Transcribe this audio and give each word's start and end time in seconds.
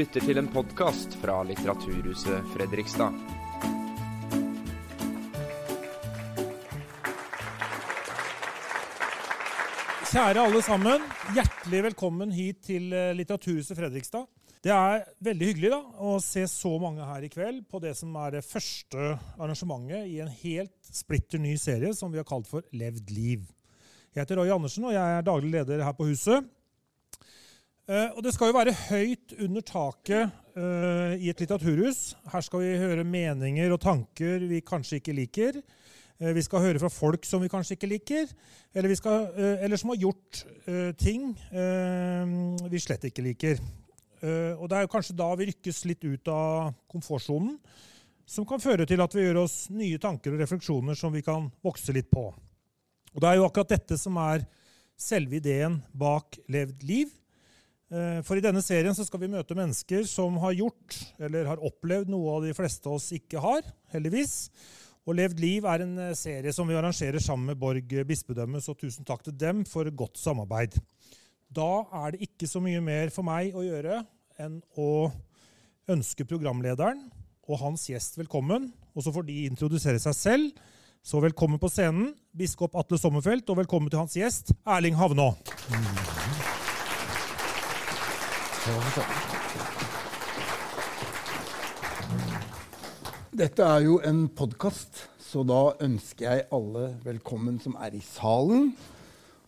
lytter 0.00 0.22
til 0.24 0.38
en 0.40 0.46
podkast 0.48 1.12
fra 1.20 1.34
Litteraturhuset 1.44 2.46
Fredrikstad. 2.54 3.16
Kjære 10.08 10.44
alle 10.46 10.62
sammen, 10.64 11.04
hjertelig 11.36 11.82
velkommen 11.90 12.32
hit 12.32 12.62
til 12.70 12.94
eh, 12.96 13.10
Litteraturhuset 13.18 13.76
Fredrikstad. 13.76 14.24
Det 14.64 14.72
er 14.72 15.04
veldig 15.26 15.50
hyggelig 15.50 15.72
da, 15.74 15.82
å 16.00 16.14
se 16.24 16.46
så 16.48 16.72
mange 16.80 17.04
her 17.04 17.26
i 17.26 17.32
kveld 17.32 17.66
på 17.68 17.82
det 17.84 17.92
som 17.98 18.16
er 18.22 18.38
det 18.38 18.44
første 18.46 19.18
arrangementet 19.36 20.08
i 20.08 20.22
en 20.24 20.32
helt 20.40 20.94
splitter 20.96 21.42
ny 21.42 21.58
serie 21.60 21.92
som 21.98 22.14
vi 22.14 22.22
har 22.22 22.28
kalt 22.28 22.48
for 22.48 22.64
Levd 22.72 23.12
liv. 23.12 23.44
Jeg 24.14 24.24
heter 24.24 24.40
Roy 24.40 24.54
Andersen, 24.56 24.88
og 24.88 24.96
jeg 24.96 25.18
er 25.18 25.28
daglig 25.28 25.52
leder 25.58 25.84
her 25.84 25.98
på 25.98 26.08
huset. 26.08 26.48
Eh, 27.90 28.12
og 28.14 28.22
det 28.22 28.30
skal 28.36 28.52
jo 28.52 28.54
være 28.54 28.76
høyt 28.86 29.32
under 29.42 29.64
taket 29.66 30.30
eh, 30.54 31.14
i 31.18 31.30
et 31.32 31.40
litteraturhus. 31.42 32.12
Her 32.30 32.44
skal 32.46 32.62
vi 32.62 32.76
høre 32.78 33.02
meninger 33.02 33.72
og 33.74 33.80
tanker 33.82 34.44
vi 34.46 34.60
kanskje 34.62 35.00
ikke 35.00 35.14
liker. 35.16 35.58
Eh, 36.20 36.30
vi 36.36 36.44
skal 36.46 36.62
høre 36.68 36.78
fra 36.78 36.92
folk 36.92 37.26
som 37.26 37.42
vi 37.42 37.50
kanskje 37.50 37.74
ikke 37.74 37.90
liker, 37.90 38.30
eller, 38.78 38.94
skal, 38.94 39.26
eller 39.66 39.80
som 39.80 39.90
har 39.90 39.98
gjort 40.04 40.44
ting 41.00 41.32
vi 42.70 42.82
slett 42.84 43.08
ikke 43.08 43.24
liker. 43.26 43.58
Og 44.60 44.66
Det 44.68 44.76
er 44.76 44.84
jo 44.84 44.92
kanskje 44.92 45.16
da 45.16 45.30
vi 45.34 45.48
rykkes 45.48 45.80
litt 45.88 46.04
ut 46.04 46.28
av 46.30 46.74
komfortsonen, 46.92 47.56
som 48.28 48.46
kan 48.46 48.62
føre 48.62 48.86
til 48.86 49.00
at 49.02 49.16
vi 49.16 49.24
gjør 49.24 49.40
oss 49.42 49.64
nye 49.74 49.98
tanker 49.98 50.36
og 50.36 50.44
refleksjoner 50.44 50.94
som 50.94 51.10
vi 51.10 51.24
kan 51.26 51.48
vokse 51.64 51.90
litt 51.96 52.12
på. 52.12 52.28
Og 52.30 53.18
Det 53.18 53.26
er 53.26 53.40
jo 53.40 53.48
akkurat 53.48 53.72
dette 53.72 53.98
som 53.98 54.20
er 54.20 54.44
selve 55.00 55.40
ideen 55.40 55.80
bak 55.96 56.38
Levd 56.52 56.84
liv. 56.86 57.16
For 57.90 58.38
i 58.38 58.42
denne 58.44 58.60
serien 58.62 58.94
så 58.94 59.02
skal 59.02 59.18
vi 59.24 59.32
møte 59.32 59.56
mennesker 59.58 60.04
som 60.06 60.36
har 60.38 60.52
gjort 60.54 60.94
eller 61.18 61.48
har 61.48 61.62
opplevd 61.66 62.12
noe 62.12 62.36
av 62.36 62.44
de 62.46 62.52
fleste 62.54 62.86
av 62.86 63.00
oss 63.00 63.08
ikke 63.16 63.42
har, 63.42 63.66
heldigvis. 63.90 64.36
Og 65.08 65.16
Levd 65.16 65.40
liv 65.42 65.66
er 65.66 65.84
en 65.84 65.96
eh, 65.98 66.16
serie 66.18 66.52
som 66.54 66.68
vi 66.68 66.76
arrangerer 66.78 67.22
sammen 67.22 67.50
med 67.50 67.58
Borg 67.60 67.94
bispedømme, 68.06 68.60
så 68.62 68.76
tusen 68.78 69.06
takk 69.08 69.24
til 69.26 69.36
dem 69.40 69.64
for 69.68 69.88
godt 69.90 70.20
samarbeid. 70.20 70.76
Da 71.50 71.82
er 72.04 72.14
det 72.14 72.28
ikke 72.28 72.46
så 72.46 72.62
mye 72.62 72.82
mer 72.84 73.10
for 73.14 73.26
meg 73.26 73.56
å 73.56 73.64
gjøre 73.64 74.04
enn 74.40 74.60
å 74.78 75.10
ønske 75.90 76.26
programlederen 76.28 77.08
og 77.50 77.62
hans 77.64 77.88
gjest 77.90 78.20
velkommen. 78.20 78.70
Og 78.94 79.02
så 79.02 79.14
får 79.14 79.26
de 79.26 79.40
introdusere 79.48 79.98
seg 80.02 80.14
selv. 80.14 80.60
Så 81.02 81.18
velkommen 81.24 81.58
på 81.58 81.70
scenen, 81.72 82.12
biskop 82.36 82.76
Atle 82.78 83.00
Sommerfelt, 83.00 83.48
og 83.50 83.62
velkommen 83.64 83.90
til 83.90 84.02
hans 84.02 84.18
gjest, 84.20 84.52
Erling 84.68 84.98
Havnå. 85.00 85.32
Dette 93.32 93.64
er 93.64 93.86
jo 93.86 93.94
en 94.04 94.26
podkast, 94.36 94.98
så 95.16 95.40
da 95.48 95.60
ønsker 95.80 96.26
jeg 96.26 96.42
alle 96.52 96.90
velkommen 97.00 97.56
som 97.64 97.78
er 97.80 97.96
i 97.96 98.02
salen. 98.04 98.74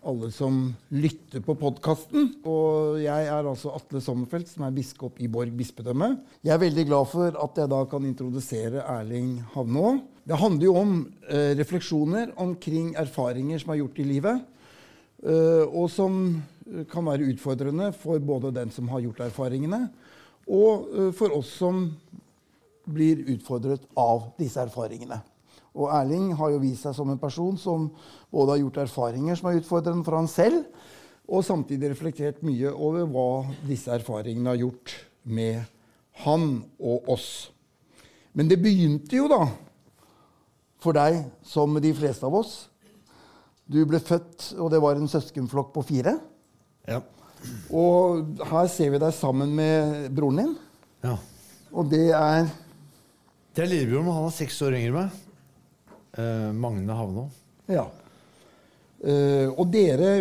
Alle 0.09 0.31
som 0.33 0.63
lytter 0.97 1.45
på 1.45 1.59
podkasten. 1.61 2.31
Og 2.49 3.03
jeg 3.03 3.29
er 3.29 3.51
altså 3.51 3.75
Atle 3.77 4.01
Sommerfelt, 4.01 4.49
som 4.49 4.65
er 4.65 4.73
biskop 4.79 5.21
i 5.21 5.29
Borg 5.29 5.53
bispedømme. 5.61 6.15
Jeg 6.41 6.55
er 6.57 6.65
veldig 6.65 6.87
glad 6.89 7.13
for 7.13 7.37
at 7.45 7.61
jeg 7.61 7.69
da 7.75 7.83
kan 7.93 8.09
introdusere 8.09 8.87
Erling 8.95 9.43
Havnå. 9.53 9.99
Det 10.25 10.41
handler 10.41 10.71
jo 10.71 10.79
om 10.81 10.97
eh, 11.29 11.53
refleksjoner 11.61 12.33
omkring 12.41 12.95
erfaringer 12.97 13.61
som 13.61 13.77
er 13.77 13.83
gjort 13.83 14.01
i 14.01 14.09
livet. 14.09 14.49
Eh, 15.21 15.69
og 15.69 15.93
som 15.93 16.41
kan 16.91 17.07
være 17.07 17.29
utfordrende 17.33 17.91
for 17.97 18.23
både 18.23 18.53
den 18.55 18.71
som 18.71 18.89
har 18.93 19.03
gjort 19.05 19.25
erfaringene, 19.27 19.87
og 20.49 20.89
eh, 20.93 21.13
for 21.17 21.35
oss 21.37 21.51
som 21.61 21.85
blir 22.93 23.23
utfordret 23.31 23.85
av 23.99 24.33
disse 24.39 24.61
erfaringene. 24.63 25.21
Og 25.73 25.89
Erling 25.95 26.33
har 26.37 26.53
jo 26.53 26.61
vist 26.61 26.85
seg 26.85 26.97
som 26.97 27.11
en 27.13 27.21
person 27.21 27.57
som 27.61 27.87
både 28.33 28.57
har 28.57 28.63
gjort 28.65 28.83
erfaringer 28.85 29.39
som 29.39 29.49
er 29.49 29.61
utfordrende 29.61 30.05
for 30.05 30.19
han 30.19 30.29
selv, 30.29 30.67
og 31.33 31.47
samtidig 31.47 31.93
reflektert 31.93 32.43
mye 32.45 32.73
over 32.75 33.07
hva 33.09 33.29
disse 33.65 33.93
erfaringene 33.95 34.53
har 34.53 34.61
gjort 34.65 34.97
med 35.23 35.63
han 36.27 36.65
og 36.83 37.09
oss. 37.15 37.29
Men 38.37 38.51
det 38.51 38.61
begynte 38.61 39.17
jo 39.17 39.29
da 39.31 39.47
for 40.83 40.97
deg 40.97 41.23
som 41.47 41.79
de 41.81 41.93
fleste 41.95 42.27
av 42.27 42.35
oss. 42.37 42.55
Du 43.71 43.79
ble 43.89 44.01
født, 44.03 44.53
og 44.59 44.73
det 44.73 44.81
var 44.83 44.99
en 44.99 45.09
søskenflokk 45.09 45.71
på 45.77 45.85
fire. 45.87 46.17
Ja. 46.89 47.01
Og 47.75 48.39
her 48.51 48.69
ser 48.71 48.93
vi 48.95 49.01
deg 49.03 49.15
sammen 49.17 49.55
med 49.59 50.09
broren 50.15 50.43
din. 50.43 50.57
ja. 51.07 51.19
Og 51.73 51.89
det 51.89 52.11
er 52.13 52.51
Det 53.57 53.63
er 53.65 53.69
lillebroren 53.69 54.05
min. 54.05 54.15
Han 54.15 54.27
er 54.29 54.35
seks 54.37 54.59
år 54.65 54.75
yngre 54.77 54.89
enn 54.89 54.97
meg. 54.99 55.21
Eh, 56.21 56.51
Magne 56.53 56.97
Havnå. 56.97 57.25
Ja. 57.73 57.87
Eh, 59.01 59.49
og 59.49 59.71
dere 59.73 60.21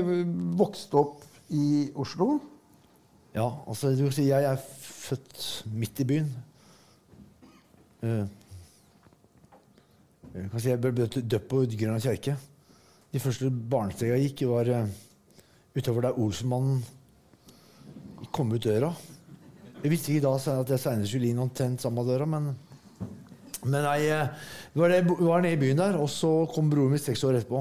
vokste 0.57 0.97
opp 0.99 1.25
i 1.51 1.91
Oslo. 1.95 2.39
Ja, 3.35 3.49
altså 3.67 3.91
du 3.95 4.05
kan 4.05 4.15
si 4.15 4.29
jeg 4.29 4.47
er 4.47 4.59
født 4.59 5.65
midt 5.75 5.99
i 6.03 6.07
byen. 6.07 6.31
Eh, 8.01 8.23
jeg 10.31 10.49
kan 10.51 10.63
si 10.63 10.71
jeg 10.71 10.81
ble 10.81 11.07
døpt 11.07 11.47
på 11.51 11.63
Grønland 11.67 12.03
kjerke. 12.03 12.37
De 13.11 13.19
første 13.19 13.51
barnestegene 13.51 14.19
jeg 14.21 14.31
gikk, 14.31 14.45
var 14.47 14.69
uh, 14.71 14.99
utover 15.77 16.07
der 16.07 16.19
Olsenmannen 16.19 16.81
kom 18.31 18.51
ut 18.53 18.63
døra. 18.63 18.91
Jeg 19.81 19.91
visste 19.93 20.13
ikke 20.13 20.27
da 20.27 20.35
at 20.61 20.69
jeg 20.75 20.81
seinere 20.83 21.09
skulle 21.09 21.31
inn 21.31 21.41
omtrent 21.41 21.81
samme 21.83 22.03
døra, 22.07 22.27
men 22.29 22.51
men 23.61 23.83
nei, 23.85 23.99
vi 24.73 24.81
var, 24.81 24.89
det, 24.89 25.03
vi 25.05 25.25
var 25.27 25.43
nede 25.43 25.53
i 25.53 25.59
byen 25.61 25.77
der, 25.77 25.97
og 26.01 26.07
så 26.09 26.47
kom 26.49 26.69
broren 26.71 26.95
min 26.95 27.01
seks 27.01 27.21
år 27.27 27.35
etterpå. 27.37 27.59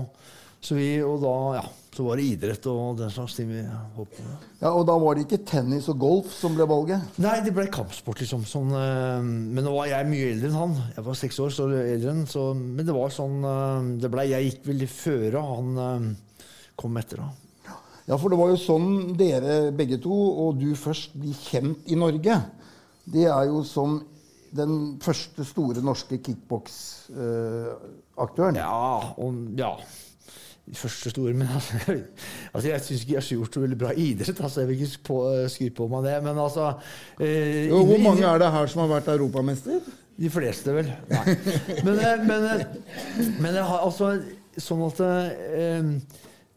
Så, 0.61 0.77
vi, 0.79 0.87
og 1.05 1.19
da, 1.21 1.33
ja, 1.59 1.65
så 1.93 2.07
var 2.07 2.17
det 2.17 2.25
idrett 2.25 2.67
og 2.73 2.97
den 2.97 3.13
slags 3.13 3.35
ting 3.37 3.51
vi 3.53 3.61
holdt 3.97 4.15
på 4.17 4.25
med. 4.25 4.47
Ja, 4.63 4.71
Og 4.77 4.87
da 4.89 4.95
var 5.01 5.17
det 5.19 5.27
ikke 5.27 5.43
tennis 5.49 5.91
og 5.93 5.99
golf 6.01 6.33
som 6.37 6.57
ble 6.57 6.65
valget? 6.69 7.05
Nei, 7.21 7.35
det 7.45 7.53
ble 7.57 7.67
kampsport, 7.73 8.21
liksom. 8.25 8.47
Sånn, 8.49 8.73
øh, 8.77 9.21
men 9.29 9.61
nå 9.65 9.75
var 9.77 9.91
jeg 9.93 10.09
mye 10.09 10.31
eldre 10.35 10.49
enn 10.49 10.57
han. 10.57 10.75
Jeg 10.97 11.05
var 11.11 11.21
seks 11.21 11.41
år 11.45 11.53
så 11.57 11.69
eldre 11.69 12.15
enn 12.17 12.25
så, 12.29 12.47
Men 12.57 12.89
det 12.89 12.97
var 12.97 13.13
sånn 13.13 13.39
øh, 13.45 13.93
det 14.01 14.13
ble, 14.13 14.27
Jeg 14.33 14.49
gikk 14.49 14.69
veldig 14.73 14.91
føre, 14.95 15.45
han 15.53 16.17
kom 16.81 16.97
etter. 17.01 17.25
da. 17.25 17.50
Ja, 18.09 18.17
for 18.17 18.29
det 18.33 18.39
var 18.41 18.49
jo 18.53 18.59
sånn 18.61 18.89
dere 19.19 19.73
begge 19.77 19.99
to, 20.03 20.17
og 20.45 20.49
du 20.61 20.71
først, 20.79 21.11
blir 21.21 21.35
kjent 21.49 21.81
i 21.91 21.95
Norge. 21.99 22.35
Det 23.11 23.25
er 23.29 23.45
jo 23.51 23.59
som 23.67 23.91
den 24.57 25.01
første 25.03 25.45
store 25.47 25.83
norske 25.85 26.19
kickboks-aktøren. 26.19 28.57
ja, 28.59 28.99
og, 29.17 29.35
ja. 29.59 29.77
Første 30.71 31.11
store, 31.11 31.35
men 31.35 31.49
altså, 31.55 31.75
altså 32.55 32.69
Jeg 32.69 32.81
syns 32.85 33.01
ikke 33.03 33.15
jeg 33.17 33.23
har 33.23 33.37
gjort 33.37 33.55
så 33.55 33.61
veldig 33.61 33.79
bra 33.79 33.91
idrett. 33.97 34.41
altså 34.41 34.61
Jeg 34.61 34.69
vil 34.69 34.83
ikke 34.83 34.99
på, 35.09 35.47
skryte 35.51 35.75
på 35.75 35.89
meg 35.91 36.05
det. 36.07 36.23
Men 36.23 36.39
altså 36.39 36.73
eh, 37.19 37.69
jo, 37.69 37.85
Hvor 37.87 37.99
mange 38.05 38.27
er 38.27 38.39
det 38.39 38.53
her 38.55 38.67
som 38.71 38.81
har 38.85 38.91
vært 38.93 39.09
europamester? 39.09 39.81
De 40.21 40.31
fleste, 40.31 40.75
vel. 40.77 40.93
Nei. 41.11 41.25
Men, 41.85 41.97
men, 41.97 42.27
men, 42.29 42.45
eh, 42.45 42.57
men 43.41 43.55
har 43.57 43.79
altså 43.83 44.23
sånn 44.61 44.83
at 44.87 45.01
eh, 45.01 45.83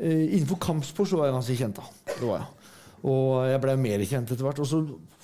Innenfor 0.04 0.60
kampsport 0.60 1.10
så 1.10 1.20
var 1.20 1.30
jeg 1.30 1.38
ganske 1.38 1.58
kjent. 1.60 1.80
da. 1.80 2.14
Det 2.14 2.28
var 2.28 2.42
jeg. 2.42 2.72
Og 3.04 3.28
jeg 3.52 3.62
ble 3.64 3.76
mer 3.84 4.06
kjent 4.08 4.32
etter 4.32 4.48
hvert. 4.48 4.64
Og 4.64 4.70
så 4.70 4.82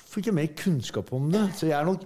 fikk 0.09 0.29
jeg 0.29 0.37
mer 0.37 0.53
kunnskap 0.57 1.11
om 1.15 1.29
det. 1.33 1.45
Så 1.59 1.69
jeg 1.69 1.77
er 1.79 1.87
nok, 1.87 2.05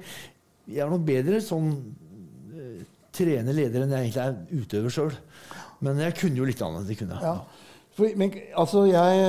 jeg 0.69 0.85
er 0.85 0.91
nok 0.91 1.05
bedre 1.07 1.41
sånn 1.43 1.69
uh, 1.73 2.79
trener 3.13 3.55
leder 3.57 3.85
enn 3.85 3.93
jeg 3.97 4.09
egentlig 4.09 4.23
er 4.23 4.63
utøver 4.63 4.95
sjøl. 4.95 5.13
Men 5.83 5.99
jeg 6.01 6.17
kunne 6.19 6.39
jo 6.39 6.47
litt 6.47 6.63
annet. 6.63 6.87
Det 6.89 6.97
kunne 7.01 7.19
ja. 7.21 7.37
For, 7.93 8.09
men 8.17 8.31
altså, 8.57 8.87
jeg 8.89 9.19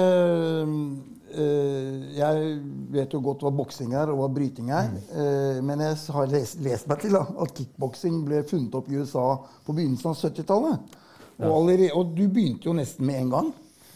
øh, 1.37 2.17
Jeg 2.17 2.59
vet 2.95 3.13
jo 3.13 3.21
godt 3.21 3.43
hva 3.45 3.51
boksing 3.53 3.93
er, 3.93 4.09
og 4.13 4.23
hva 4.23 4.29
bryting 4.33 4.71
er. 4.73 4.89
Mm. 4.89 5.01
Øh, 5.21 5.59
men 5.69 5.83
jeg 5.85 5.99
har 6.17 6.31
lest, 6.33 6.61
lest 6.65 6.89
meg 6.89 7.03
til 7.03 7.17
da, 7.17 7.25
at 7.43 7.53
kickboksing 7.59 8.23
ble 8.25 8.45
funnet 8.49 8.77
opp 8.79 8.89
i 8.89 9.01
USA 9.01 9.27
på 9.67 9.75
begynnelsen 9.75 10.13
av 10.13 10.21
70-tallet. 10.21 10.95
Og, 11.43 11.71
og, 11.95 12.11
du 12.15 12.27
begynte 12.29 12.69
jo 12.69 12.75
nesten 12.77 13.07
med 13.07 13.23
en 13.25 13.31
gang. 13.33 13.53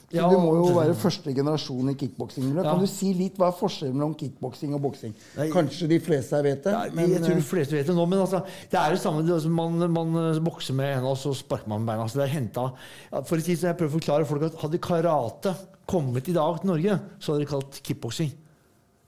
Så 0.09 0.17
ja, 0.17 0.29
Du 0.33 0.41
må 0.41 0.55
jo 0.57 0.71
være 0.73 0.95
første 0.97 1.35
generasjon 1.37 1.91
i 1.93 1.95
kickboksing. 2.01 2.47
Ja. 2.57 2.63
Kan 2.65 2.81
du 2.81 2.89
si 2.89 3.11
litt 3.13 3.37
hva 3.37 3.51
er 3.51 3.57
forskjellen 3.59 3.99
mellom 3.99 4.15
kickboksing 4.17 4.73
og 4.73 4.81
boksing? 4.87 5.13
Kanskje 5.53 5.91
de 5.91 5.99
fleste 6.01 6.39
her 6.39 6.47
vet 6.47 6.65
det? 6.65 6.73
Ja, 6.73 6.95
men, 6.97 7.13
jeg 7.13 7.21
tror 7.27 7.37
de 7.37 7.43
eh, 7.43 7.49
fleste 7.51 7.77
vet 7.77 7.91
det 7.91 7.97
nå. 7.99 8.07
Men 8.09 8.23
altså, 8.25 8.41
det 8.73 8.81
er 8.81 8.97
det 8.97 9.03
samme. 9.03 9.27
Altså, 9.27 9.53
man, 9.53 9.77
man, 9.93 10.17
eh, 10.23 10.41
bokser 10.49 10.79
med 10.79 10.95
en 10.97 11.11
og 11.11 11.19
så 11.21 11.35
sparker 11.37 11.69
man 11.69 11.85
med 11.85 11.93
beina. 11.93 12.07
Altså, 12.09 12.23
det 12.23 12.25
er 12.25 12.35
hentet, 12.39 12.81
for 13.13 13.37
å 13.37 13.45
si, 13.45 13.59
så 13.61 13.69
jeg 13.69 13.81
prøver 13.83 13.93
å 13.93 13.99
forklare 13.99 14.31
folk 14.33 14.49
at 14.49 14.59
Hadde 14.65 14.81
karate 14.83 15.55
kommet 15.89 16.33
i 16.33 16.37
dag 16.37 16.57
til 16.63 16.73
Norge, 16.73 16.99
så 17.21 17.35
hadde 17.35 17.45
de 17.45 17.53
kalt 17.53 17.81
kickboksing. 17.85 18.33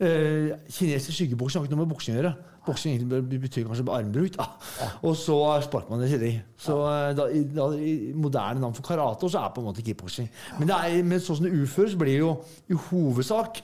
Eh, 0.01 0.53
kinesisk 0.73 1.17
skyggeboksing 1.17 1.61
har 1.61 1.69
ikke 1.69 1.77
noe 1.77 1.87
med 1.87 1.95
boksing 1.95 2.19
å 2.19 2.21
gjøre. 2.21 2.37
Boksing 2.67 3.07
betyr 3.09 3.65
kanskje 3.67 3.87
armbruk. 3.93 4.37
Da. 4.37 4.49
Og 5.07 5.15
så 5.17 5.37
sparker 5.65 5.95
man 5.95 6.03
det 6.05 6.11
til 6.13 6.41
Så 6.61 6.77
i 7.33 7.45
da, 7.49 7.71
i 7.77 8.13
moderne 8.15 8.61
navn 8.61 8.77
for 8.77 8.87
karate, 8.87 9.25
og 9.25 9.33
så 9.33 9.39
er 9.41 9.49
det 9.49 9.55
på 9.57 9.65
en 9.65 9.71
måte 9.71 9.85
kickboksing. 9.87 10.29
Men, 10.59 10.69
det 10.69 10.77
er, 10.77 11.01
men 11.03 11.23
sånn 11.23 11.41
som 11.41 11.49
det 11.49 11.57
utføres, 11.57 11.97
blir 11.97 12.13
det 12.13 12.21
jo 12.21 12.35
i 12.69 12.81
hovedsak 12.91 13.63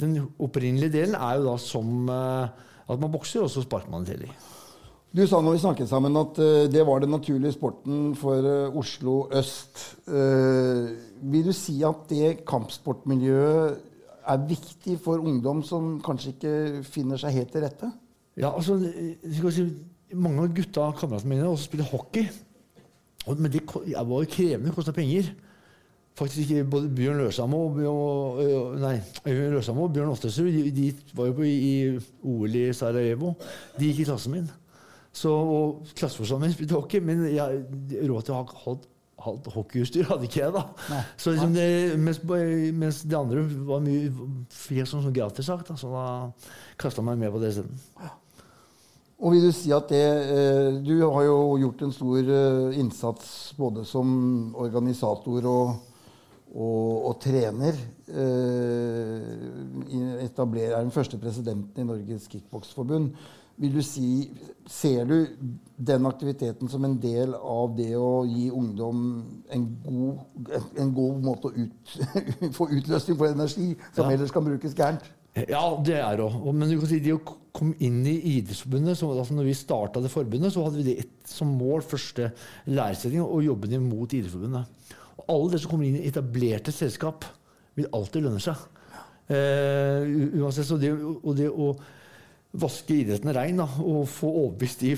den 0.00 0.18
opprinnelige 0.38 0.94
delen 0.94 1.16
er 1.18 1.38
jo 1.38 1.48
da 1.50 1.56
som 1.60 2.10
eh, 2.12 2.68
at 2.88 3.02
man 3.02 3.12
bokser, 3.12 3.42
og 3.44 3.50
så 3.52 3.64
sparker 3.64 3.90
man 3.92 4.06
til 4.08 4.22
de. 4.24 4.30
Du 5.08 5.24
sa 5.26 5.40
når 5.40 5.56
vi 5.56 5.60
snakket 5.62 5.88
sammen 5.88 6.16
at 6.20 6.36
uh, 6.36 6.66
det 6.68 6.82
var 6.84 7.00
den 7.00 7.14
naturlige 7.14 7.54
sporten 7.54 8.10
for 8.16 8.44
uh, 8.44 8.76
Oslo 8.76 9.22
øst. 9.32 9.80
Uh, 10.04 10.92
vil 11.32 11.48
du 11.48 11.54
si 11.56 11.78
at 11.82 12.04
det 12.10 12.42
kampsportmiljøet 12.48 13.78
er 14.28 14.44
viktig 14.50 14.98
for 15.00 15.24
ungdom 15.24 15.62
som 15.64 15.96
kanskje 16.04 16.34
ikke 16.34 16.82
finner 16.84 17.20
seg 17.20 17.38
helt 17.40 17.54
til 17.54 17.64
rette? 17.64 17.88
Ja, 18.38 18.52
altså, 18.54 18.78
jeg 18.78 19.36
skal 19.36 19.54
si, 19.54 19.68
Mange 20.16 20.40
av 20.40 20.54
gutta 20.56 20.86
kameratene 20.96 21.34
mine 21.34 21.48
også 21.50 21.66
spiller 21.68 21.88
hockey. 21.90 22.30
Og, 23.26 23.36
men 23.36 23.52
det 23.52 23.60
jeg 23.90 24.08
var 24.08 24.28
krevende, 24.32 24.72
kosta 24.72 24.94
penger. 24.96 25.26
Faktisk 26.16 26.38
ikke 26.46 26.64
både 26.72 26.88
Bjørn 26.96 27.20
Løsamo 27.20 27.58
og, 27.66 27.76
og, 27.90 28.38
og 28.40 28.78
nei, 28.82 28.94
og 29.20 29.92
Bjørn 29.92 30.14
Oftesrud 30.14 30.48
de, 30.50 30.70
de 30.74 30.86
var 31.14 31.28
jo 31.28 31.36
på, 31.36 31.44
i, 31.44 31.98
OL 32.24 32.56
i 32.56 32.64
Sarajevo. 32.72 33.34
De 33.76 33.90
gikk 33.90 34.00
i 34.02 34.08
klassen 34.08 34.34
min. 34.34 34.48
Så, 35.12 35.30
og 35.30 35.84
Klasseforstanderen 35.92 36.48
min 36.48 36.56
spilte 36.56 36.78
hockey, 36.78 37.04
men 37.04 37.26
jeg, 37.28 37.60
råd 38.08 38.24
til 38.24 38.34
å 38.34 38.40
ha 38.40 38.62
holdt 38.64 38.88
halvt 39.18 39.48
hockeyutstyr 39.50 40.06
hadde 40.06 40.28
ikke 40.28 40.40
jeg. 40.40 40.54
da. 40.54 41.00
Så 41.18 41.34
liksom 41.34 41.54
det, 41.56 41.98
mens, 41.98 42.20
mens 42.78 43.02
de 43.02 43.18
andre 43.18 43.42
var 43.66 43.82
mye 43.84 44.12
fikk 44.54 44.86
som 44.86 45.02
sånn 45.02 45.16
gratissak, 45.16 45.64
da, 45.68 45.76
så 45.78 45.90
da 45.92 46.06
kasta 46.78 47.02
jeg 47.02 47.08
meg 47.10 47.24
med 47.24 47.34
på 47.34 47.42
det 47.42 47.52
isteden. 47.54 47.80
Og 49.18 49.32
vil 49.34 49.48
du 49.48 49.52
si 49.54 49.72
at 49.74 49.88
det 49.90 50.02
eh, 50.30 50.76
Du 50.86 50.92
har 51.10 51.24
jo 51.26 51.56
gjort 51.58 51.80
en 51.82 51.92
stor 51.94 52.18
eh, 52.22 52.78
innsats 52.78 53.54
både 53.58 53.82
som 53.88 54.54
organisator 54.54 55.48
og, 55.50 55.72
og, 56.54 57.08
og 57.10 57.18
trener. 57.24 57.74
Etabler, 60.22 60.70
er 60.76 60.80
den 60.84 60.94
første 60.94 61.18
presidenten 61.18 61.82
i 61.82 61.86
Norges 61.88 62.28
Kickboksforbund. 62.30 63.10
Vil 63.58 63.74
du 63.74 63.82
si, 63.82 64.30
Ser 64.70 65.04
du 65.08 65.26
den 65.80 66.06
aktiviteten 66.06 66.68
som 66.70 66.84
en 66.84 66.98
del 67.02 67.32
av 67.34 67.72
det 67.74 67.94
å 67.96 68.22
gi 68.28 68.50
ungdom 68.52 68.98
en 69.50 69.62
god, 69.82 70.50
en 70.78 70.90
god 70.94 71.22
måte 71.24 71.48
å 71.48 71.54
ut, 71.56 71.94
få 72.58 72.68
utløsning 72.76 73.16
for 73.18 73.32
energi, 73.32 73.72
som 73.96 74.04
Ja. 74.04 74.12
ellers 74.12 74.30
kan 74.34 74.44
brukes 74.44 74.76
gærent? 74.76 75.08
Ja, 75.46 75.62
det 75.84 75.98
er 76.00 76.18
det 76.18 76.24
òg. 76.24 76.48
Men 76.54 76.70
du 76.70 76.78
kan 76.80 76.90
si, 76.90 77.00
det 77.04 77.14
å 77.14 77.20
komme 77.54 77.76
inn 77.84 78.00
i 78.06 78.16
Idrettsforbundet 78.36 78.98
så, 78.98 79.10
altså 79.12 79.36
Når 79.36 79.48
vi 79.48 79.56
starta 79.58 80.02
det 80.02 80.12
forbundet, 80.12 80.54
så 80.54 80.64
hadde 80.66 80.80
vi 80.80 80.94
det 80.94 81.08
som 81.28 81.50
mål 81.58 81.84
første 81.86 82.30
læresetting 82.70 83.22
å 83.24 83.42
jobbe 83.44 83.80
mot 83.82 84.08
Idrettsforbundet. 84.08 84.96
Og 85.18 85.30
alle 85.34 85.52
dere 85.52 85.62
som 85.64 85.72
kommer 85.72 85.88
inn 85.88 86.00
i 86.00 86.08
etablerte 86.08 86.74
selskap, 86.74 87.26
vil 87.78 87.90
alltid 87.94 88.24
lønne 88.24 88.42
seg. 88.42 88.66
Eh, 89.28 90.08
uansett, 90.40 90.72
det, 90.80 90.92
og 90.98 91.34
det 91.38 91.50
å 91.52 91.72
vaske 92.58 92.96
idretten 92.96 93.34
rein 93.36 93.60
da, 93.60 93.66
og 93.84 94.06
få 94.08 94.30
overbevist 94.30 94.80
de, 94.82 94.94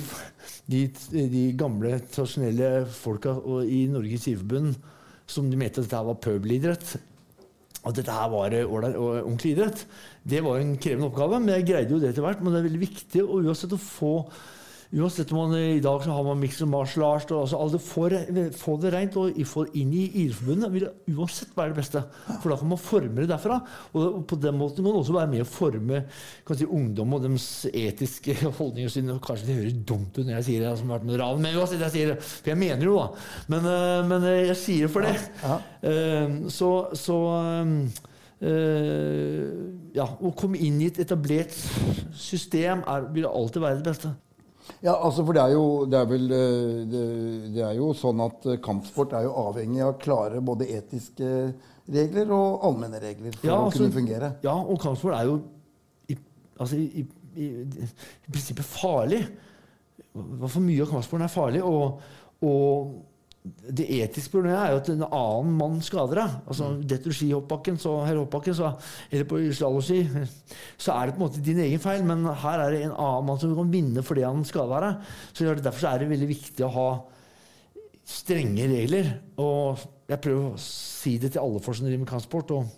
de, 0.71 0.85
de 1.33 1.45
gamle, 1.59 1.99
tradisjonelle 2.13 2.87
folka 2.95 3.35
i 3.67 3.83
Norges 3.91 4.29
Idrettsforbund 4.31 4.79
som 5.31 5.51
de 5.51 5.59
mente 5.59 5.81
at 5.81 5.87
dette 5.87 6.03
var 6.07 6.19
pøbelidrett, 6.23 6.97
at 7.81 7.97
dette 7.97 8.13
her 8.13 8.29
var 8.33 8.55
ordentlig 8.67 9.55
idrett. 9.55 9.85
Det 10.23 10.43
var 10.45 10.61
en 10.61 10.75
krevende 10.77 11.09
oppgave, 11.09 11.41
men 11.41 11.55
jeg 11.55 11.69
greide 11.71 11.95
jo 11.95 12.01
det 12.03 12.11
etter 12.13 12.27
hvert. 12.27 12.43
Men 12.45 12.53
det 12.53 12.61
er 12.61 12.69
veldig 12.69 12.83
viktig 12.83 13.23
og 13.25 13.47
uansett 13.47 13.77
å 13.77 13.81
få 13.81 14.15
Uansett 14.91 15.31
om 15.31 15.39
man 15.39 15.53
I 15.55 15.79
dag 15.79 16.03
så 16.03 16.11
har 16.11 16.25
man 16.27 16.41
mixed 16.41 16.67
martial 16.67 17.05
arts. 17.07 17.29
Og, 17.31 17.45
altså, 17.45 17.59
alle 17.63 17.79
får, 17.79 18.15
få 18.59 18.73
det 18.83 18.91
rent 18.91 19.19
og 19.21 19.37
få 19.47 19.63
det 19.69 19.79
inn 19.79 19.93
i 19.95 20.07
Idrettsforbundet 20.25 20.73
vil 20.75 20.87
uansett 21.15 21.53
være 21.55 21.71
det 21.71 21.79
beste. 21.79 22.03
For 22.27 22.51
da 22.51 22.57
kan 22.59 22.71
man 22.73 22.81
forme 22.83 23.23
det 23.23 23.29
derfra. 23.31 23.61
Og 23.95 24.25
på 24.27 24.39
den 24.43 24.59
måten 24.59 24.81
kan 24.81 24.89
man 24.89 24.99
også 24.99 25.15
være 25.15 25.31
med 25.31 25.45
å 25.45 25.51
forme 25.51 26.01
si, 26.51 26.67
ungdom 26.67 27.15
og 27.15 27.23
deres 27.23 27.47
etiske 27.71 28.35
holdninger. 28.59 28.91
sine. 28.91 29.19
kanskje 29.23 29.47
det 29.47 29.59
høres 29.61 29.77
dumt 29.87 30.19
ut 30.19 30.25
når 30.25 30.35
jeg 30.41 30.49
sier 30.49 30.65
det, 30.65 30.73
som 30.81 30.91
har 30.91 30.99
vært 30.99 31.11
med 31.13 31.21
ran, 31.23 31.43
men 31.45 31.59
uansett, 31.61 31.85
jeg 31.87 31.95
sier 31.95 32.11
det. 32.11 32.17
For 32.27 32.51
jeg 32.51 32.61
mener 32.65 32.83
det 32.83 32.89
jo, 32.89 32.97
da. 32.99 33.29
Men, 33.55 33.69
øh, 33.71 34.01
men 34.11 34.27
jeg 34.51 34.59
sier 34.59 34.89
det 34.89 34.95
for 34.97 35.07
det. 35.07 35.15
Ja. 35.45 35.61
Eh, 35.87 36.35
så 36.51 36.71
så 36.99 37.21
eh, 38.43 39.47
ja, 39.95 40.07
Å 40.07 40.33
komme 40.39 40.59
inn 40.59 40.81
i 40.83 40.89
et 40.91 40.99
etablert 41.03 41.55
system 42.17 42.83
er, 42.89 43.07
vil 43.15 43.31
alltid 43.31 43.63
være 43.63 43.79
det 43.79 43.87
beste. 43.93 44.13
Ja, 44.85 44.95
altså 44.95 45.25
for 45.27 45.37
det 45.37 45.43
er 45.43 45.53
jo, 45.55 45.65
det 45.91 45.99
er 45.99 46.09
vel, 46.11 46.25
eh, 46.31 46.87
det, 46.93 47.03
det 47.57 47.63
er 47.67 47.75
jo 47.79 47.91
sånn 47.97 48.21
at 48.25 48.47
eh, 48.47 48.59
kampsport 48.65 49.13
er 49.19 49.27
jo 49.27 49.33
avhengig 49.49 49.83
av 49.85 49.97
klare 50.01 50.41
både 50.45 50.69
etiske 50.77 51.31
regler 51.91 52.31
og 52.37 52.65
allmenne 52.69 53.01
regler 53.03 53.35
for 53.37 53.49
Ja, 53.51 53.57
å 53.59 53.67
altså- 53.69 53.83
kunne 53.85 53.97
fungere. 53.99 54.33
Ja, 54.47 54.55
og 54.61 54.81
kampsport 54.81 55.17
er 55.19 55.27
jo 55.31 55.41
i, 56.09 56.17
altså, 56.61 56.77
i, 56.79 57.05
i, 57.35 57.49
i 57.85 57.89
prinsippet 58.31 58.65
farlig. 58.69 59.25
For 60.13 60.63
mye 60.65 60.83
av 60.83 60.91
kampsporten 60.95 61.27
er 61.27 61.33
farlig. 61.33 61.63
Og, 61.67 62.01
og 62.43 62.95
det 63.41 63.87
etiske 63.89 64.35
problemet 64.35 64.59
er 64.61 64.75
jo 64.75 64.81
at 64.83 64.89
en 64.93 65.05
annen 65.07 65.53
mann 65.57 65.79
skader 65.85 66.19
deg. 66.21 66.33
Altså, 66.53 66.67
Detter 66.85 67.09
du 67.09 67.17
skihoppbakken, 67.17 67.79
så, 67.81 67.95
hoppbakken, 68.05 68.57
så, 68.57 68.75
eller 69.09 69.29
på 69.29 69.39
slalåmski, 69.57 70.27
så 70.85 70.93
er 70.93 71.09
det 71.09 71.15
på 71.15 71.23
en 71.23 71.25
måte 71.25 71.45
din 71.45 71.63
egen 71.65 71.81
feil. 71.81 72.05
Men 72.05 72.27
her 72.43 72.67
er 72.67 72.75
det 72.75 72.83
en 72.85 72.93
annen 72.93 73.31
mann 73.31 73.41
som 73.41 73.55
kan 73.57 73.73
vinne 73.73 74.05
fordi 74.05 74.27
han 74.27 74.45
skader 74.49 74.87
deg. 74.87 75.09
Så 75.33 75.55
Derfor 75.57 75.81
så 75.81 75.95
er 75.95 76.03
det 76.03 76.11
veldig 76.13 76.29
viktig 76.35 76.67
å 76.67 76.75
ha 76.75 76.91
strenge 78.11 78.69
regler. 78.69 79.09
Og 79.41 79.81
jeg 80.11 80.23
prøver 80.27 80.51
å 80.51 80.61
si 80.61 81.17
det 81.23 81.33
til 81.33 81.45
alle 81.45 81.65
folk 81.65 81.81
som 81.81 81.89
driver 81.89 82.05
med 82.05 82.13
kampsport. 82.13 82.55
og 82.59 82.69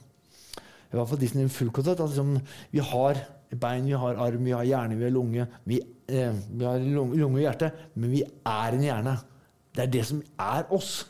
i 0.92 0.98
hvert 0.98 1.08
fall 1.08 1.20
de 1.22 1.28
som 1.30 1.40
driver 1.40 1.56
full 1.56 1.74
kontakt. 1.74 2.04
At 2.04 2.12
liksom, 2.12 2.36
vi 2.70 2.86
har 2.92 3.24
bein, 3.50 3.90
vi 3.90 3.98
har 3.98 4.22
arm, 4.28 4.46
vi 4.46 4.54
har 4.54 4.68
hjerne, 4.68 5.00
vi 5.00 5.08
har 5.08 5.14
lunge. 5.14 5.50
Vi, 5.64 5.82
eh, 6.06 6.32
vi 6.52 6.64
har 6.64 6.78
lunge 6.78 7.26
og 7.26 7.42
hjerte, 7.42 7.72
men 7.96 8.14
vi 8.14 8.22
er 8.22 8.78
en 8.78 8.86
hjerne. 8.86 9.18
Det 9.72 9.86
er 9.86 9.92
det 9.92 10.04
som 10.08 10.22
er 10.40 10.68
oss. 10.74 11.02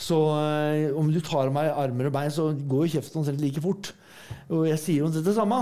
Så 0.00 0.16
eh, 0.34 0.90
om 0.96 1.10
du 1.12 1.20
tar 1.22 1.50
meg 1.50 1.68
meg 1.68 1.78
armer 1.84 2.10
og 2.10 2.16
bein, 2.16 2.32
så 2.34 2.50
går 2.54 2.86
jo 2.86 2.96
kjeften 2.96 3.22
omtrent 3.22 3.42
like 3.42 3.62
fort. 3.62 3.92
Og 4.50 4.66
jeg 4.68 4.80
sier 4.82 5.02
jo 5.02 5.08
omtrent 5.08 5.28
det 5.28 5.36
samme, 5.36 5.60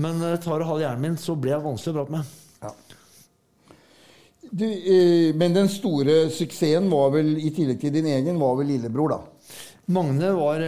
men 0.00 0.20
eh, 0.26 0.38
tar 0.42 0.60
du 0.60 0.68
halve 0.68 0.84
hjernen 0.84 1.06
min, 1.08 1.18
så 1.20 1.36
blir 1.36 1.56
jeg 1.56 1.64
vanskelig 1.64 1.94
å 1.94 1.98
prate 2.00 2.16
med. 2.16 2.36
Ja. 2.60 2.72
Du, 4.50 4.66
eh, 4.66 5.30
men 5.38 5.56
den 5.56 5.70
store 5.72 6.22
suksessen 6.34 6.90
var 6.92 7.12
vel, 7.16 7.34
i 7.40 7.52
tillegg 7.56 7.80
til 7.82 7.94
din 7.96 8.10
egen, 8.12 8.40
var 8.40 8.58
vel 8.60 8.72
lillebror, 8.74 9.16
da? 9.16 9.22
Magne 9.90 10.28
var 10.36 10.62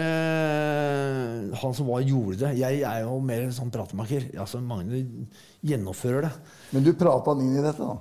han 1.55 1.75
som 1.79 1.87
var 1.87 2.01
gjorde 2.03 2.41
det. 2.41 2.57
Jeg 2.59 2.81
er 2.83 3.05
jo 3.05 3.21
mer 3.23 3.45
en 3.45 3.53
sånn 3.55 3.71
pratemaker. 3.71 4.25
Altså, 4.35 4.59
Magne 4.67 5.05
gjennomfører 5.63 6.27
det. 6.27 6.33
Men 6.73 6.83
du 6.83 6.91
prata 6.99 7.31
han 7.31 7.45
inn 7.45 7.55
i 7.55 7.63
dette, 7.63 7.87
da? 7.87 8.01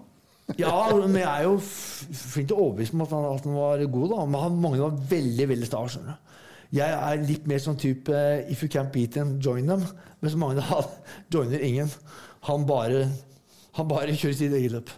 Ja, 0.59 0.75
men 0.97 1.15
jeg 1.19 1.29
er 1.29 1.45
jo 1.47 1.55
flink 1.61 2.49
til 2.49 2.57
å 2.57 2.65
overbevise 2.67 2.95
om 2.95 3.03
at 3.05 3.13
han, 3.15 3.27
at 3.29 3.47
han 3.47 3.57
var 3.57 3.83
god, 3.95 4.07
da. 4.13 4.25
Men 4.25 4.43
han, 4.45 4.59
Magne 4.63 4.83
var 4.87 4.99
veldig 5.11 5.47
veldig 5.53 5.69
sta. 5.69 5.83
skjønner 5.87 6.17
du. 6.17 6.37
Jeg 6.71 6.95
er 6.95 7.23
litt 7.27 7.47
mer 7.51 7.59
sånn 7.59 7.75
type 7.79 8.15
If 8.47 8.61
you 8.63 8.69
can't 8.71 8.93
beat 8.93 9.11
them, 9.17 9.35
join 9.43 9.67
them. 9.67 9.83
Mens 10.23 10.37
Magne 10.39 10.63
han 10.69 10.87
joiner 11.33 11.63
ingen. 11.67 11.91
Han 12.47 12.65
bare, 12.69 13.05
han 13.77 13.89
bare 13.91 14.15
kjører 14.15 14.37
sitt 14.39 14.55
eget 14.57 14.75
løp. 14.75 14.91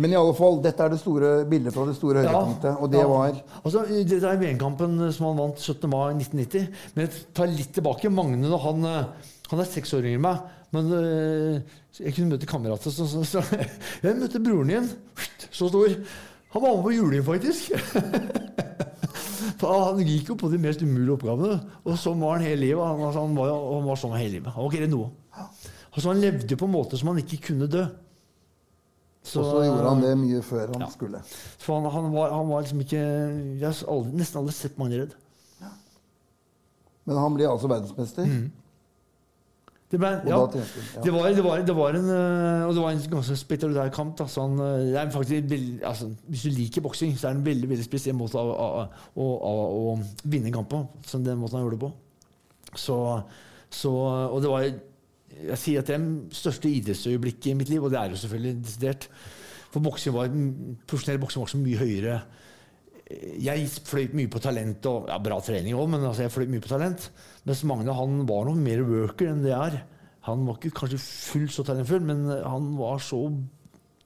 Men 0.00 0.14
i 0.14 0.16
alle 0.16 0.32
fall, 0.36 0.56
dette 0.64 0.84
er 0.84 0.92
det 0.92 1.00
store 1.02 1.30
bildet 1.48 1.74
fra 1.74 1.84
det 1.88 1.96
store 1.98 2.22
høydepunktet. 2.22 2.78
Og 2.80 2.90
det 2.92 3.02
ja. 3.02 3.08
var 3.10 3.36
Altså, 3.60 3.84
Det 3.90 4.18
er 4.22 4.40
VM-kampen 4.40 4.96
som 5.12 5.28
han 5.28 5.40
vant 5.42 5.60
17. 5.60 5.90
mai 5.90 6.14
1990. 6.16 6.66
Men 6.94 7.06
jeg 7.06 7.24
tar 7.36 7.52
litt 7.52 7.72
tilbake. 7.76 8.12
Magne 8.12 8.60
han, 8.64 8.84
eh, 8.88 9.30
han 9.50 9.62
er 9.62 9.68
seks 9.68 9.92
år 9.98 10.08
yngre 10.08 10.20
enn 10.20 10.26
meg. 10.26 10.50
Men 10.72 10.92
øh, 10.96 11.78
jeg 12.00 12.14
kunne 12.16 12.32
møte 12.32 12.48
kamerater. 12.48 12.94
Så, 12.94 13.06
så, 13.10 13.24
så, 13.28 13.44
jeg 14.04 14.16
møtte 14.16 14.40
broren 14.40 14.72
din. 14.72 14.88
Så 15.50 15.68
stor. 15.68 15.92
Han 16.52 16.64
var 16.64 16.76
med 16.76 16.86
på 16.86 16.96
juling, 16.96 17.24
faktisk. 17.24 17.72
Han 19.62 20.00
gikk 20.02 20.32
jo 20.32 20.36
på 20.38 20.48
de 20.50 20.58
mest 20.58 20.82
umulige 20.82 21.14
oppgavene. 21.14 21.58
Og 21.86 21.98
sånn 22.00 22.18
var 22.22 22.38
han 22.38 22.46
hele 22.46 22.64
livet. 22.64 22.82
Han, 22.82 23.02
altså, 23.06 23.22
han, 23.22 23.36
var, 23.36 23.52
han 23.52 23.84
var 23.86 24.00
sånn 24.00 24.16
hele 24.16 24.38
livet. 24.38 24.50
Han 24.54 24.64
var 24.64 24.72
ikke 24.72 24.82
redd 24.82 24.94
noe. 24.94 25.10
Altså, 25.92 26.06
han 26.08 26.22
levde 26.22 26.58
på 26.58 26.66
en 26.66 26.74
måte 26.74 26.98
som 26.98 27.12
han 27.12 27.20
ikke 27.22 27.38
kunne 27.48 27.68
dø. 27.70 27.84
Og 29.22 29.28
så 29.30 29.58
gjorde 29.62 29.86
han 29.86 30.00
det 30.02 30.14
mye 30.18 30.40
før 30.42 30.72
han 30.74 30.82
Ja. 30.82 30.88
skulle. 30.90 31.20
For 31.62 31.78
han, 31.78 31.90
han, 31.94 32.08
var, 32.12 32.32
han 32.34 32.48
var 32.50 32.64
liksom 32.64 32.80
ikke 32.82 33.02
Jeg 33.02 33.62
har 33.68 33.84
aldri, 33.92 34.16
nesten 34.18 34.40
aldri 34.42 34.54
sett 34.56 34.80
mange 34.80 34.98
redd. 34.98 35.14
Men 37.06 37.18
han 37.18 37.34
ble 37.34 37.46
altså 37.50 37.70
verdensmester. 37.70 38.26
Det, 39.92 39.98
ble, 40.00 40.08
ja, 40.24 40.36
tjente 40.48 40.60
ja. 40.62 41.00
det, 41.04 41.12
var, 41.12 41.26
det, 41.36 41.42
var, 41.44 41.62
det 41.68 41.74
var 41.76 41.96
en 41.98 42.06
øh, 42.08 42.66
Og 42.68 42.70
det 42.74 42.82
var 42.82 42.94
en 42.94 43.02
ganske 43.12 43.34
spektakulær 43.36 43.90
kamp. 43.92 44.14
Da, 44.18 44.26
så 44.30 44.46
han, 44.46 44.58
er 44.96 45.10
faktisk 45.12 45.52
altså, 45.84 46.08
hvis 46.32 46.42
du 46.46 46.54
liker 46.56 46.84
boksing, 46.86 47.12
så 47.18 47.28
er 47.28 47.34
det 47.34 47.42
en 47.42 47.46
veldig 47.50 47.68
veldig 47.74 47.84
spesiell 47.84 48.16
måte 48.16 48.40
å, 48.40 48.54
å, 48.54 48.86
å, 49.16 49.26
å, 49.50 49.52
å 49.92 49.98
vinne 50.24 50.48
en 50.48 50.56
kamp 50.56 50.70
på. 50.72 50.80
Som 51.06 51.26
den 51.26 51.36
måten 51.42 51.58
han 51.58 51.66
gjorde 51.66 51.76
det 51.76 51.84
på. 51.84 51.92
Så, 52.72 52.96
så, 53.68 53.92
og 54.32 54.40
det 54.42 54.54
var 54.54 54.70
Jeg 55.48 55.58
sier 55.60 55.82
at 55.82 55.90
det 55.90 55.96
er 55.96 56.04
det 56.06 56.38
største 56.38 56.70
idrettsøyeblikket 56.70 57.50
i 57.52 57.56
mitt 57.58 57.72
liv, 57.72 57.82
og 57.82 57.92
det 57.92 58.00
er 58.00 58.12
jo 58.12 58.20
selvfølgelig 58.22 58.64
desidert. 58.64 59.08
For 59.72 59.84
boksing 59.84 60.14
var, 60.14 60.32
profesjonell 60.88 61.20
boksing 61.22 61.42
var 61.42 61.52
så 61.52 61.60
mye 61.60 61.80
høyere 61.80 62.16
Jeg 63.40 63.68
fløy 63.88 64.10
mye 64.16 64.30
på 64.32 64.40
talent 64.44 64.84
og 64.88 65.08
ja, 65.08 65.16
bra 65.20 65.38
trening 65.44 65.76
òg, 65.76 65.88
men 65.92 66.04
altså, 66.04 66.26
jeg 66.26 66.32
fløy 66.32 66.46
mye 66.52 66.64
på 66.64 66.70
talent. 66.72 67.08
Mens 67.48 67.64
Magne 67.68 67.96
han 67.96 68.22
var 68.28 68.46
noe 68.48 68.60
mer 68.60 68.84
worker 68.88 69.32
enn 69.32 69.42
det 69.44 69.52
er. 69.56 69.80
Han 70.28 70.44
var 70.46 70.60
ikke 70.60 70.76
kanskje 70.82 71.00
fullt 71.02 71.56
så 71.56 71.64
talentfull, 71.66 72.04
men 72.06 72.24
han 72.30 72.72
var 72.78 73.02
så 73.02 73.24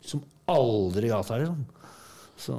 som 0.06 0.23
aldri 0.50 1.11
ga 1.12 1.21
seg. 1.26 1.45
Liksom. 1.45 1.85
Så 2.36 2.56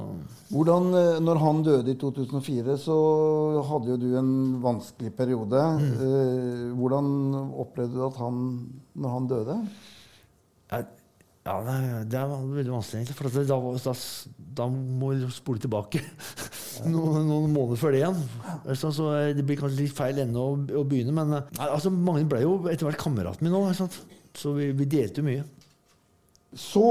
Hvordan, 0.50 0.88
eh, 0.98 1.20
når 1.22 1.42
han 1.44 1.64
døde 1.66 1.94
i 1.94 2.00
2004, 2.02 2.78
så 2.82 2.98
hadde 3.70 3.92
jo 3.94 3.98
du 4.02 4.08
en 4.18 4.32
vanskelig 4.64 5.14
periode. 5.18 5.64
Mm. 5.78 6.78
hvordan 6.80 7.12
opplevde 7.62 8.00
du 8.00 8.06
at 8.08 8.18
han 8.22 8.40
når 8.96 9.14
han 9.14 9.30
døde? 9.34 9.60
ja, 11.48 11.58
det, 11.64 11.76
det 12.12 12.20
er 12.20 12.32
veldig 12.32 12.74
vanskelig, 12.74 13.00
egentlig. 13.00 13.16
For 13.16 13.30
da, 13.30 13.60
da, 13.86 13.94
da 14.58 14.68
må 14.72 15.14
vi 15.14 15.30
spole 15.32 15.62
tilbake 15.64 16.02
noen, 16.94 17.22
noen 17.30 17.54
måneder 17.54 17.80
før 17.80 17.96
det 17.96 18.02
igjen. 18.02 18.20
Så, 18.74 18.92
så 18.96 19.12
det 19.38 19.46
blir 19.48 19.60
kanskje 19.60 19.86
litt 19.86 19.96
feil 19.96 20.20
ende 20.24 20.42
å, 20.42 20.58
å 20.58 20.84
begynne, 20.88 21.16
men 21.16 21.38
eh, 21.40 21.62
altså, 21.70 21.94
mange 21.94 22.28
ble 22.30 22.44
jo 22.44 22.58
etter 22.72 22.90
hvert 22.90 23.02
kameraten 23.02 23.48
min 23.48 23.56
òg. 23.58 23.72
Så 24.38 24.54
vi, 24.58 24.72
vi 24.78 24.90
delte 24.90 25.24
mye. 25.26 25.46
Så, 26.58 26.84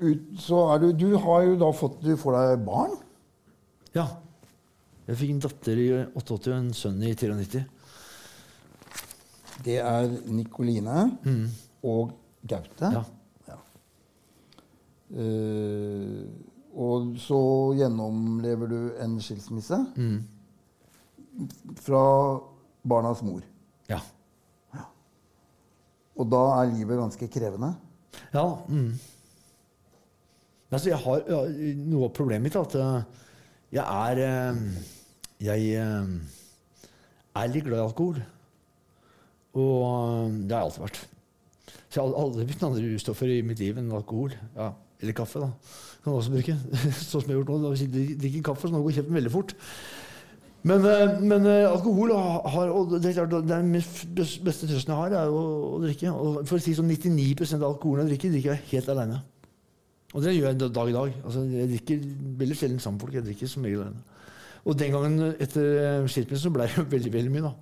ut, 0.00 0.22
så 0.40 0.60
er 0.74 0.82
du 0.82 0.92
Du 0.92 1.16
har 1.16 1.42
jo 1.46 1.56
da 1.60 1.70
fått 1.72 2.00
Du 2.04 2.12
får 2.20 2.36
deg 2.36 2.64
barn? 2.66 2.96
Ja. 3.96 4.06
Jeg 5.06 5.18
fikk 5.20 5.30
en 5.32 5.42
datter 5.44 5.78
i 5.80 5.88
88 6.18 6.50
og 6.50 6.56
en 6.56 6.72
sønn 6.74 7.02
i 7.06 7.14
93. 7.14 7.62
Det 9.64 9.76
er 9.80 10.08
Nikoline 10.28 11.06
og 11.86 12.10
Gaute. 12.46 12.90
Ja. 12.92 13.04
Eh, 15.14 16.26
og 16.76 17.14
så 17.22 17.38
gjennomlever 17.78 18.68
du 18.68 18.80
en 19.00 19.14
skilsmisse 19.22 19.78
fra 21.86 22.02
barnas 22.82 23.22
mor. 23.24 23.46
Ja. 23.88 24.02
Og 26.16 26.28
da 26.32 26.42
er 26.58 26.72
livet 26.72 26.98
ganske 26.98 27.28
krevende. 27.32 27.74
Ja. 28.34 28.46
Mm. 28.68 28.94
Altså, 30.76 30.92
jeg 30.92 31.00
har 31.00 31.22
ja, 31.30 31.40
Noe 31.88 32.10
av 32.10 32.14
problemet 32.16 32.50
mitt 32.50 32.58
at 32.60 32.76
eh, 32.76 33.24
jeg 33.76 33.82
er 33.82 34.22
eh, 34.26 34.62
Jeg 35.46 35.68
eh, 35.80 36.10
er 37.36 37.52
litt 37.52 37.64
glad 37.66 37.80
i 37.80 37.84
alkohol. 37.84 38.22
Og 39.56 40.32
det 40.48 40.52
har 40.52 40.62
jeg 40.62 40.66
alltid 40.66 40.84
vært. 40.84 41.00
Så 41.72 41.98
jeg 41.98 42.00
har 42.02 42.16
aldri 42.20 42.46
brukt 42.48 42.64
andre 42.68 42.84
russtoffer 42.92 43.32
i 43.32 43.42
mitt 43.44 43.60
liv 43.60 43.76
enn 43.80 43.92
alkohol. 43.92 44.32
Ja, 44.56 44.70
eller 45.00 45.16
kaffe, 45.16 45.42
da. 45.44 45.50
Kan 46.00 46.12
du 46.12 46.16
også 46.16 46.32
bruke. 46.32 46.56
Sånn 47.10 47.22
som 47.22 47.28
jeg 47.28 47.36
har 47.36 47.42
gjort 47.42 47.52
nå. 47.52 47.74
Drikker 48.22 48.46
kaffe, 48.48 48.68
så 48.68 48.72
nå 48.72 48.82
går 48.84 48.96
kjeften 48.98 49.18
veldig 49.20 49.32
fort. 49.32 49.52
Men, 50.66 50.88
men 51.28 51.46
alkohol 51.68 52.16
har, 52.16 52.72
og 52.72 52.96
det 52.96 53.12
er 53.12 53.20
klart, 53.20 53.36
den 53.48 53.76
beste 53.76 54.66
trøsten 54.66 54.92
jeg 54.92 54.98
har, 54.98 55.20
er 55.20 55.32
å 55.32 55.76
drikke. 55.84 56.12
Og 56.12 56.40
for 56.48 56.56
å 56.56 56.64
si 56.64 56.76
sånn 56.76 56.88
99 56.90 57.52
av 57.60 57.68
alkoholen 57.74 58.06
jeg 58.06 58.16
drikker, 58.16 58.36
drikker 58.36 58.56
jeg 58.56 58.68
helt 58.72 58.92
aleine. 58.96 59.20
Og 60.16 60.24
det 60.24 60.32
gjør 60.32 60.48
jeg 60.48 60.60
dag 60.72 60.88
i 60.88 60.94
dag. 60.96 61.16
Altså, 61.28 61.42
jeg 61.52 61.68
drikker 61.74 62.04
veldig 62.40 62.56
sjelden 62.56 62.80
sammen 62.80 62.96
med 62.96 63.04
folk. 63.04 63.16
Jeg 63.18 63.26
drikker 63.26 63.50
som 63.52 63.66
regel 63.66 63.82
alene. 63.84 64.22
Og 64.66 64.78
den 64.80 64.94
gangen 64.94 65.34
etter 65.44 65.66
eh, 65.82 66.06
skilsmissen 66.10 66.54
ble 66.54 66.66
det 66.72 66.86
veldig 66.96 67.12
veldig 67.12 67.34
mye. 67.34 67.50
da. 67.50 67.52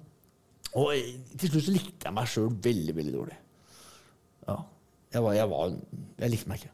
Og 0.79 0.95
eh, 0.95 1.11
til 1.41 1.51
slutt 1.51 1.67
så 1.67 1.75
likte 1.75 2.09
jeg 2.09 2.15
meg 2.15 2.31
sjøl 2.31 2.55
veldig 2.69 2.95
veldig 3.01 3.17
dårlig. 3.17 3.41
Ja. 4.47 4.57
Jeg, 5.15 5.23
var, 5.27 5.35
jeg, 5.41 5.51
var, 5.51 5.75
jeg 6.23 6.35
likte 6.37 6.53
meg 6.53 6.63
ikke. 6.63 6.73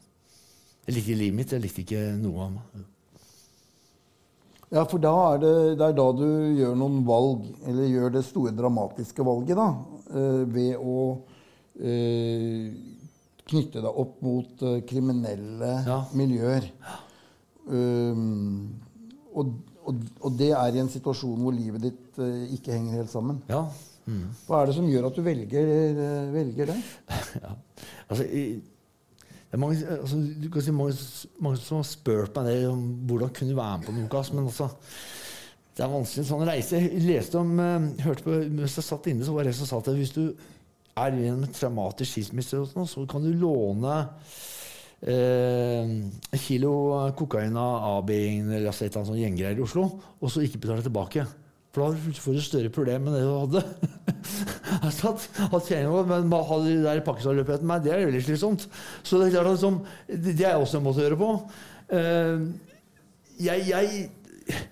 Jeg 0.85 0.97
likte 0.97 1.17
livet 1.17 1.39
mitt. 1.39 1.55
Jeg 1.57 1.65
likte 1.65 1.83
ikke 1.83 2.05
noe 2.21 2.45
av 2.45 2.55
meg. 2.59 2.87
Ja, 4.71 4.85
for 4.87 5.03
da 5.03 5.11
er 5.33 5.41
det, 5.41 5.55
det 5.81 5.87
er 5.89 5.97
da 5.97 6.05
du 6.15 6.27
gjør 6.55 6.77
noen 6.79 7.01
valg, 7.03 7.43
eller 7.67 7.89
gjør 7.91 8.13
det 8.13 8.21
store 8.23 8.53
dramatiske 8.55 9.25
valget, 9.27 9.57
da, 9.59 9.65
eh, 10.13 10.43
ved 10.47 10.77
å 10.79 11.01
eh, 11.75 12.69
knytte 13.49 13.81
deg 13.83 14.01
opp 14.03 14.19
mot 14.23 14.61
uh, 14.67 14.77
kriminelle 14.87 15.71
Ja. 15.87 16.01
miljøer. 16.17 16.67
Um, 17.71 18.81
og, 19.33 19.53
og, 19.85 20.01
og 20.21 20.35
det 20.39 20.51
er 20.57 20.75
i 20.75 20.81
en 20.81 20.89
situasjon 20.91 21.39
hvor 21.41 21.55
livet 21.55 21.83
ditt 21.85 22.19
uh, 22.21 22.43
ikke 22.55 22.73
henger 22.75 23.01
helt 23.01 23.13
sammen. 23.13 23.41
Ja. 23.51 23.63
Mm. 24.09 24.27
Hva 24.47 24.61
er 24.63 24.69
det 24.71 24.75
som 24.79 24.89
gjør 24.89 25.09
at 25.11 25.17
du 25.17 25.23
velger, 25.25 25.71
uh, 25.97 26.33
velger 26.33 26.71
det? 26.73 26.77
ja. 27.43 27.55
Altså, 28.09 28.25
i, 28.25 28.45
det 29.51 29.57
er 29.57 29.61
mange, 29.61 29.81
altså, 29.97 30.19
du 30.43 30.47
kan 30.51 30.63
si 30.63 30.71
mange, 30.71 30.93
mange 31.43 31.59
som 31.59 31.81
har 31.81 31.87
spurt 31.89 32.37
meg 32.39 32.47
det, 32.47 32.59
om 32.71 32.85
hvordan 33.09 33.33
kunne 33.35 33.51
du 33.51 33.57
være 33.59 33.81
med 33.81 33.89
på 33.89 33.95
noe. 33.97 34.23
Men 34.37 34.47
altså, 34.47 34.69
det 35.75 35.83
er 35.85 35.91
vanskelig 35.91 36.23
en 36.23 36.29
sånn 36.29 36.47
reise. 36.47 36.79
Jeg 36.79 37.03
leste 37.03 37.39
om, 37.41 37.59
hørte 38.03 38.23
på, 38.25 38.37
Mens 38.51 38.77
jeg 38.79 38.87
satt 38.87 39.09
inne, 39.11 39.27
så 39.27 39.35
var 39.35 39.43
det 39.47 39.51
en 39.51 39.59
som 39.59 39.67
sa 39.69 39.81
at 39.83 39.91
hvis 39.97 40.15
du 40.15 40.23
er 40.99 41.19
i 41.19 41.27
en 41.31 41.45
traumatisk 41.55 42.15
skilsmisse, 42.17 42.63
sånn, 42.71 42.89
så 42.89 43.05
kan 43.09 43.23
du 43.23 43.31
låne 43.37 43.97
eh, 45.01 45.93
kilo 46.43 46.73
kokain 47.17 47.55
av 47.57 48.01
AB-gjengen 48.01 48.51
eller 48.51 48.71
altså 48.71 48.85
et 48.85 48.91
eller 48.91 49.01
annet 49.01 49.11
sånt 49.13 49.23
gjenggreier 49.23 49.61
i 49.61 49.65
Oslo, 49.65 49.87
og 50.19 50.33
så 50.33 50.43
ikke 50.45 50.63
betale 50.65 50.85
tilbake. 50.85 51.25
For 51.71 51.87
da 51.87 52.15
får 52.19 52.35
du 52.35 52.43
større 52.43 52.69
problem 52.73 53.05
enn 53.07 53.15
det 53.15 53.23
du 53.23 53.31
hadde. 53.31 53.61
altså 54.85 55.13
at, 55.13 55.27
at 55.47 55.69
tjeningen, 55.69 56.09
men 56.09 56.35
å 56.35 56.41
ha 56.49 56.57
de 56.65 56.73
der 56.83 57.03
Pakistan-løpet 57.05 57.63
meg, 57.63 57.85
det 57.85 57.93
er 57.95 58.03
veldig 58.09 58.23
slitsomt. 58.27 58.67
Så 59.07 59.21
det 59.21 59.29
er 59.29 59.37
klart 59.37 59.53
at 59.53 59.55
liksom, 59.55 59.79
det 60.11 60.35
det 60.41 60.49
er 60.49 60.59
også 60.59 60.81
en 60.81 60.85
måte 60.89 60.99
å 60.99 61.05
gjøre 61.05 61.21
på. 61.21 61.31
Eh, 61.95 62.43
jeg, 63.47 63.69
jeg 63.71 64.67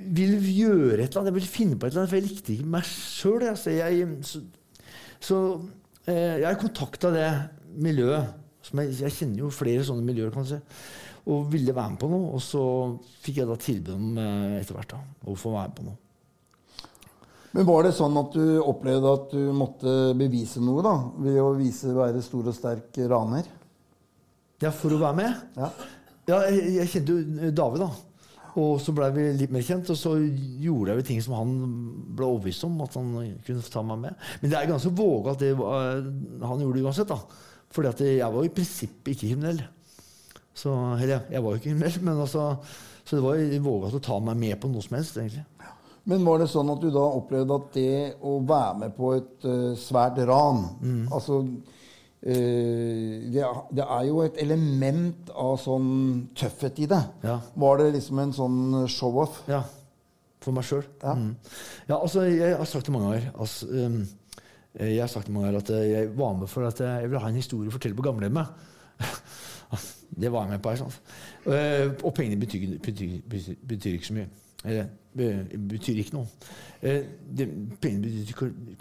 vil 0.00 0.38
gjøre 0.46 1.02
et 1.02 1.10
eller 1.10 1.20
annet, 1.20 1.32
jeg 1.32 1.38
vil 1.40 1.50
finne 1.50 1.76
på 1.76 1.88
et 1.88 1.92
eller 1.92 2.04
annet, 2.04 2.12
for 2.14 2.20
jeg 2.20 2.28
likte 2.28 2.54
ikke 2.54 2.70
meg 2.76 2.86
sjøl. 2.86 3.48
Altså, 3.50 3.74
jeg, 3.74 4.06
så 5.24 5.38
eh, 6.08 6.40
jeg 6.42 6.60
kontakta 6.60 7.12
det 7.14 7.28
miljøet. 7.80 8.36
Som 8.64 8.82
jeg, 8.82 8.98
jeg 9.06 9.16
kjenner 9.16 9.46
jo 9.46 9.54
flere 9.54 9.84
sånne 9.86 10.04
miljøer, 10.04 10.32
kan 10.34 10.44
du 10.44 10.52
si. 10.52 10.60
Og 11.30 11.48
ville 11.52 11.74
være 11.76 11.94
med 11.94 12.00
på 12.02 12.10
noe. 12.12 12.34
Og 12.36 12.42
så 12.44 12.62
fikk 13.24 13.40
jeg 13.40 13.48
da 13.48 13.58
tilbud 13.60 13.92
om 13.96 14.20
eh, 14.20 14.60
etter 14.60 14.76
hvert 14.76 14.94
da, 14.96 15.02
å 15.28 15.36
få 15.38 15.54
være 15.54 15.70
med 15.70 15.78
på 15.78 15.88
noe. 15.88 15.98
Men 17.50 17.66
var 17.66 17.82
det 17.82 17.96
sånn 17.96 18.14
at 18.20 18.36
du 18.36 18.60
opplevde 18.62 19.14
at 19.16 19.32
du 19.34 19.48
måtte 19.56 19.94
bevise 20.18 20.60
noe 20.62 20.84
da, 20.86 20.92
ved 21.18 21.40
å 21.42 21.48
vise 21.58 21.90
være 21.96 22.22
stor 22.22 22.52
og 22.52 22.54
sterk 22.54 23.00
raner? 23.10 23.48
Ja, 24.62 24.70
for 24.76 24.94
å 24.94 25.00
være 25.00 25.18
med? 25.18 25.40
Ja. 25.58 25.72
Ja, 26.28 26.38
jeg, 26.46 26.76
jeg 26.76 26.90
kjente 26.92 27.16
jo 27.16 27.50
David, 27.56 27.82
da. 27.82 28.09
Og 28.58 28.80
så 28.82 28.90
blei 28.96 29.10
vi 29.14 29.24
litt 29.38 29.52
mer 29.54 29.62
kjent, 29.62 29.90
og 29.92 29.98
så 29.98 30.16
gjorde 30.18 30.90
jeg 30.94 30.98
jo 31.02 31.06
ting 31.06 31.20
som 31.22 31.36
han 31.38 31.52
ble 32.16 32.26
overbevist 32.26 32.64
om 32.66 32.80
at 32.82 32.96
han 32.98 33.12
kunne 33.46 33.62
ta 33.70 33.82
meg 33.86 34.00
med. 34.08 34.24
Men 34.42 34.50
det 34.50 34.58
er 34.58 34.70
ganske 34.72 34.90
våga 34.98 35.36
at 35.36 35.44
det 35.44 35.52
var, 35.58 36.00
han 36.42 36.64
gjorde 36.64 36.80
det 36.80 36.86
uansett, 36.88 37.12
da. 37.12 37.20
Fordi 37.70 37.88
at 37.92 38.00
jeg 38.02 38.26
var 38.26 38.40
jo 38.42 38.48
i 38.50 38.54
prinsippet 38.56 39.12
ikke 39.14 39.28
kriminell. 39.28 39.60
Så, 40.54 40.72
eller 40.98 41.20
jeg- 41.30 41.42
var 41.42 41.52
jo 41.52 41.60
ikke 41.60 41.68
kriminell, 41.70 42.00
men 42.02 42.18
altså 42.26 42.56
Så 43.04 43.16
det 43.16 43.22
var 43.24 43.34
jo 43.38 43.60
våga 43.62 43.90
å 43.96 44.00
ta 44.02 44.18
meg 44.20 44.36
med 44.36 44.60
på 44.60 44.68
noe 44.70 44.82
som 44.82 44.96
helst, 44.96 45.16
egentlig. 45.16 45.44
Men 46.06 46.24
var 46.24 46.38
det 46.38 46.48
sånn 46.50 46.70
at 46.72 46.80
du 46.80 46.90
da 46.90 47.00
opplevde 47.16 47.54
at 47.56 47.72
det 47.74 48.14
å 48.22 48.40
være 48.46 48.78
med 48.78 48.96
på 48.96 49.14
et 49.16 49.44
uh, 49.46 49.74
svært 49.76 50.18
ran 50.26 50.62
Altså 51.12 51.40
eh, 51.44 51.79
det, 52.22 53.40
er- 53.40 53.66
det 53.72 53.84
er 53.86 54.02
jo 54.10 54.20
et 54.26 54.36
element 54.42 55.30
av 55.32 55.54
sånn 55.62 56.28
tøffhet 56.36 56.78
i 56.84 56.88
det. 56.90 57.00
Ja. 57.24 57.38
Var 57.56 57.78
det 57.80 57.92
liksom 57.94 58.18
en 58.20 58.32
sånn 58.36 58.58
show-off? 58.92 59.42
Ja. 59.48 59.62
For 60.40 60.56
meg 60.56 60.64
sjøl. 60.64 60.84
Ja. 61.02 61.14
Mm. 61.16 61.34
ja, 61.88 61.96
altså, 61.98 62.24
jeg 62.28 62.56
har 62.56 62.68
sagt 62.68 62.86
det 62.88 62.92
mange 62.94 63.10
ganger. 63.10 63.30
Altså, 63.40 63.66
um, 63.72 63.98
jeg 64.78 65.00
har 65.00 65.10
sagt 65.12 65.26
det 65.28 65.34
mange 65.34 65.48
ganger 65.50 65.60
at 65.64 65.72
eh, 65.76 65.88
jeg 65.90 66.12
var 66.16 66.36
med 66.38 66.48
for 66.48 66.68
at 66.68 66.80
jeg 66.80 67.08
ville 67.08 67.20
ha 67.20 67.28
en 67.28 67.40
historie 67.40 67.68
å 67.68 67.74
fortelle 67.74 67.96
på 67.98 68.04
gamlehjemmet. 68.06 68.46
det 70.22 70.30
var 70.32 70.46
jeg 70.46 70.54
med 70.54 70.62
på. 70.64 70.72
Her, 70.72 70.80
sånn. 70.80 70.96
Eh, 71.50 71.92
og 72.04 72.14
pengene 72.16 72.40
betyr, 72.40 72.78
betyr, 72.84 73.18
betyr, 73.28 73.58
betyr 73.74 73.98
ikke 73.98 74.08
så 74.08 74.16
mye. 74.16 74.28
Eller 74.64 74.88
betyr 75.72 76.00
ikke 76.04 76.16
noe. 76.16 76.28
Eh, 76.84 77.02
pengene 77.82 78.12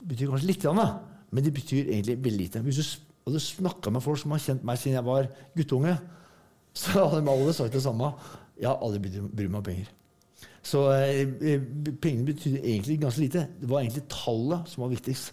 betyr, 0.05 0.29
kanskje 0.29 0.47
litt, 0.51 0.67
men 1.29 1.45
det 1.45 1.53
betyr 1.53 1.91
egentlig 1.91 2.17
veldig 2.23 2.39
lite. 2.43 2.63
Hvis 2.65 2.79
du 2.79 2.85
s- 3.27 3.55
du 3.55 3.63
snakka 3.63 3.91
med 3.91 4.01
folk 4.03 4.17
som 4.21 4.31
har 4.31 4.39
kjent 4.39 4.63
meg 4.63 4.77
siden 4.79 4.95
jeg 4.99 5.05
var 5.05 5.27
guttunge, 5.57 5.97
så 6.79 6.91
hadde 7.09 7.21
de 7.25 7.31
alle 7.31 7.53
sagt 7.53 7.73
det 7.73 7.83
samme. 7.83 8.13
Jeg 8.59 8.67
har 8.69 8.79
aldri 8.83 8.99
brydd 9.29 9.49
meg 9.51 9.59
om 9.61 9.63
penger. 9.63 9.89
Så 10.63 10.81
eh, 10.91 11.21
eh, 11.53 11.61
pengene 12.03 12.27
betydde 12.27 12.59
egentlig 12.63 12.99
ganske 13.01 13.21
lite. 13.23 13.45
Det 13.61 13.69
var 13.69 13.81
egentlig 13.83 14.03
tallet 14.11 14.67
som 14.69 14.83
var 14.83 14.91
viktigst. 14.91 15.31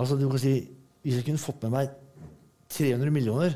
Altså 0.00 0.16
du 0.20 0.28
kan 0.30 0.38
si, 0.40 0.68
Hvis 1.02 1.16
jeg 1.16 1.24
kunne 1.24 1.40
fått 1.40 1.62
med 1.64 1.72
meg 1.72 1.88
300 2.70 3.10
millioner, 3.12 3.54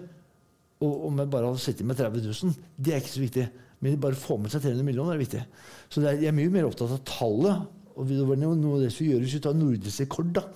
og 0.80 1.04
om 1.10 1.18
jeg 1.20 1.28
bare 1.30 1.46
hadde 1.50 1.60
sittet 1.60 1.86
med 1.86 1.96
30 1.98 2.24
000, 2.24 2.54
det 2.80 2.92
er 2.94 3.02
ikke 3.02 3.12
så 3.12 3.20
viktig. 3.22 3.44
Men 3.84 3.98
bare 4.00 4.16
å 4.16 4.20
få 4.20 4.38
med 4.40 4.52
seg 4.52 4.62
300 4.64 4.84
millioner 4.86 5.12
er 5.14 5.20
viktig. 5.20 5.42
Så 5.92 6.00
det 6.00 6.08
er, 6.08 6.22
jeg 6.24 6.30
er 6.32 6.36
mye 6.38 6.52
mer 6.54 6.64
opptatt 6.70 6.94
av 6.96 7.02
tallet. 7.08 7.66
Og 7.94 8.08
det 8.08 8.24
var 8.26 8.40
noe, 8.40 8.56
av 8.74 8.80
det 8.82 8.88
som 8.96 9.06
gjøres 9.06 9.36
vi 9.36 9.42
tar 9.44 9.54
nordisk 9.58 10.02
rekord. 10.06 10.32
da. 10.40 10.46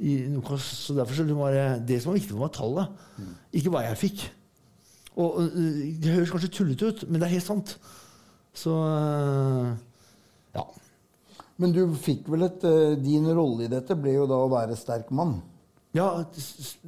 I, 0.00 0.12
så 0.58 0.94
derfor 0.96 1.14
så 1.14 1.24
var 1.36 1.52
det, 1.52 1.66
det 1.86 1.98
som 2.02 2.10
var 2.12 2.18
viktig 2.18 2.30
for 2.32 2.38
meg, 2.40 2.48
var 2.48 2.54
tallet. 2.56 3.28
Ikke 3.52 3.70
hva 3.74 3.82
jeg 3.84 3.98
fikk. 4.00 4.22
Og, 5.20 5.42
Det 6.00 6.14
høres 6.14 6.30
kanskje 6.32 6.48
tullete 6.56 6.88
ut, 6.88 7.02
men 7.10 7.20
det 7.20 7.28
er 7.28 7.34
helt 7.36 7.46
sant. 7.46 7.74
Så 8.56 8.72
eh, 8.72 9.68
ja. 10.56 10.64
Men 11.60 11.72
du 11.76 11.82
fikk 12.00 12.26
vel 12.32 12.42
et 12.48 12.64
eh, 12.68 12.96
Din 13.00 13.28
rolle 13.36 13.64
i 13.64 13.70
dette 13.72 13.94
ble 13.96 14.16
jo 14.16 14.26
da 14.28 14.40
å 14.42 14.48
være 14.52 14.76
sterk 14.76 15.12
mann. 15.14 15.38
Ja, 15.96 16.24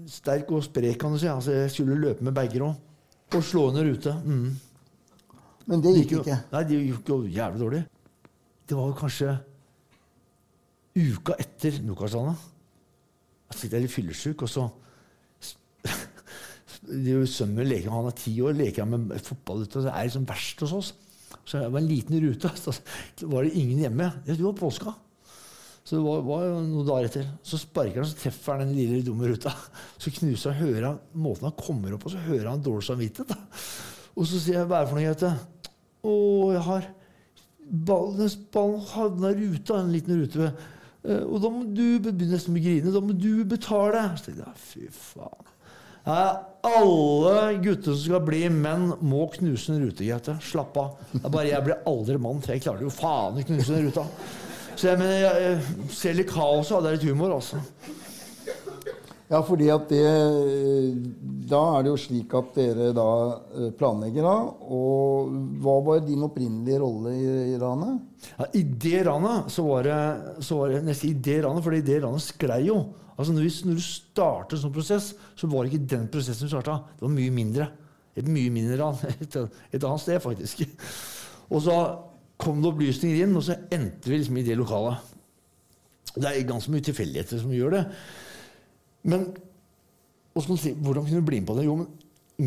sterk 0.09 0.51
og 0.57 0.65
sprek, 0.65 0.97
kan 1.01 1.13
du 1.13 1.21
si. 1.21 1.29
Altså, 1.29 1.53
jeg 1.53 1.71
skulle 1.73 2.01
løpe 2.01 2.25
med 2.25 2.35
bager 2.37 2.65
òg. 2.71 2.75
Og 3.37 3.43
slå 3.45 3.69
ned 3.75 3.85
rute. 3.91 4.13
Mm. 4.25 4.55
Men 5.69 5.81
det 5.85 5.93
gikk 5.99 6.17
jo- 6.17 6.23
ikke. 6.25 6.39
Nei, 6.53 6.63
det 6.69 6.81
gikk 6.89 7.09
jo 7.13 7.19
jævlig 7.29 7.61
dårlig. 7.61 7.83
Det 8.69 8.77
var 8.79 8.89
jo 8.89 8.97
kanskje 8.99 9.37
uka 10.97 11.37
etter 11.43 11.81
Nokas-landet. 11.85 12.41
Jeg 13.55 13.61
sitter 13.63 13.79
jeg 13.79 13.87
litt 13.87 13.95
fyllesyk, 13.95 14.43
og 14.43 14.51
så 14.51 14.67
Sønnen 16.85 17.55
min 17.57 17.71
leker, 17.71 17.93
han 17.93 18.11
er 18.11 18.17
ti 18.19 18.35
år, 18.45 18.57
leker 18.59 18.83
jeg 18.83 18.91
med 18.91 19.15
fotball 19.25 19.63
ute. 19.63 19.79
og 19.79 19.87
Det 19.87 19.95
er 19.95 20.09
liksom 20.09 20.27
verst 20.29 20.65
hos 20.67 20.75
oss. 20.77 20.91
Så 21.45 21.61
det 21.61 21.71
var 21.73 21.81
en 21.81 21.89
liten 21.89 22.21
rute. 22.21 22.51
Så 22.65 22.75
var 23.31 23.47
det 23.47 23.55
ingen 23.57 23.81
hjemme. 23.87 24.11
Det 24.27 24.37
var 24.41 24.57
påska. 24.59 24.93
Så 25.85 25.99
det 25.99 26.03
var, 26.05 26.23
var 26.25 26.45
noen 26.65 26.87
dager 26.89 27.09
etter. 27.11 27.31
Så 27.45 27.61
sparker 27.61 28.01
han, 28.01 28.09
så 28.09 28.19
treffer 28.19 28.57
han 28.57 28.67
den 28.67 28.77
lille 28.77 29.03
dumme 29.07 29.29
ruta. 29.31 29.53
Så 30.03 30.13
knuser 30.19 30.55
han, 30.55 30.61
hører 30.65 30.89
han 30.89 31.01
måten 31.13 31.49
han 31.51 31.57
kommer 31.61 31.95
opp 31.95 32.07
på, 32.07 32.15
så 32.15 32.23
hører 32.25 32.51
han 32.51 32.65
dårlig 32.65 32.89
samvittighet. 32.89 33.35
Og 34.15 34.29
så 34.31 34.41
sier 34.41 34.61
jeg, 34.63 34.69
hva 34.71 34.81
er 34.81 34.87
det 34.87 34.93
for 34.93 35.01
noe, 35.01 35.11
Gaute? 35.13 35.33
Å, 36.05 36.15
jeg 36.55 36.65
har 36.69 36.89
ballen, 37.89 38.33
ballen 38.55 38.87
havna 38.93 39.33
i 39.33 39.39
ruta, 39.43 39.81
en 39.81 39.93
liten 39.93 40.23
rute. 40.23 40.53
Eh, 41.05 41.23
Og 41.25 41.41
da 41.43 41.51
må 41.53 41.65
du 41.69 41.99
begynne 42.01 42.33
nesten 42.35 42.57
å 42.57 42.63
grine. 42.65 42.93
Da 42.95 43.03
må 43.05 43.17
du 43.17 43.45
betale. 43.49 44.07
Så 44.19 44.31
tenkte 44.31 44.47
jeg, 44.47 44.63
fy 44.71 44.89
faen. 44.91 45.51
Alle 46.05 47.55
gutter 47.65 47.95
som 47.95 48.03
skal 48.03 48.25
bli 48.27 48.43
menn, 48.53 48.91
må 49.01 49.25
knuse 49.33 49.73
en 49.73 49.85
rute, 49.87 50.05
Gaute. 50.05 50.35
Slapp 50.45 50.77
av. 50.81 50.99
Det 51.13 51.23
er 51.23 51.33
bare 51.33 51.49
jeg 51.53 51.65
blir 51.65 51.85
aldri 51.89 52.19
mann, 52.21 52.43
for 52.45 52.53
jeg 52.53 52.65
klarer 52.65 52.85
jo 52.85 52.93
faen 52.93 53.41
ikke 53.41 53.55
knuse 53.55 53.73
den 53.77 53.87
ruta. 53.89 54.05
Så 54.75 54.89
jeg, 54.91 54.99
mener, 55.01 55.21
jeg, 55.23 55.87
selv 55.95 56.21
i 56.21 56.27
kaoset 56.29 56.35
kaos 56.35 56.71
jeg 56.73 56.77
hadde 56.81 56.95
litt 56.97 57.07
humor, 57.09 57.37
altså. 57.39 57.61
Ja, 59.35 59.41
fordi 59.43 59.67
at 59.73 59.89
det 59.91 60.03
Da 61.51 61.61
er 61.75 61.85
det 61.85 61.91
jo 61.91 62.01
slik 62.01 62.35
at 62.39 62.55
dere 62.57 62.93
da 62.97 63.07
eh, 63.53 63.71
planlegger 63.77 64.25
da. 64.25 64.35
Og 64.73 65.33
hva 65.63 65.75
var 65.85 66.05
din 66.07 66.23
opprinnelige 66.25 66.81
rolle 66.81 67.15
i, 67.19 67.25
i 67.53 67.59
ranet? 67.61 67.99
Ja, 68.39 68.47
I 68.57 68.63
det 68.63 69.03
ranet 69.09 69.51
så 69.53 69.67
var 69.67 69.85
det, 69.85 69.99
så 70.47 70.61
var 70.63 70.73
det 70.73 70.85
nesten 70.87 71.11
i 71.11 71.19
det 71.27 71.43
ranet, 71.45 71.65
for 71.65 71.75
det 71.75 71.99
ranet 72.05 72.25
sklei 72.25 72.63
jo. 72.71 72.79
Altså 73.15 73.35
når, 73.35 73.45
vi, 73.45 73.53
når 73.69 73.79
du 73.79 73.85
starter 73.85 74.59
sånn 74.59 74.75
prosess, 74.75 75.13
så 75.39 75.51
var 75.51 75.65
det 75.65 75.75
ikke 75.75 75.91
den 75.93 76.09
prosessen 76.11 76.49
du 76.49 76.55
starta. 76.55 76.81
Det 76.97 77.05
var 77.05 77.15
mye 77.15 77.35
mindre. 77.35 77.69
Et 78.17 78.31
mye 78.31 78.55
mindre 78.55 78.79
ran. 78.81 78.99
Et, 79.25 79.39
et 79.75 79.85
annet 79.85 80.03
sted, 80.03 80.23
faktisk. 80.23 80.65
Og 81.51 81.63
så 81.67 81.79
kom 82.41 82.63
det 82.63 82.71
opplysninger 82.73 83.27
inn, 83.27 83.37
og 83.37 83.45
så 83.47 83.59
endte 83.75 84.11
vi 84.11 84.19
liksom 84.19 84.39
i 84.41 84.47
det 84.47 84.57
lokalet. 84.59 85.13
Det 86.15 86.31
er 86.31 86.47
ganske 86.47 86.71
mye 86.71 86.85
tilfeldigheter 86.87 87.43
som 87.43 87.53
gjør 87.55 87.77
det. 87.77 87.85
Men 89.05 89.29
man 90.35 90.59
si, 90.59 90.73
hvordan 90.75 91.05
kunne 91.07 91.21
du 91.23 91.29
bli 91.29 91.41
med 91.41 91.49
på 91.51 91.57
det? 91.59 91.65
Jo, 91.69 91.77
men 91.83 91.89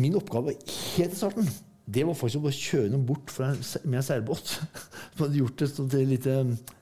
min 0.02 0.16
oppgave 0.18 0.52
helt 0.58 1.14
i 1.14 1.16
starten 1.16 1.48
det 1.88 2.02
var 2.04 2.12
faktisk 2.18 2.42
å 2.42 2.44
bare 2.44 2.52
kjøre 2.58 2.88
dem 2.92 3.04
bort 3.08 3.30
fra, 3.32 3.46
en 3.54 3.60
med 3.88 3.96
en 3.96 4.04
seilbåt. 4.04 4.50
Som 5.16 5.22
hadde 5.22 5.38
gjort 5.38 5.62
det 5.62 5.68
til 5.78 6.02
litt 6.10 6.26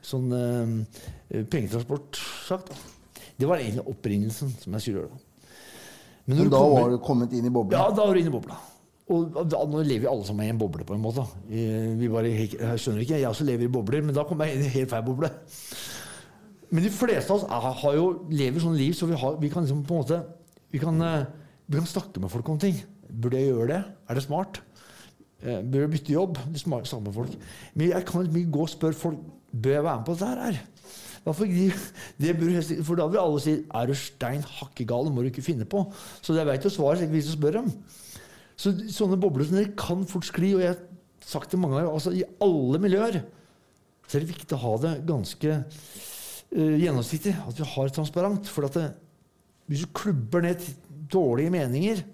sånn 0.02 0.33
eh, 0.35 1.45
pengetransport, 1.47 2.18
sagt. 2.49 2.73
Det 3.38 3.47
var 3.47 3.61
egentlig 3.62 3.85
opprinnelsen 3.92 4.50
som 4.59 4.75
jeg 4.75 4.83
skulle 4.83 5.04
gjøre. 5.04 5.21
Men 6.26 6.40
Men 6.40 6.50
da 6.50 6.59
kommer- 6.59 6.80
var 6.88 6.90
du 6.90 6.99
kommet 7.06 7.37
inn 7.38 7.47
i 7.47 7.52
bobla? 7.54 7.78
ja, 7.78 7.87
da 7.95 8.02
var 8.09 8.14
du 8.16 8.21
inne 8.25 8.33
i 8.33 8.35
bobla. 8.35 8.59
Og 9.14 9.30
da, 9.47 9.61
nå 9.71 9.85
lever 9.87 10.02
vi 10.09 10.11
alle 10.11 10.26
sammen 10.26 10.49
i 10.49 10.50
en 10.50 10.59
boble, 10.59 10.83
på 10.88 10.97
en 10.97 11.04
måte. 11.04 11.23
Vi 11.47 12.09
bare, 12.11 12.26
jeg 12.26 12.56
skjønner 12.83 13.04
ikke, 13.04 13.21
jeg 13.21 13.28
også 13.30 13.47
lever 13.47 13.68
i 13.68 13.71
bobler, 13.76 14.02
men 14.02 14.16
da 14.16 14.25
kommer 14.26 14.49
jeg 14.50 14.56
inn 14.59 14.66
i 14.66 14.73
helt 14.75 14.90
feil 14.90 15.04
boble. 15.06 15.30
Men 16.71 16.87
de 16.87 16.91
fleste 16.91 17.33
av 17.33 17.43
oss 17.43 17.81
har 17.83 17.97
jo, 17.97 18.07
lever 18.33 18.63
sånn 18.63 18.79
liv, 18.79 18.95
så 18.97 19.09
vi, 19.09 19.19
har, 19.19 19.37
vi 19.43 19.50
kan 19.52 19.65
liksom 19.65 19.85
på 19.87 19.95
en 19.95 20.02
måte 20.02 20.21
vi 20.73 20.81
kan, 20.83 20.99
eh, 21.00 21.26
vi 21.67 21.79
kan 21.79 21.87
snakke 21.89 22.21
med 22.21 22.33
folk 22.33 22.49
om 22.50 22.59
ting. 22.61 22.79
Burde 23.07 23.39
jeg 23.39 23.52
gjøre 23.52 23.69
det? 23.71 23.83
Er 24.11 24.19
det 24.19 24.25
smart? 24.26 24.61
Eh, 25.43 25.63
Bør 25.63 25.85
jeg 25.85 25.93
bytte 25.95 26.13
jobb? 26.13 26.41
Det 26.52 26.67
med 26.67 27.15
folk. 27.15 27.37
Men 27.75 27.91
jeg 27.93 28.07
kan 28.09 28.26
ikke 28.26 28.50
gå 28.50 28.65
og 28.67 28.73
spørre 28.73 28.99
folk 28.99 29.19
Bør 29.57 29.73
jeg 29.73 29.85
være 29.85 29.97
med 29.97 30.07
på 30.07 30.15
dette 30.19 30.43
her? 30.43 30.59
Hvorfor 31.25 31.45
de, 31.47 31.71
det 32.21 32.83
for 32.85 32.99
da 32.99 33.07
vil 33.07 33.19
alle 33.23 33.41
si 33.41 33.55
Er 33.73 33.87
du 33.87 33.95
stein 33.95 34.43
hakkegal? 34.43 35.09
Må 35.11 35.23
du 35.23 35.31
ikke 35.31 35.43
finne 35.47 35.65
på. 35.65 35.87
Så 36.21 36.35
jeg 36.37 36.47
veit 36.47 36.65
jo 36.65 36.73
svaret 36.73 36.99
så 36.99 37.07
jeg 37.07 37.15
hvis 37.15 37.31
spørre 37.31 37.39
spør 37.39 37.57
dem. 37.63 37.71
Så 38.57 38.73
sånne 38.91 39.21
bobler 39.21 39.47
som 39.47 39.57
dere 39.57 39.73
kan 39.79 40.05
fort 40.09 40.26
skli. 40.29 40.52
Og 40.57 40.65
jeg 40.65 40.75
har 40.75 40.83
sagt 41.25 41.50
det 41.50 41.61
mange 41.61 41.79
ganger, 41.79 41.95
altså 41.95 42.13
i 42.13 42.26
alle 42.43 42.83
miljøer 42.83 43.23
så 44.07 44.19
er 44.19 44.23
det 44.23 44.31
viktig 44.31 44.55
å 44.55 44.63
ha 44.63 44.75
det 44.85 44.93
ganske 45.09 45.57
gjennomsiktig. 46.56 47.34
At 47.47 47.58
vi 47.60 47.69
har 47.73 47.95
transparent. 47.95 48.50
For 48.52 48.66
det, 48.73 48.88
hvis 49.71 49.84
du 49.84 49.92
klubber 49.97 50.45
ned 50.45 50.62
dårlige 51.12 51.52
meninger 51.54 52.04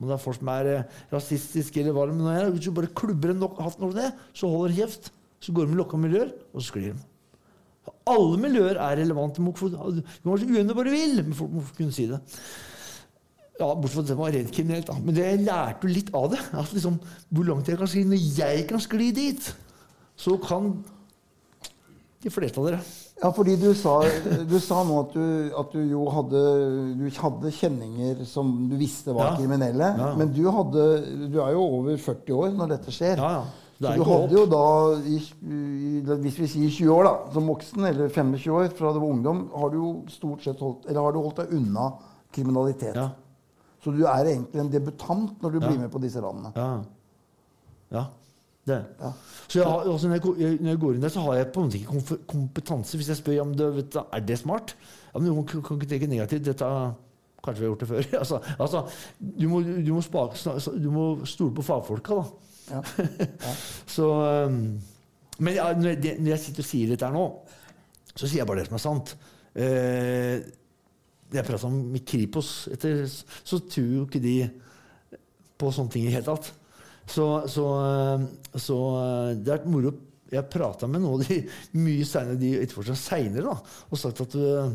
om 0.00 0.08
det 0.10 0.16
er 0.16 0.22
folk 0.22 0.40
som 0.40 0.50
er 0.50 0.68
eh, 0.68 1.00
rasistiske 1.12 1.80
eller 1.80 1.94
hva 1.94 2.08
det 2.10 2.16
nå 2.18 2.28
er, 2.32 2.50
Hvis 2.52 2.66
du 2.66 2.74
bare 2.74 2.90
klubber 2.98 3.30
en 3.30 3.44
hatt 3.44 3.80
over 3.80 3.94
det, 3.96 4.10
så 4.36 4.50
holder 4.50 4.72
de 4.72 4.80
kjeft. 4.82 5.10
Så 5.44 5.54
går 5.54 5.68
de 5.68 5.76
i 5.76 5.78
lukka 5.78 6.00
miljøer, 6.00 6.32
og 6.52 6.60
så 6.60 6.72
sklir 6.72 6.92
de. 6.92 7.04
Alle 8.08 8.40
miljøer 8.40 8.80
er 8.80 8.98
relevante. 9.00 9.40
Du 9.44 9.52
kan 9.54 10.32
være 10.32 10.48
uenig 10.48 10.76
bare 10.76 10.92
vil, 10.92 11.20
men 11.22 11.36
folk 11.36 11.52
må 11.52 11.64
kunne 11.76 11.94
si 11.94 12.08
det. 12.10 12.20
Ja, 13.60 13.68
Bortsett 13.70 13.94
fra 13.94 14.02
at 14.02 14.10
det 14.10 14.18
var 14.18 14.32
rent 14.34 14.52
kriminelt. 14.56 14.88
da. 14.88 14.96
Men 14.98 15.14
det 15.14 15.26
jeg 15.28 15.44
lærte 15.46 15.86
jo 15.86 15.92
litt 15.94 16.10
av 16.16 16.30
det. 16.32 16.40
At 16.58 16.72
liksom, 16.74 16.98
hvor 17.30 17.48
langt 17.48 17.68
jeg 17.70 17.78
kan 17.78 17.90
skli. 17.90 18.04
Når 18.08 18.24
jeg 18.40 18.66
kan 18.72 18.82
skli 18.82 19.10
dit, 19.14 19.50
så 20.16 20.36
kan 20.42 20.72
de 22.24 22.32
fleste 22.32 22.58
av 22.60 22.70
dere. 22.70 22.80
Ja, 23.24 23.30
fordi 23.32 23.54
du 23.56 23.70
sa, 23.72 23.94
du 24.44 24.58
sa 24.60 24.82
nå 24.84 24.98
at 25.00 25.14
du, 25.16 25.50
at 25.56 25.70
du 25.72 25.80
jo 25.88 26.02
hadde, 26.12 26.40
du 26.98 27.04
hadde 27.16 27.52
kjenninger 27.56 28.18
som 28.28 28.50
du 28.68 28.74
visste 28.76 29.14
var 29.16 29.30
Ja. 29.32 29.36
kriminelle. 29.38 29.88
Ja. 29.96 30.10
Men 30.20 30.32
du, 30.36 30.42
hadde, 30.52 30.82
du 31.32 31.38
er 31.40 31.54
jo 31.56 31.62
over 31.78 31.96
40 31.96 32.34
år 32.36 32.50
når 32.58 32.74
dette 32.74 32.92
skjer. 32.92 33.16
Ja, 33.22 33.30
ja. 33.38 33.44
Det 33.80 33.88
Så 33.90 33.94
du 33.96 34.04
hadde 34.06 34.24
opp. 34.28 34.34
jo 34.36 34.42
da, 34.46 34.66
i, 35.08 35.16
i, 35.50 36.02
hvis 36.22 36.36
vi 36.38 36.46
sier 36.52 36.70
20 36.70 36.92
år 36.94 37.04
da, 37.08 37.14
som 37.34 37.48
voksen, 37.50 37.84
eller 37.88 38.12
25 38.12 38.52
år 38.54 38.68
fra 38.76 38.92
du 38.94 39.00
var 39.02 39.08
ungdom, 39.16 39.40
har 39.56 39.72
du 39.72 39.76
jo 39.80 39.88
stort 40.12 40.44
sett 40.44 40.60
holdt, 40.62 40.84
eller 40.86 41.00
har 41.08 41.12
du 41.16 41.18
holdt 41.24 41.40
deg 41.42 41.56
unna 41.58 41.88
kriminalitet. 42.32 42.94
Ja. 42.94 43.08
Så 43.82 43.90
du 43.96 44.04
er 44.06 44.28
egentlig 44.30 44.60
en 44.62 44.70
debutant 44.70 45.40
når 45.42 45.50
du 45.56 45.58
Ja. 45.60 45.66
blir 45.68 45.80
med 45.80 45.90
på 45.90 45.98
disse 46.04 46.20
landene. 46.22 46.52
Ja. 46.54 46.68
ja. 47.98 48.04
Det. 48.64 48.78
Ja. 49.00 49.10
Så 49.48 49.58
jeg 49.58 49.68
altså 49.68 50.08
når, 50.08 50.28
jeg, 50.40 50.58
når 50.60 50.70
jeg 50.70 50.80
går 50.80 50.94
inn 50.94 51.02
der, 51.04 51.12
så 51.12 51.24
har 51.26 51.34
jeg 51.36 51.48
på 51.52 51.60
en 51.60 51.66
måte 51.68 51.80
ikke 51.80 52.20
kompetanse. 52.30 52.96
Hvis 52.96 53.10
jeg 53.12 53.18
spør 53.20 53.42
om 53.42 53.52
det, 53.54 53.66
du, 53.92 53.98
er 54.00 54.24
det 54.24 54.38
smart, 54.40 54.76
ja, 55.12 55.18
men 55.18 55.28
du 55.28 55.42
kan, 55.42 55.62
kan 55.62 55.76
ikke 55.80 55.90
tenke 55.90 56.08
negativt. 56.08 56.46
Dette, 56.46 56.70
kanskje 57.44 57.60
vi 57.60 57.66
har 57.66 57.74
gjort 57.74 57.84
det 57.84 57.90
før. 57.90 58.08
altså, 58.22 58.40
altså, 58.58 58.82
du, 59.20 59.48
må, 59.48 59.60
du, 59.60 59.92
må 59.92 60.00
spa, 60.04 60.26
du 60.80 60.90
må 60.94 61.04
stole 61.28 61.54
på 61.54 61.66
fagfolka, 61.66 62.20
da. 62.22 62.24
Ja. 62.72 62.80
Så, 63.94 64.08
um, 64.48 64.80
men 65.38 65.54
ja, 65.58 65.68
når, 65.76 65.88
jeg, 65.88 66.16
når 66.18 66.30
jeg 66.30 66.42
sitter 66.46 66.64
og 66.64 66.68
sier 66.70 66.92
dette 66.94 67.08
her 67.08 67.14
nå, 67.14 67.24
så 68.14 68.26
sier 68.26 68.40
jeg 68.40 68.48
bare 68.48 68.62
det 68.62 68.68
som 68.70 68.78
er 68.78 68.82
sant. 68.82 69.16
Eh, 69.54 70.36
jeg 71.34 71.46
prata 71.46 71.70
med 71.70 72.04
Kripos, 72.06 72.52
etter, 72.72 73.02
så 73.10 73.58
tror 73.66 73.88
jo 73.90 74.04
ikke 74.06 74.22
de 74.22 74.36
på 75.58 75.72
sånne 75.74 75.90
ting 75.90 76.06
i 76.06 76.10
det 76.10 76.20
hele 76.20 76.28
tatt. 76.28 76.52
Så, 77.10 77.24
så, 77.52 77.64
eh, 77.84 78.26
så 78.58 78.76
det 79.36 79.50
har 79.52 79.58
vært 79.60 79.70
moro. 79.70 79.94
Jeg 80.34 80.48
prata 80.50 80.88
med 80.90 81.04
noen 81.04 81.20
av 81.20 81.28
de 81.28 81.36
mye 81.84 82.04
senere, 82.08 82.38
de 82.40 82.54
etterforskerne 82.62 82.98
seinere 82.98 83.52
og 83.54 83.98
sagt 84.00 84.22
at 84.24 84.32
uh, 84.40 84.72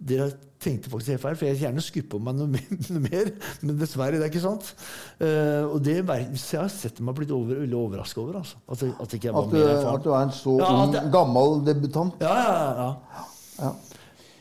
dere 0.00 0.30
tenkte 0.60 0.90
faktisk 0.90 1.12
helt 1.14 1.22
feil, 1.22 1.36
for 1.38 1.46
jeg 1.46 1.56
vil 1.56 1.62
gjerne 1.66 1.84
skuppe 1.84 2.10
på 2.16 2.20
meg 2.24 2.36
noe, 2.40 2.48
mer- 2.50 2.80
noe 2.96 3.02
mer, 3.04 3.30
men 3.62 3.78
dessverre, 3.78 4.16
det 4.18 4.24
er 4.26 4.32
ikke 4.32 4.42
sant. 4.42 4.72
Uh, 5.20 5.68
og 5.68 5.78
det 5.84 5.98
så 6.40 6.56
jeg 6.56 6.62
har 6.64 6.72
sett 6.74 6.98
meg 7.06 7.16
blitt 7.20 7.30
over, 7.36 7.60
veldig 7.62 7.78
overraska 7.78 8.20
over. 8.24 8.40
Altså, 8.40 8.58
at, 8.66 8.82
at 9.04 9.14
ikke 9.18 9.30
jeg 9.30 9.36
var 9.36 9.46
At, 9.46 9.86
at 9.94 10.04
du 10.08 10.10
er 10.16 10.24
en 10.26 10.34
så 10.40 10.56
Ja, 10.58 10.72
ung, 10.80 10.96
jeg... 10.96 11.12
gammel 11.14 11.60
debutant. 11.68 12.24
Ja, 12.24 12.34
ja, 12.40 12.68
ja. 12.80 13.26
Ja. 13.60 13.72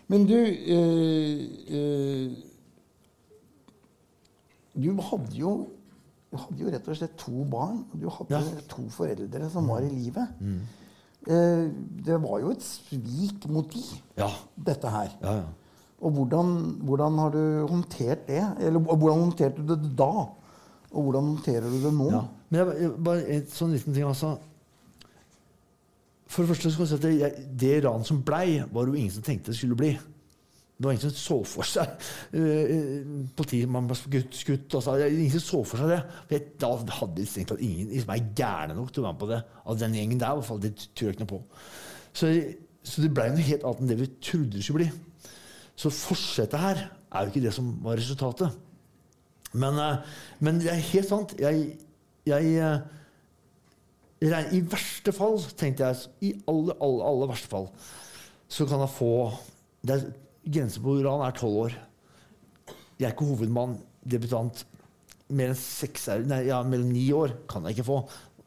Men 0.09 0.23
du 0.25 0.37
eh, 0.39 1.41
eh, 1.77 2.29
Du 4.79 4.93
hadde 5.11 5.35
jo 5.37 5.51
du 6.29 6.37
hadde 6.37 6.61
jo 6.61 6.69
rett 6.69 6.87
og 6.87 6.97
slett 6.99 7.15
to 7.17 7.43
barn. 7.49 7.85
og 7.91 8.01
Du 8.01 8.09
hadde 8.09 8.37
Ja. 8.37 8.61
to 8.69 8.83
foreldre 8.93 9.49
som 9.49 9.67
var 9.67 9.81
i 9.81 9.89
live. 9.89 10.27
Mm. 10.39 10.59
Eh, 11.27 11.71
det 12.05 12.21
var 12.21 12.39
jo 12.39 12.51
et 12.51 12.61
svik 12.63 13.47
mot 13.49 13.69
de, 13.71 13.83
ja. 14.17 14.29
dette 14.55 14.89
her. 14.89 15.09
ja, 15.21 15.33
ja. 15.41 15.47
Og 16.01 16.11
hvordan, 16.15 16.79
hvordan 16.87 17.17
har 17.19 17.29
du 17.29 17.67
håndtert 17.67 18.27
det? 18.27 18.43
Eller 18.59 18.79
hvordan 18.79 19.19
håndterte 19.19 19.65
du 19.67 19.75
det 19.75 19.97
da? 19.97 20.29
Og 20.91 21.03
hvordan 21.03 21.35
håndterer 21.35 21.67
du 21.67 21.81
det 21.83 21.93
nå? 21.93 22.11
Ja. 22.11 22.21
Men 22.49 22.59
jeg, 22.61 22.81
jeg, 22.81 22.91
bare 23.03 23.25
en 23.35 23.49
sånn 23.51 23.73
liten 23.75 23.93
ting, 23.93 24.05
altså. 24.07 24.37
For 26.29 26.45
det 26.45 26.53
første 26.53 26.71
skal 26.71 26.85
jeg 26.85 26.89
si 26.91 26.95
at 26.95 27.03
det, 27.03 27.11
jeg, 27.19 27.45
det 27.59 27.73
ran 27.83 28.05
som 28.07 28.21
blei, 28.23 28.61
var 28.71 28.85
det 28.85 28.93
jo 28.93 29.01
ingen 29.01 29.11
som 29.11 29.25
tenkte 29.25 29.51
det 29.51 29.57
skulle 29.59 29.75
bli. 29.75 29.91
Det 30.79 30.87
var 30.87 30.93
ingen 30.95 31.11
som 31.11 31.15
så 31.19 31.35
for 31.43 31.67
seg 31.67 31.89
uh, 32.39 33.31
politimannen 33.35 33.89
ble 33.89 33.97
skutt. 33.99 34.37
skutt 34.39 34.75
så, 34.79 34.93
ingen 35.09 35.33
som 35.33 35.41
så 35.43 35.57
for 35.67 35.81
seg 35.81 35.89
det. 35.91 35.97
For 36.21 36.35
jeg, 36.37 36.45
da 36.63 36.69
hadde 37.01 37.25
strengt 37.27 37.49
tatt 37.51 37.63
ingen 37.65 37.89
som 37.99 38.13
er 38.13 38.29
gærne 38.37 38.77
nok 38.77 38.93
til 38.95 39.03
å 39.03 39.09
være 39.09 39.17
med 39.17 39.19
på 39.25 39.27
det. 39.33 39.39
Av 39.59 39.81
den 39.81 39.97
gjengen 39.99 40.21
der, 40.21 40.31
i 40.31 40.39
hvert 40.39 40.47
fall. 40.47 40.61
Det 40.63 40.71
tror 40.79 41.09
jeg 41.09 41.17
ikke 41.17 41.25
noe 41.25 41.31
på. 41.33 41.39
Så, 42.15 42.29
så 42.87 43.03
det 43.03 43.09
ble 43.17 43.25
noe 43.33 43.47
helt 43.49 43.65
annet 43.67 43.81
enn 43.83 43.91
det 43.91 43.97
vi 43.99 44.07
trodde 44.29 44.53
det 44.55 44.63
skulle 44.63 44.85
bli. 44.85 45.33
Så 45.83 45.91
forsettet 45.97 46.63
her 46.63 46.81
er 46.87 47.27
jo 47.27 47.33
ikke 47.33 47.43
det 47.43 47.53
som 47.57 47.73
var 47.83 47.99
resultatet. 47.99 48.55
Men, 49.51 49.83
uh, 49.83 50.15
men 50.39 50.63
det 50.63 50.71
er 50.71 50.87
helt 50.93 51.11
sant. 51.11 51.35
Jeg, 51.43 51.73
jeg 52.29 52.55
uh, 52.63 54.47
I 54.55 54.63
verste 54.63 55.11
fall, 55.19 55.43
tenkte 55.59 55.91
jeg, 55.91 56.07
i 56.23 56.33
aller, 56.47 56.79
aller, 56.79 57.05
aller 57.11 57.33
verste 57.35 57.51
fall, 57.51 57.67
så 58.47 58.63
kan 58.63 58.87
jeg 58.87 58.95
få 58.95 59.13
det 59.83 59.95
er, 59.99 60.09
Grensen 60.45 60.83
på 60.83 60.97
uran 60.99 61.23
er 61.25 61.35
tolv 61.37 61.63
år. 61.65 61.77
Jeg 62.99 63.07
er 63.07 63.15
ikke 63.15 63.27
hovedmann, 63.29 63.77
debutant. 64.07 64.65
Mer 65.29 65.51
enn 65.53 65.59
seks 65.59 66.07
nei, 66.27 66.45
ja, 66.49 66.61
mellom 66.65 66.91
ni 66.93 67.05
år 67.15 67.35
kan 67.49 67.67
jeg 67.67 67.77
ikke 67.77 67.89
få. 67.89 67.99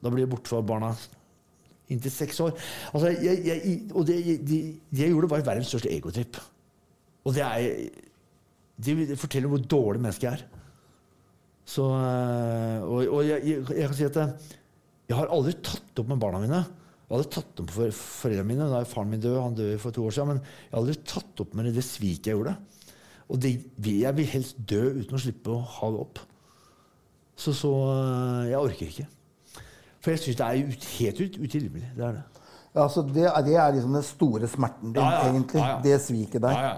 Da 0.02 0.11
blir 0.11 0.24
jeg 0.24 0.33
borte 0.33 0.50
fra 0.50 0.62
barna 0.66 0.92
inntil 1.92 2.12
seks 2.14 2.40
år. 2.42 2.57
Altså, 2.92 3.12
jeg, 3.22 3.42
jeg, 3.46 3.76
og 3.92 4.07
det, 4.09 4.18
de, 4.40 4.59
de 4.90 5.05
jeg 5.05 5.12
gjorde, 5.12 5.31
var 5.31 5.44
verdens 5.46 5.70
største 5.70 5.92
egotripp. 5.92 6.40
Og 7.22 7.37
det 7.37 7.44
er 7.46 7.90
Det 8.83 9.18
forteller 9.20 9.48
hvor 9.52 9.62
dårlig 9.62 10.00
menneske 10.02 10.26
jeg 10.26 10.40
er. 10.40 10.46
Så, 11.64 11.85
og, 11.85 13.07
og 13.07 13.20
jeg, 13.28 13.44
jeg, 13.46 13.87
kan 13.87 13.94
si 13.94 14.09
at 14.09 14.16
jeg 14.18 15.16
har 15.16 15.31
aldri 15.31 15.52
tatt 15.62 16.00
opp 16.02 16.09
med 16.11 16.18
barna 16.18 16.40
mine 16.42 16.64
jeg 17.12 17.20
hadde 17.20 17.33
tatt 17.35 17.61
opp 17.61 17.72
for 17.75 17.92
foreldrene 17.92 18.48
mine. 18.48 18.66
Da 18.72 18.79
er 18.81 18.88
faren 18.88 19.11
min 19.12 19.20
død, 19.20 19.35
han 19.37 19.57
døde 19.57 19.81
for 19.83 19.92
to 19.92 20.07
år 20.09 20.14
siden. 20.16 20.31
Men 20.31 20.38
jeg 20.40 20.70
hadde 20.70 20.79
aldri 20.81 20.94
tatt 21.12 21.42
opp 21.44 21.57
med 21.59 21.66
det, 21.68 21.72
det 21.77 21.85
sviket 21.85 22.31
jeg 22.31 22.38
gjorde. 22.38 22.55
Og 23.29 23.40
det, 23.42 23.51
jeg 23.85 24.16
vil 24.16 24.31
helst 24.31 24.62
dø 24.72 24.81
uten 25.03 25.18
å 25.18 25.20
slippe 25.20 25.53
å 25.53 25.59
ha 25.75 25.90
det 25.92 26.01
opp. 26.07 26.22
Så, 27.37 27.53
så 27.57 27.72
jeg 28.48 28.61
orker 28.61 28.88
ikke. 28.88 29.05
For 30.03 30.14
jeg 30.14 30.22
syns 30.22 30.38
det 30.40 30.46
er 30.46 30.72
ut, 30.72 30.88
helt 30.96 31.20
ut, 31.20 31.37
utilgivelig. 31.44 31.90
Det 31.98 32.07
er 32.09 32.16
det. 32.16 32.25
Ja, 32.72 32.87
så 32.88 33.05
det, 33.05 33.29
det, 33.44 33.59
er 33.61 33.77
liksom 33.77 33.92
den 33.98 34.09
store 34.09 34.48
smerten 34.48 34.94
din, 34.96 35.03
ja, 35.05 35.12
ja. 35.12 35.29
egentlig. 35.29 35.61
Ja, 35.61 35.77
det 35.85 36.01
sviket 36.07 36.46
der. 36.46 36.72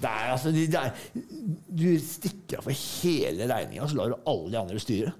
Det 0.00 0.10
er, 0.10 0.28
altså, 0.34 0.52
det 0.52 0.68
er, 0.76 0.92
du 1.72 1.88
stikker 2.04 2.60
av 2.60 2.68
for 2.68 2.76
hele 2.76 3.48
regninga, 3.48 3.88
så 3.88 3.96
lar 3.96 4.12
du 4.12 4.28
alle 4.28 4.52
de 4.52 4.60
andre 4.60 4.82
styre. 4.82 5.16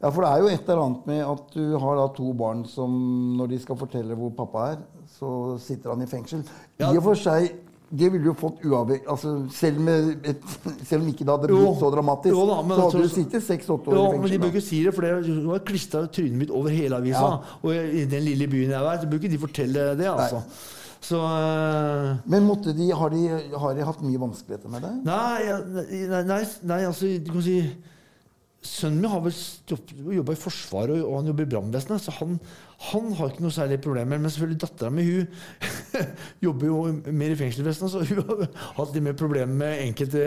Ja, 0.00 0.08
for 0.08 0.24
det 0.24 0.30
er 0.30 0.40
jo 0.40 0.48
et 0.48 0.68
eller 0.68 0.84
annet 0.86 1.08
med 1.10 1.18
at 1.28 1.50
du 1.52 1.64
har 1.82 1.98
da 1.98 2.06
to 2.16 2.30
barn 2.32 2.62
som 2.68 2.92
når 3.36 3.50
de 3.52 3.58
skal 3.60 3.76
fortelle 3.76 4.16
hvor 4.16 4.30
pappa 4.36 4.70
er, 4.72 4.78
så 5.18 5.58
sitter 5.60 5.92
han 5.92 6.06
i 6.06 6.08
fengsel. 6.08 6.46
Ja. 6.80 6.88
I 6.88 6.96
og 6.96 7.04
for 7.10 7.20
seg 7.20 7.50
det 7.90 8.06
ville 8.14 8.28
jo 8.28 8.36
fått 8.38 8.60
uavhengig 8.62 9.08
altså, 9.10 9.32
selv, 9.50 9.88
et, 9.90 10.44
selv, 10.86 11.02
om 11.02 11.08
ikke 11.10 11.24
det 11.26 11.32
hadde 11.32 11.48
blitt 11.50 11.80
så 11.80 11.88
dramatisk, 11.90 12.36
jo, 12.36 12.44
da, 12.46 12.58
så 12.60 12.68
hadde 12.68 12.84
altså, 12.84 13.00
du 13.02 13.14
sittet 13.16 13.42
seks-åtte 13.44 13.90
år 13.90 13.96
jo, 13.96 14.02
i 14.04 14.10
fengsel. 14.12 14.22
Men 14.22 14.32
de 14.32 14.38
bør 14.44 14.52
ikke 14.54 14.62
si 14.62 14.82
det, 14.86 14.92
for 14.94 15.06
det 15.06 15.38
var 15.48 15.64
klistra 15.66 16.02
trynet 16.06 16.38
mitt 16.44 16.52
over 16.54 16.70
hele 16.74 17.00
avisa. 17.02 17.24
Ja. 17.26 17.56
Og 17.66 17.96
i 17.98 18.04
den 18.12 18.22
lille 18.28 18.46
byen 18.52 18.76
jeg 18.76 18.86
var, 18.86 19.00
så 19.02 19.10
bør 19.10 19.20
ikke 19.20 19.32
de 19.34 19.40
fortelle 19.42 19.88
det, 19.98 20.06
altså. 20.12 20.44
Så, 21.00 21.16
uh, 21.16 22.20
men 22.30 22.44
måtte 22.44 22.76
de, 22.76 22.90
har, 22.92 23.10
de, 23.10 23.52
har 23.58 23.74
de 23.74 23.84
hatt 23.88 24.02
mye 24.04 24.20
vanskeligheter 24.20 24.70
med 24.70 24.84
det? 24.84 24.90
Nei, 25.08 25.86
nei, 26.12 26.24
nei, 26.28 26.42
nei 26.68 26.82
altså 26.84 27.08
du 27.24 27.30
kan 27.32 27.46
si 27.46 27.56
Sønnen 28.60 29.00
min 29.00 29.08
har 29.08 29.22
vel 29.24 29.36
jobba 30.18 30.34
i 30.34 30.38
Forsvaret 30.38 30.98
og 31.00 31.14
han 31.16 31.30
jobber 31.30 31.46
i 31.46 31.50
brannvesenet, 31.54 32.02
så 32.04 32.12
han, 32.18 32.34
han, 32.90 33.06
har 33.16 33.30
ikke 33.30 33.44
noe 33.46 33.56
særlig 33.56 33.78
problemer. 33.80 34.20
Men 34.20 34.32
selvfølgelig 34.32 34.60
dattera 34.60 34.90
mi 34.92 35.06
jobber 36.46 36.68
jo 36.68 36.80
mer 37.08 37.32
i 37.32 37.38
fengselsvesenet, 37.40 37.94
så 37.94 38.04
hun 38.04 38.20
har 38.28 38.42
hatt 38.82 38.92
litt 38.92 39.06
mer 39.06 39.16
problemer 39.16 39.56
med 39.62 39.84
enkelte 39.86 40.26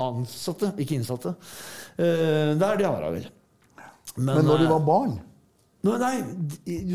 ansatte, 0.00 0.72
ikke 0.80 0.96
innsatte. 0.96 1.34
Det 2.00 2.56
der, 2.60 2.80
det 2.80 2.88
har 2.88 3.04
hun 3.04 3.18
vel. 3.18 3.28
Men, 4.16 4.32
Men 4.38 4.48
når 4.48 4.64
de 4.64 4.72
var 4.72 4.84
barn? 4.86 5.14
Nå, 5.84 5.98
nei, 6.00 6.14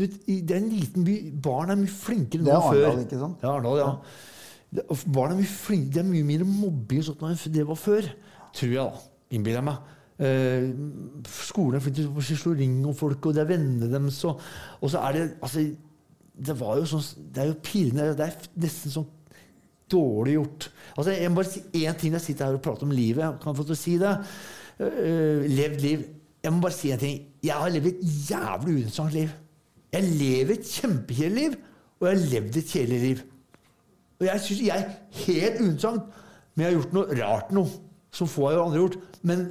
vet, 0.00 0.18
det 0.26 0.52
er 0.52 0.58
en 0.58 0.68
liten 0.72 1.06
by. 1.06 1.16
Barn 1.46 1.72
er 1.72 1.78
mye 1.80 1.94
flinkere 1.94 2.44
nå 2.44 2.58
før. 2.58 2.74
Det 2.74 2.82
er 2.82 2.90
Arendal, 2.90 3.06
ikke 3.06 3.22
sant? 3.22 3.46
Ja, 3.46 3.54
Arendal, 3.54 3.80
ja. 3.80 5.00
barn 5.14 5.34
er 5.36 5.40
mye 5.40 5.54
flinkere, 5.54 5.94
de 5.94 6.02
er 6.02 6.10
mye 6.10 6.28
mer 6.28 6.44
mobbing 6.48 7.06
enn 7.06 7.42
det 7.54 7.66
var 7.70 7.78
før. 7.78 8.10
Tror 8.58 8.74
jeg, 8.74 8.82
da. 8.82 9.08
Innbiller 9.32 9.62
jeg 9.62 9.68
meg. 9.70 9.98
Uh, 10.22 10.68
skolen 11.26 11.78
er 11.78 11.82
flink 11.82 11.96
til 11.98 12.10
å 12.12 12.22
slå 12.22 12.52
ring 12.54 12.76
om 12.86 12.94
folk, 12.94 13.26
og 13.26 13.34
det 13.34 13.42
er 13.42 13.48
vennene 13.48 13.88
deres. 13.90 14.20
Og, 14.28 14.38
og, 14.78 14.92
så 14.92 15.02
er 15.08 15.16
det 15.16 15.24
altså, 15.42 15.64
Det 16.32 16.54
var 16.60 16.78
jo 16.78 16.86
sånn 16.86 17.26
Det 17.34 17.42
er 17.42 17.50
jo 17.50 17.58
pirrende. 17.64 18.12
Det 18.18 18.28
er 18.28 18.48
nesten 18.62 18.94
sånn 18.94 19.08
dårlig 19.92 20.38
gjort. 20.38 20.68
Altså, 20.96 21.14
jeg 21.16 21.30
må 21.30 21.40
bare 21.40 21.50
si 21.50 21.64
én 21.82 21.98
ting 21.98 22.14
når 22.14 22.22
jeg 22.22 22.26
sitter 22.30 22.48
her 22.48 22.58
og 22.58 22.64
prater 22.64 22.86
om 22.86 22.94
livet. 22.96 23.24
Jeg 23.26 23.42
kan 23.42 23.58
få 23.58 23.66
til 23.66 23.76
å 23.76 23.82
si 23.82 23.98
det. 24.00 24.14
Uh, 24.78 25.44
levd 25.50 25.84
liv. 25.84 26.06
Jeg 26.42 26.54
må 26.54 26.64
bare 26.64 26.76
si 26.76 26.92
en 26.94 27.02
ting. 27.02 27.18
Jeg 27.42 27.58
har 27.58 27.74
levd 27.74 27.90
et 27.92 28.02
jævlig 28.30 28.76
uinteressant 28.78 29.14
liv. 29.14 29.34
Jeg 29.92 30.08
lever 30.08 30.54
et 30.56 30.68
kjempekjedelig 30.72 31.42
liv, 31.42 31.56
og 32.00 32.06
jeg 32.06 32.14
har 32.14 32.30
levd 32.32 32.58
et 32.58 32.70
kjedelig 32.72 33.00
liv. 33.02 33.24
Og 34.20 34.28
jeg 34.28 34.44
syns 34.46 34.62
jeg 34.64 34.78
er 34.78 35.24
helt 35.26 35.58
uinteressant, 35.60 36.20
men 36.54 36.64
jeg 36.64 36.70
har 36.70 36.78
gjort 36.78 36.94
noe 36.96 37.18
rart 37.18 37.52
noe 37.56 37.80
som 38.12 38.28
få 38.28 38.46
har 38.46 38.56
jo 38.56 38.64
andre 38.64 38.80
gjort. 38.80 38.96
Men 39.28 39.44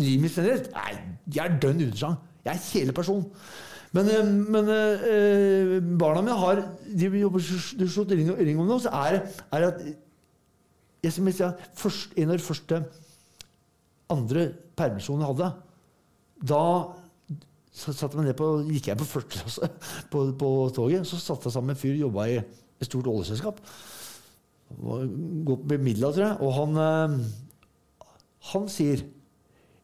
livet 0.00 0.34
generelt 0.34 0.68
Nei, 0.74 0.96
jeg 1.34 1.44
er 1.44 1.60
dønn 1.62 1.80
uinteressant. 1.80 2.24
Jeg 2.44 2.52
er 2.52 2.58
en 2.58 2.66
kjedelig 2.66 2.94
person. 2.96 3.24
Men, 3.96 4.10
eh, 4.10 4.26
men 4.26 4.68
øh, 4.68 5.98
barna 5.98 6.20
mine 6.20 6.36
har 6.36 6.62
De 6.86 7.10
jobber 7.20 7.40
slått 7.40 8.12
ring, 8.12 8.30
ring 8.38 8.60
om 8.60 8.68
det, 8.68 8.82
så 8.84 8.92
er, 8.92 9.20
er 9.52 9.68
at 9.70 9.80
jeg, 11.04 11.12
som 11.12 11.28
jeg 11.28 11.38
sier, 11.38 11.66
først, 11.78 12.16
En 12.16 12.30
av 12.30 12.38
de 12.38 12.44
første 12.44 12.82
andre 14.10 14.46
permisjonene 14.78 15.26
jeg 15.26 15.34
hadde, 15.34 15.48
da 16.46 16.62
så 17.76 17.92
satte 17.92 18.16
jeg 18.20 18.28
ned 18.28 18.36
på, 18.38 18.46
gikk 18.70 18.86
jeg 18.88 18.98
på 19.00 19.08
første 19.08 19.32
klasse 19.34 19.68
på, 20.12 20.22
på, 20.38 20.50
toget. 20.76 21.08
Så 21.08 21.18
satt 21.20 21.44
jeg 21.44 21.52
sammen 21.52 21.72
med 21.72 21.76
en 21.76 21.80
fyr 21.80 21.98
jobba 21.98 22.28
i 22.30 22.36
et 22.38 22.86
stort 22.86 23.08
oljeselskap. 23.10 23.58
Gå 24.78 25.56
på 25.58 25.78
middag, 25.82 26.14
tror 26.14 26.24
jeg. 26.24 26.38
Og 26.40 26.54
han, 26.54 27.26
han 28.52 28.70
sier 28.72 29.02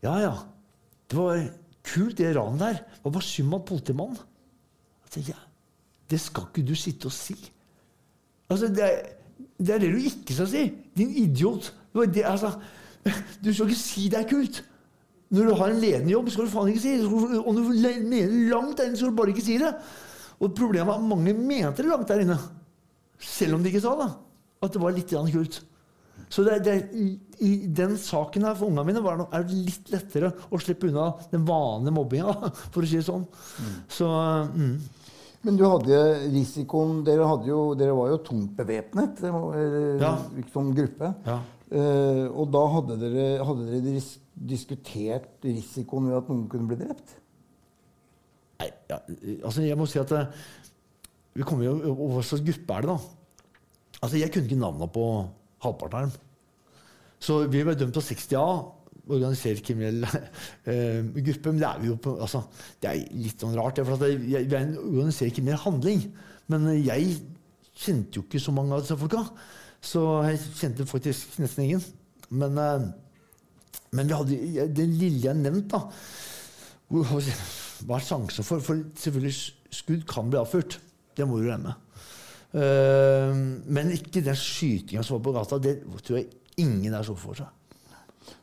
ja, 0.02 0.18
ja. 0.20 0.34
Det 1.10 1.18
var 1.18 1.40
kult, 1.86 2.18
det 2.18 2.34
ranet 2.36 2.62
der. 2.62 2.82
Hva 3.02 3.14
var 3.14 3.26
summa 3.26 3.58
av 3.60 3.66
politimannen? 3.68 4.28
ja, 5.12 5.36
det 6.08 6.16
skal 6.22 6.46
ikke 6.48 6.62
du 6.64 6.72
sitte 6.78 7.10
og 7.10 7.12
si. 7.12 7.34
Altså, 8.48 8.70
det 8.72 8.84
er, 8.86 9.10
det 9.60 9.74
er 9.74 9.82
det 9.82 9.90
du 9.92 9.98
ikke 10.00 10.36
skal 10.36 10.48
si. 10.48 10.62
Din 10.96 11.10
idiot. 11.20 11.68
Det, 11.92 12.24
altså, 12.24 12.54
du 13.44 13.50
skal 13.52 13.68
ikke 13.68 13.80
si 13.80 14.06
det 14.08 14.22
er 14.22 14.30
kult. 14.30 14.62
Når 15.32 15.48
du 15.48 15.54
har 15.56 15.72
en 15.72 15.80
ledende 15.80 16.12
jobb, 16.12 16.30
skal 16.32 16.48
du 16.48 16.52
faen 16.52 16.72
ikke 16.72 16.84
si 16.84 16.96
det. 17.00 17.08
Om 17.08 17.56
du 17.56 17.68
mener 17.72 18.32
langt 18.52 18.78
der 18.78 18.88
inne, 18.88 18.96
skal 19.00 19.12
du 19.12 19.16
bare 19.16 19.32
ikke 19.32 19.44
si 19.44 19.58
det. 19.60 19.70
Og 20.40 20.54
problemet 20.56 20.92
er 20.92 20.98
at 20.98 21.08
mange 21.08 21.32
mente 21.36 21.82
det 21.82 21.88
langt 21.88 22.08
der 22.08 22.24
inne. 22.24 22.38
Selv 23.22 23.56
om 23.56 23.62
de 23.62 23.70
ikke 23.70 23.84
sa 23.84 23.94
det. 24.00 24.10
At 24.62 24.74
det 24.74 24.82
var 24.82 24.96
litt 24.96 25.12
kult. 25.12 25.62
Så 26.32 26.44
det, 26.46 26.62
det, 26.64 26.74
i, 26.96 27.10
i, 27.44 27.50
den 27.68 27.98
saken 28.00 28.46
her 28.48 28.56
for 28.56 28.70
ungene 28.70 28.86
mine 28.88 29.02
var 29.04 29.20
det, 29.20 29.26
er 29.36 29.44
det 29.44 29.58
litt 29.66 29.90
lettere 29.92 30.30
å 30.48 30.60
slippe 30.62 30.88
unna 30.88 31.10
den 31.32 31.44
vanlige 31.48 31.96
mobbinga, 31.98 32.34
for 32.72 32.80
å 32.80 32.88
si 32.88 32.96
det 32.96 33.04
sånn. 33.04 33.26
Mm. 33.28 33.74
Så, 33.92 34.08
mm. 34.56 34.74
Men 35.42 35.58
du 35.58 35.64
hadde 35.66 35.98
risikoen 36.30 37.02
Dere, 37.04 37.26
hadde 37.26 37.50
jo, 37.50 37.62
dere 37.76 37.96
var 37.98 38.12
jo 38.12 38.20
tungt 38.24 38.54
bevæpnet 38.56 39.24
ja. 40.00 40.14
som 40.54 40.70
gruppe. 40.76 41.10
Ja. 41.26 41.40
Uh, 41.72 42.26
og 42.36 42.50
da 42.52 42.62
hadde 42.68 42.98
dere, 43.00 43.26
hadde 43.48 43.66
dere 43.70 44.00
diskutert 44.52 45.44
risikoen 45.44 46.10
ved 46.10 46.18
at 46.18 46.30
noen 46.30 46.46
kunne 46.52 46.68
bli 46.68 46.78
drept? 46.80 47.14
Nei, 48.60 48.70
ja, 48.92 48.98
altså 49.48 49.64
jeg 49.64 49.78
må 49.80 49.88
si 49.90 50.00
at 50.00 50.12
eh, 50.14 50.42
vi 51.34 51.46
kommer 51.48 51.66
jo, 51.66 51.94
Hva 51.96 52.20
slags 52.22 52.44
gruppe 52.46 52.76
er 52.76 52.84
det, 52.84 52.92
da? 52.92 54.02
Altså 54.02 54.20
Jeg 54.20 54.30
kunne 54.34 54.46
ikke 54.46 54.60
navnet 54.60 54.92
på 54.94 55.06
halvparten 55.62 55.98
av 55.98 56.06
dem. 56.06 56.30
Så 57.22 57.42
vi 57.50 57.62
ble 57.62 57.74
dømt 57.78 57.94
på 57.94 58.02
60A, 58.02 58.46
organisert 59.12 59.62
kriminell 59.66 60.04
eh, 60.70 61.02
gruppe. 61.02 61.52
Men 61.52 61.60
det 61.62 61.68
er 61.68 61.88
jo 61.88 61.98
på, 62.02 62.16
altså, 62.22 62.44
det 62.82 62.90
er 62.90 63.02
litt 63.18 63.42
sånn 63.42 63.56
rart. 63.58 63.80
For 63.86 64.00
det, 64.00 64.14
vi 64.22 64.36
er 64.38 64.58
en 64.60 64.76
organisert 64.80 65.34
kriminell 65.36 65.62
handling. 65.62 66.06
Men 66.52 66.68
jeg 66.82 67.16
kjente 67.78 68.18
jo 68.18 68.26
ikke 68.26 68.42
så 68.42 68.54
mange 68.54 68.74
av 68.76 68.84
disse 68.84 68.98
folka. 69.00 69.24
Så 69.82 70.02
jeg 70.28 70.42
kjente 70.60 70.88
faktisk 70.88 71.38
nesten 71.42 71.66
ingen. 71.66 71.86
Men, 72.32 72.58
eh, 72.58 72.90
men 73.92 74.08
vi 74.08 74.16
hadde 74.16 74.68
det 74.72 74.88
lille 74.88 75.26
jeg 75.26 75.36
nevnte, 75.36 75.76
da 75.76 75.82
Hva 76.92 77.96
er 77.98 78.04
sjansen 78.04 78.46
for? 78.46 78.62
For 78.64 78.80
selvfølgelig, 79.00 79.34
skudd 79.72 80.06
kan 80.08 80.30
bli 80.30 80.40
avført. 80.40 80.78
Det 81.16 81.26
må 81.28 81.40
du. 81.40 81.48
Uh, 81.48 81.72
men 82.52 83.92
ikke 83.94 84.20
den 84.24 84.36
skytinga 84.36 85.02
som 85.02 85.16
var 85.16 85.22
på 85.24 85.32
gata. 85.38 85.58
Det 85.62 85.78
tror 86.04 86.18
jeg 86.18 86.28
ingen 86.60 86.92
der 86.92 87.06
så 87.06 87.16
for 87.16 87.38
seg. 87.38 87.48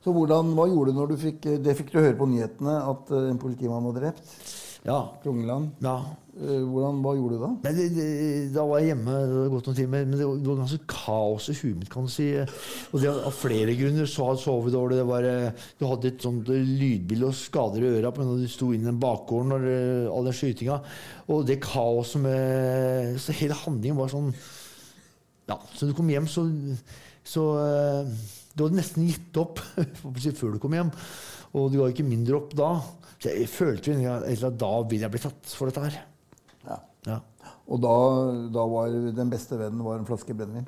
Så 0.04 0.14
hvordan, 0.16 0.54
Hva 0.56 0.66
gjorde 0.70 0.94
du 0.94 1.00
når 1.00 1.12
du 1.12 1.20
fikk 1.20 1.46
det 1.64 1.76
fikk 1.78 1.94
du 1.94 2.00
høre 2.02 2.18
på 2.18 2.28
nyhetene, 2.30 2.80
at 2.92 3.12
uh, 3.14 3.28
en 3.30 3.40
politimann 3.42 3.86
var 3.90 4.00
drept? 4.00 4.26
Ja. 4.88 5.02
Klungeland. 5.24 5.72
ja. 5.84 5.98
Eh, 6.40 6.62
hvordan, 6.64 7.02
hva 7.04 7.12
gjorde 7.18 7.36
du 7.36 7.42
da? 7.42 7.48
Nei, 7.66 7.72
det, 7.76 7.86
det, 7.98 8.04
da 8.56 8.64
var 8.64 8.80
jeg 8.80 8.94
hjemme. 8.94 9.16
Det 9.28 9.40
gått 9.52 9.66
noen 9.68 9.76
timer, 9.76 10.06
men 10.08 10.14
det, 10.16 10.24
var- 10.30 10.38
det 10.40 10.48
var 10.48 10.60
ganske 10.62 10.86
kaos 10.88 11.48
i 11.52 11.56
huet 11.58 11.80
mitt. 11.82 11.90
kan 11.92 12.06
du 12.08 12.12
si. 12.14 12.28
Og 12.94 13.02
det 13.04 13.10
av 13.12 13.34
flere 13.36 13.74
grunner. 13.76 14.08
Så 14.08 14.24
hadde 14.30 14.40
sovet 14.46 14.72
dårlig. 14.72 15.02
Det 15.02 15.08
var, 15.10 15.28
eh, 15.28 15.66
du 15.82 15.84
hadde 15.90 16.08
et 16.14 16.24
sånt 16.24 16.48
eh, 16.56 16.64
lydbilde 16.64 17.28
og 17.28 17.36
skader 17.36 17.84
i 17.84 17.92
øra 17.98 18.14
pga. 18.16 18.24
at 18.24 18.40
du 18.40 18.48
sto 18.48 18.70
inn 18.72 18.86
i 18.86 18.88
den 18.88 19.02
bakgården 19.04 19.52
og 19.58 19.68
all 20.16 20.30
den 20.30 20.38
skytinga. 20.40 20.80
Og 21.28 21.44
det 21.50 21.60
kaoset 21.66 22.24
med 22.24 23.20
Så 23.20 23.36
hele 23.36 23.54
handlingen 23.66 24.00
var 24.00 24.08
sånn 24.16 24.32
Ja, 25.50 25.60
så 25.76 25.90
du 25.90 25.94
kom 25.98 26.08
hjem, 26.14 26.28
så, 26.30 26.46
så 27.28 27.44
Du 28.56 28.64
hadde 28.64 28.80
nesten 28.80 29.10
gitt 29.10 29.36
opp 29.44 29.60
før 30.40 30.56
du 30.56 30.60
kom 30.64 30.72
hjem. 30.78 30.94
Og 31.58 31.72
du 31.74 31.80
ga 31.82 31.90
ikke 31.92 32.06
mindre 32.08 32.38
opp 32.40 32.56
da. 32.56 32.72
Så 33.20 33.34
jeg 33.36 33.50
følte 33.52 33.96
at 34.16 34.60
da 34.60 34.72
vil 34.88 35.04
jeg 35.04 35.12
bli 35.12 35.22
tatt 35.22 35.54
for 35.58 35.70
dette 35.70 35.84
her. 35.84 36.00
Ja. 36.68 36.78
Ja. 37.08 37.20
Og 37.70 37.82
da, 37.84 37.96
da 38.56 38.66
var 38.72 38.94
den 39.16 39.32
beste 39.32 39.60
vennen 39.60 39.84
var 39.86 40.00
en 40.00 40.08
flaske 40.08 40.36
brennevin. 40.36 40.68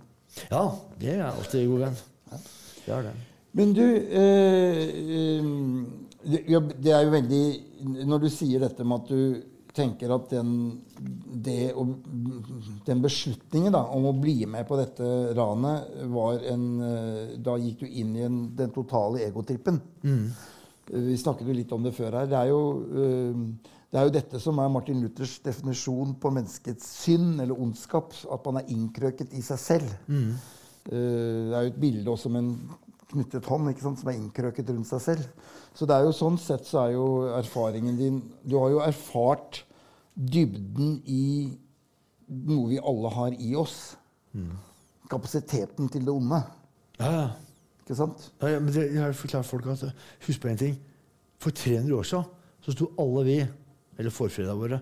Ja, 0.52 0.66
det 1.00 1.16
er 1.18 1.28
alltid 1.30 1.68
god 1.72 1.86
venn. 1.88 2.02
Det 2.86 2.96
er 2.96 3.08
det. 3.08 3.16
Men 3.58 3.74
du 3.76 3.84
eh, 3.84 4.84
eh, 5.18 5.48
det, 6.24 6.92
er 6.94 7.02
jo 7.04 7.12
veldig 7.12 7.46
Når 8.08 8.22
du 8.24 8.28
sier 8.32 8.62
dette 8.64 8.86
med 8.88 9.02
at 9.02 9.10
du 9.12 9.50
tenker 9.76 10.12
at 10.12 10.28
den, 10.32 10.54
det, 11.44 11.72
den 12.88 13.04
beslutningen 13.04 13.72
da, 13.76 13.86
om 13.96 14.10
å 14.10 14.16
bli 14.20 14.42
med 14.50 14.68
på 14.68 14.76
dette 14.80 15.06
ranet 15.38 15.94
var 16.12 16.42
en 16.52 16.66
eh, 16.84 17.36
Da 17.44 17.56
gikk 17.60 17.86
du 17.86 17.88
inn 17.88 18.16
i 18.20 18.26
en, 18.28 18.42
den 18.56 18.74
totale 18.76 19.24
egotrippen. 19.28 19.80
Eh, 20.04 20.50
Vi 20.92 21.18
snakket 21.20 21.48
jo 21.48 21.56
litt 21.56 21.72
om 21.72 21.84
det 21.86 21.94
før 21.96 22.20
her. 22.20 22.28
Det 22.28 22.38
er 22.40 22.50
jo, 22.52 22.62
eh, 22.92 23.76
det 23.92 24.00
er 24.00 24.08
jo 24.08 24.16
dette 24.18 24.42
som 24.44 24.60
er 24.60 24.72
Martin 24.72 25.02
Luthers 25.04 25.38
definisjon 25.44 26.16
på 26.20 26.32
menneskets 26.36 26.88
synd 27.06 27.40
eller 27.40 27.60
ondskap. 27.60 28.16
At 28.32 28.46
man 28.48 28.62
er 28.62 28.74
innkrøket 28.74 29.34
i 29.38 29.44
seg 29.46 29.62
selv. 29.62 29.94
Mm. 30.08 30.34
Det 30.82 31.54
er 31.54 31.68
jo 31.68 31.70
et 31.70 31.82
bilde 31.82 32.10
også 32.10 32.30
med 32.34 32.42
en 32.42 32.56
knyttet 33.12 33.48
hånd 33.52 33.70
ikke 33.72 33.84
sant, 33.84 34.00
som 34.02 34.10
er 34.12 34.18
innkrøket 34.18 34.70
rundt 34.72 34.90
seg 34.90 35.04
selv. 35.04 35.50
Så 35.78 35.88
det 35.88 35.96
er 35.96 36.08
jo 36.08 36.16
sånn 36.16 36.40
sett 36.42 36.68
så 36.68 36.86
er 36.86 36.96
jo 36.96 37.08
erfaringen 37.38 38.00
din 38.00 38.22
Du 38.44 38.58
har 38.60 38.72
jo 38.74 38.82
erfart 38.84 39.62
dybden 40.16 40.98
i 41.08 41.52
noe 42.32 42.70
vi 42.72 42.80
alle 42.80 43.12
har 43.12 43.36
i 43.36 43.54
oss. 43.60 43.96
Kapasiteten 45.12 45.90
til 45.92 46.06
det 46.08 46.14
onde. 46.14 46.42
Ja, 47.00 47.12
ja. 47.12 47.30
Ikke 47.92 48.00
sant? 48.00 48.30
Ja, 48.40 48.54
ja, 48.54 48.60
men 48.64 48.72
det, 48.72 48.86
jeg 48.94 49.04
har 49.04 49.12
forklart 49.12 49.46
folk 49.50 49.66
at 49.68 49.82
Husk 50.24 50.40
på 50.40 50.48
en 50.48 50.60
ting. 50.60 50.78
For 51.44 51.52
300 51.52 51.98
år 51.98 52.06
siden 52.08 52.30
så 52.62 52.72
sto 52.72 52.88
alle 53.02 53.24
vi, 53.26 53.36
eller 54.00 54.14
forfedrene 54.14 54.56
våre, 54.56 54.78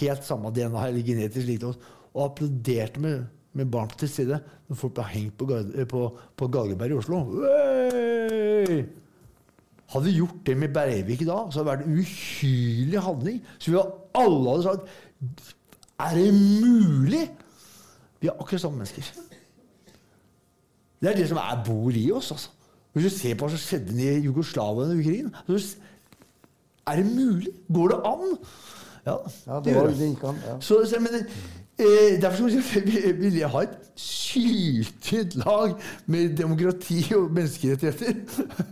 helt 0.00 0.24
samme 0.24 0.50
DNA 0.50 0.86
eller 0.88 1.04
genetisk 1.06 1.46
like 1.46 1.68
oss, 1.68 1.78
og 2.14 2.24
applauderte 2.24 3.00
med, 3.04 3.26
med 3.52 3.68
barn 3.70 3.92
til 4.00 4.08
stede 4.08 4.40
når 4.66 4.80
folk 4.80 4.94
ble 4.96 5.04
hengt 5.12 5.36
på, 5.38 5.46
eh, 5.54 5.86
på, 5.86 6.02
på 6.40 6.48
Galgeberg 6.56 6.96
i 6.96 6.98
Oslo. 6.98 7.20
Wey! 7.44 8.80
Hadde 9.92 10.06
vi 10.08 10.16
gjort 10.16 10.40
det 10.48 10.56
med 10.58 10.72
Breivik 10.74 11.22
da, 11.28 11.38
så 11.52 11.60
hadde 11.60 11.66
det 11.68 11.72
vært 11.72 11.86
en 11.86 12.00
uhyrlig 12.00 13.04
handling. 13.06 13.42
Så 13.58 13.74
vi 13.74 13.84
alle 14.22 14.56
hadde 14.56 14.64
sagt 14.66 15.52
Er 16.00 16.16
det 16.18 16.30
mulig? 16.34 17.26
Vi 18.18 18.32
er 18.32 18.34
akkurat 18.40 18.64
samme 18.64 18.80
mennesker. 18.80 19.12
Det 21.02 21.10
er 21.10 21.16
det 21.18 21.28
som 21.32 21.40
er 21.42 21.62
bor 21.66 21.90
i 21.98 22.04
oss. 22.14 22.30
altså. 22.32 22.50
Hvis 22.94 23.08
du 23.08 23.14
ser 23.18 23.34
på 23.34 23.46
hva 23.48 23.54
som 23.56 23.62
skjedde 23.62 23.96
i 23.98 24.20
Jugoslavia 24.26 24.84
under 24.86 25.02
krigen 25.02 25.32
så 25.48 25.76
Er 26.86 26.96
det 27.00 27.06
mulig? 27.14 27.48
Går 27.72 27.88
det 27.92 27.98
an? 28.06 28.36
Ja, 29.06 29.16
Ja, 29.46 29.60
det 29.64 29.72
gjør 29.74 29.88
det. 29.90 29.98
gikk 29.98 30.24
an. 30.28 30.36
Ja. 30.46 30.56
Så, 30.60 30.78
så 30.86 30.98
jeg 30.98 31.24
eh, 31.78 32.20
derfor 32.22 32.46
vil- 32.46 33.38
jeg 33.38 33.48
ha 33.50 33.62
et 33.62 33.78
syltynt 33.98 35.34
lag 35.44 35.74
med 36.06 36.36
demokrati 36.38 37.00
og 37.16 37.30
menneskerettigheter. 37.34 38.14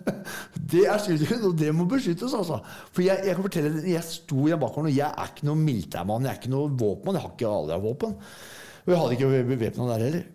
Det 0.71 0.85
er 0.87 0.99
syltynt, 1.03 1.43
og 1.49 1.57
det 1.59 1.73
må 1.75 1.85
beskyttes, 1.91 2.35
altså. 2.37 2.61
For 2.93 3.03
jeg, 3.03 3.25
jeg 3.27 3.35
kan 3.35 3.43
fortelle 3.47 3.73
deg, 3.81 3.89
jeg 3.97 4.05
sto 4.07 4.45
i 4.47 4.53
en 4.55 4.61
bakgård, 4.63 4.87
og 4.87 4.95
jeg 4.95 5.09
er 5.11 5.33
ikke 5.33 5.49
noen 5.49 5.65
militærmann, 5.67 6.23
jeg 6.29 6.31
er 6.31 6.39
ikke 6.39 6.53
noen 6.53 6.77
våpenmann, 6.79 7.17
jeg 7.19 7.25
har 7.25 7.33
ikke 7.35 7.51
alle 7.57 7.79
våpen. 7.83 8.13
Og 8.85 8.93
jeg 8.93 9.01
hadde 9.01 9.17
ikke 9.19 9.43
bevæpna 9.51 9.89
der 9.91 10.05
heller. 10.05 10.29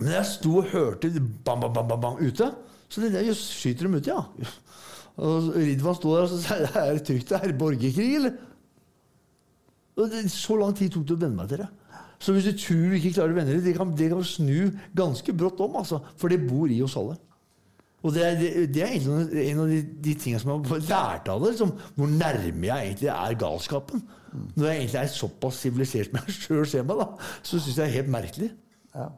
Men 0.00 0.12
jeg 0.12 0.28
sto 0.28 0.58
og 0.60 0.70
hørte 0.72 1.10
bam, 1.16 1.62
bam, 1.62 1.72
bam, 1.72 1.88
bam, 1.88 2.02
bam 2.02 2.18
ute, 2.20 2.50
så 2.88 3.02
det 3.02 3.14
der 3.14 3.30
skyter 3.36 3.88
dem 3.88 3.96
ute, 3.96 4.12
ja. 4.12 4.50
Og 5.16 5.54
Ridvan 5.56 5.96
sto 5.96 6.12
der 6.12 6.26
og 6.26 6.34
sa 6.42 6.58
jeg, 6.60 6.72
er 6.76 6.98
det 6.98 7.06
trygt, 7.08 7.30
det 7.32 7.38
er 7.40 7.56
borgerkrig, 7.56 8.10
eller? 8.18 8.36
Og 9.96 10.12
det, 10.12 10.26
så 10.30 10.58
lang 10.60 10.74
tid 10.76 10.92
tok 10.92 11.06
det 11.08 11.16
å 11.16 11.22
venne 11.22 11.38
meg 11.38 11.48
til 11.48 11.62
det. 11.64 11.70
Så 12.20 12.32
hvis 12.32 12.48
du 12.48 12.52
tror 12.60 12.82
du 12.92 12.96
ikke 12.98 13.14
klarer 13.16 13.32
å 13.32 13.38
venne 13.38 13.54
deg, 13.54 13.64
det 13.64 13.76
kan, 13.76 13.94
det 13.96 14.10
kan 14.12 14.24
snu 14.24 14.68
ganske 14.96 15.32
brått 15.36 15.60
om, 15.64 15.78
altså. 15.80 16.02
For 16.20 16.32
det 16.32 16.42
bor 16.44 16.68
i 16.72 16.82
oss 16.84 16.96
alle. 17.00 17.16
Og 18.04 18.12
det 18.14 18.22
er, 18.22 18.36
det, 18.38 18.50
det 18.76 18.84
er 18.84 18.94
en 19.00 19.60
av 19.64 19.70
de, 19.72 19.80
de 20.04 20.14
tingene 20.20 20.40
som 20.42 20.52
jeg 20.52 20.68
har 20.70 20.84
lært 20.86 21.30
av 21.32 21.42
det. 21.42 21.54
Liksom, 21.54 21.72
hvor 21.96 22.12
nærme 22.12 22.68
jeg 22.68 22.90
egentlig 22.90 23.10
er 23.12 23.38
galskapen. 23.40 24.04
Når 24.54 24.68
jeg 24.68 24.82
egentlig 24.82 25.00
er 25.00 25.12
såpass 25.16 25.62
sivilisert 25.64 26.12
som 26.12 26.20
jeg 26.20 26.36
sjøl 26.36 26.66
ser 26.70 26.86
meg, 26.86 27.00
da, 27.00 27.30
så 27.40 27.56
syns 27.56 27.72
jeg 27.72 27.80
det 27.80 27.86
er 27.86 27.96
helt 27.96 28.12
merkelig. 28.12 28.50
Ja. 28.92 29.08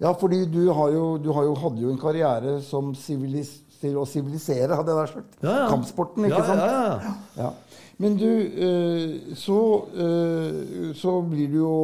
Ja, 0.00 0.14
fordi 0.16 0.44
du, 0.48 0.62
har 0.72 0.92
jo, 0.94 1.06
du 1.20 1.28
har 1.36 1.44
jo, 1.44 1.56
hadde 1.60 1.82
jo 1.84 1.90
en 1.92 2.00
karriere 2.00 2.58
som 2.64 2.94
sivilis, 2.96 3.58
til 3.80 3.96
å 4.00 4.06
sivilisere, 4.08 4.76
hadde 4.76 4.92
jeg 4.92 5.00
nær 5.00 5.10
sagt. 5.10 5.34
Ja, 5.40 5.56
ja. 5.62 5.66
Kampsporten, 5.72 6.28
ikke 6.28 6.40
ja, 6.40 6.46
sant? 6.48 6.62
Ja, 6.64 6.70
ja, 6.76 6.94
ja. 7.04 7.44
Ja. 7.44 7.80
Men 8.00 8.16
du, 8.16 8.30
eh, 8.64 9.34
så, 9.36 9.58
eh, 9.92 10.94
så, 10.96 11.18
blir 11.28 11.52
du 11.52 11.58
jo, 11.60 11.74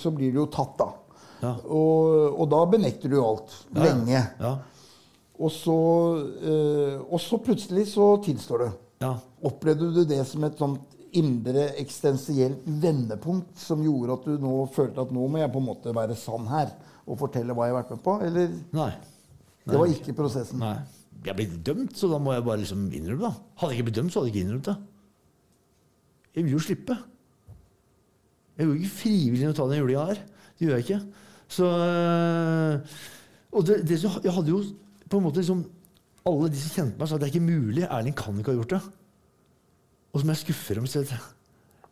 så 0.00 0.12
blir 0.12 0.34
du 0.34 0.42
jo 0.42 0.50
tatt, 0.52 0.74
da. 0.80 0.90
Ja. 1.42 1.54
Og, 1.64 2.36
og 2.36 2.50
da 2.52 2.60
benekter 2.70 3.08
du 3.08 3.16
jo 3.16 3.24
alt. 3.30 3.54
Lenge. 3.80 4.20
Og 5.40 5.50
så, 5.50 5.78
eh, 6.44 7.00
og 7.02 7.20
så 7.24 7.40
plutselig 7.42 7.88
så 7.94 8.14
tilstår 8.24 8.66
du. 8.66 8.68
Ja. 9.06 9.14
Opplevde 9.48 9.88
du 9.96 10.04
det 10.08 10.20
som 10.28 10.44
et 10.44 10.60
sånt 10.60 10.84
indre 11.16 11.70
eksistensielt 11.80 12.62
vendepunkt 12.64 13.56
som 13.60 13.82
gjorde 13.84 14.14
at 14.16 14.28
du 14.28 14.44
nå 14.44 14.54
følte 14.72 15.02
at 15.04 15.10
nå 15.12 15.26
må 15.28 15.40
jeg 15.40 15.52
på 15.52 15.60
en 15.60 15.66
måte 15.66 15.92
være 15.96 16.16
sann 16.16 16.46
her 16.48 16.70
og 17.06 17.18
fortelle 17.20 17.54
hva 17.56 17.68
jeg 17.68 17.74
har 17.74 17.80
vært 17.82 17.94
med 17.94 18.02
på? 18.04 18.16
Eller 18.26 18.52
Nei. 18.76 18.90
det 19.66 19.78
var 19.80 19.94
ikke 19.94 20.14
prosessen? 20.16 20.62
Nei. 20.62 20.76
Jeg 21.22 21.38
ble 21.38 21.46
dømt, 21.66 21.94
så 21.98 22.08
da 22.10 22.18
må 22.18 22.34
jeg 22.34 22.44
bare 22.46 22.62
liksom 22.62 22.86
innrømme 22.90 23.28
det. 23.28 23.32
Hadde 23.60 23.72
jeg 23.72 23.78
ikke 23.78 23.88
blitt 23.90 23.98
dømt, 24.00 24.12
så 24.12 24.20
hadde 24.20 24.30
jeg 24.30 24.34
ikke 24.36 24.46
innrømt 24.46 24.70
det. 24.70 24.76
Jeg 26.32 26.46
vil 26.46 26.56
jo 26.56 26.62
slippe. 26.64 26.96
Jeg 28.56 28.68
går 28.68 28.78
ikke 28.80 28.94
frivillig 28.96 29.48
og 29.50 29.54
ta 29.58 29.66
den 29.70 29.80
julinga 29.82 30.06
her. 30.10 30.22
Det 30.58 30.66
gjør 30.66 30.78
jeg 30.78 30.86
ikke. 30.86 31.00
Så 31.52 31.68
øh, 31.68 32.98
Og 33.52 33.66
det, 33.68 33.78
det, 33.88 33.98
jeg 34.02 34.32
hadde 34.32 34.50
jo 34.50 34.62
på 35.10 35.18
en 35.18 35.24
måte 35.26 35.42
liksom 35.42 35.66
Alle 36.24 36.48
de 36.48 36.56
som 36.56 36.72
kjente 36.78 36.96
meg, 36.96 37.08
sa 37.10 37.16
at 37.18 37.22
det 37.22 37.28
er 37.28 37.32
ikke 37.34 37.44
mulig. 37.44 37.82
Erling 37.84 38.14
kan 38.16 38.36
ikke 38.38 38.52
ha 38.54 38.58
gjort 38.60 38.74
det. 38.76 38.82
Og 40.12 40.20
så 40.20 40.26
må 40.26 40.34
jeg 40.36 40.42
skuffe 40.44 40.76
dem. 40.78 40.86
Så 40.86 41.02
jeg, 41.02 41.18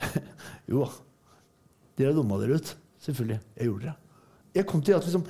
jo 0.70 0.84
da. 0.84 0.90
Dere 1.98 2.14
dumma 2.16 2.38
dere 2.40 2.60
ut. 2.60 2.70
Selvfølgelig. 3.02 3.40
Jeg 3.58 3.70
gjorde 3.70 3.90
det. 3.90 3.96
Jeg 4.54 4.66
kom 4.66 4.82
til 4.82 4.96
at 4.96 5.04
liksom 5.06 5.26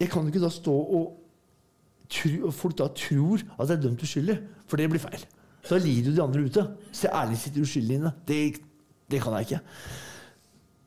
Jeg 0.00 0.10
kan 0.12 0.26
ikke 0.28 0.42
da 0.42 0.50
stå 0.52 0.72
og 0.72 1.22
tro, 2.12 2.50
folk 2.52 2.76
da 2.78 2.86
tror 2.92 3.40
at 3.56 3.70
jeg 3.70 3.78
er 3.78 3.82
dømt 3.82 4.02
uskyldig. 4.02 4.36
For 4.68 4.76
det 4.76 4.90
blir 4.92 5.00
feil. 5.00 5.22
Da 5.66 5.78
lider 5.80 6.10
jo 6.10 6.16
de 6.16 6.22
andre 6.22 6.42
ute. 6.46 6.66
Se 6.92 7.08
ærlig 7.08 7.38
sitter 7.40 7.64
uskyldig 7.64 7.96
inne. 7.96 8.12
Det, 8.28 8.60
det 9.10 9.22
kan 9.22 9.32
jeg 9.38 9.48
ikke. 9.48 9.60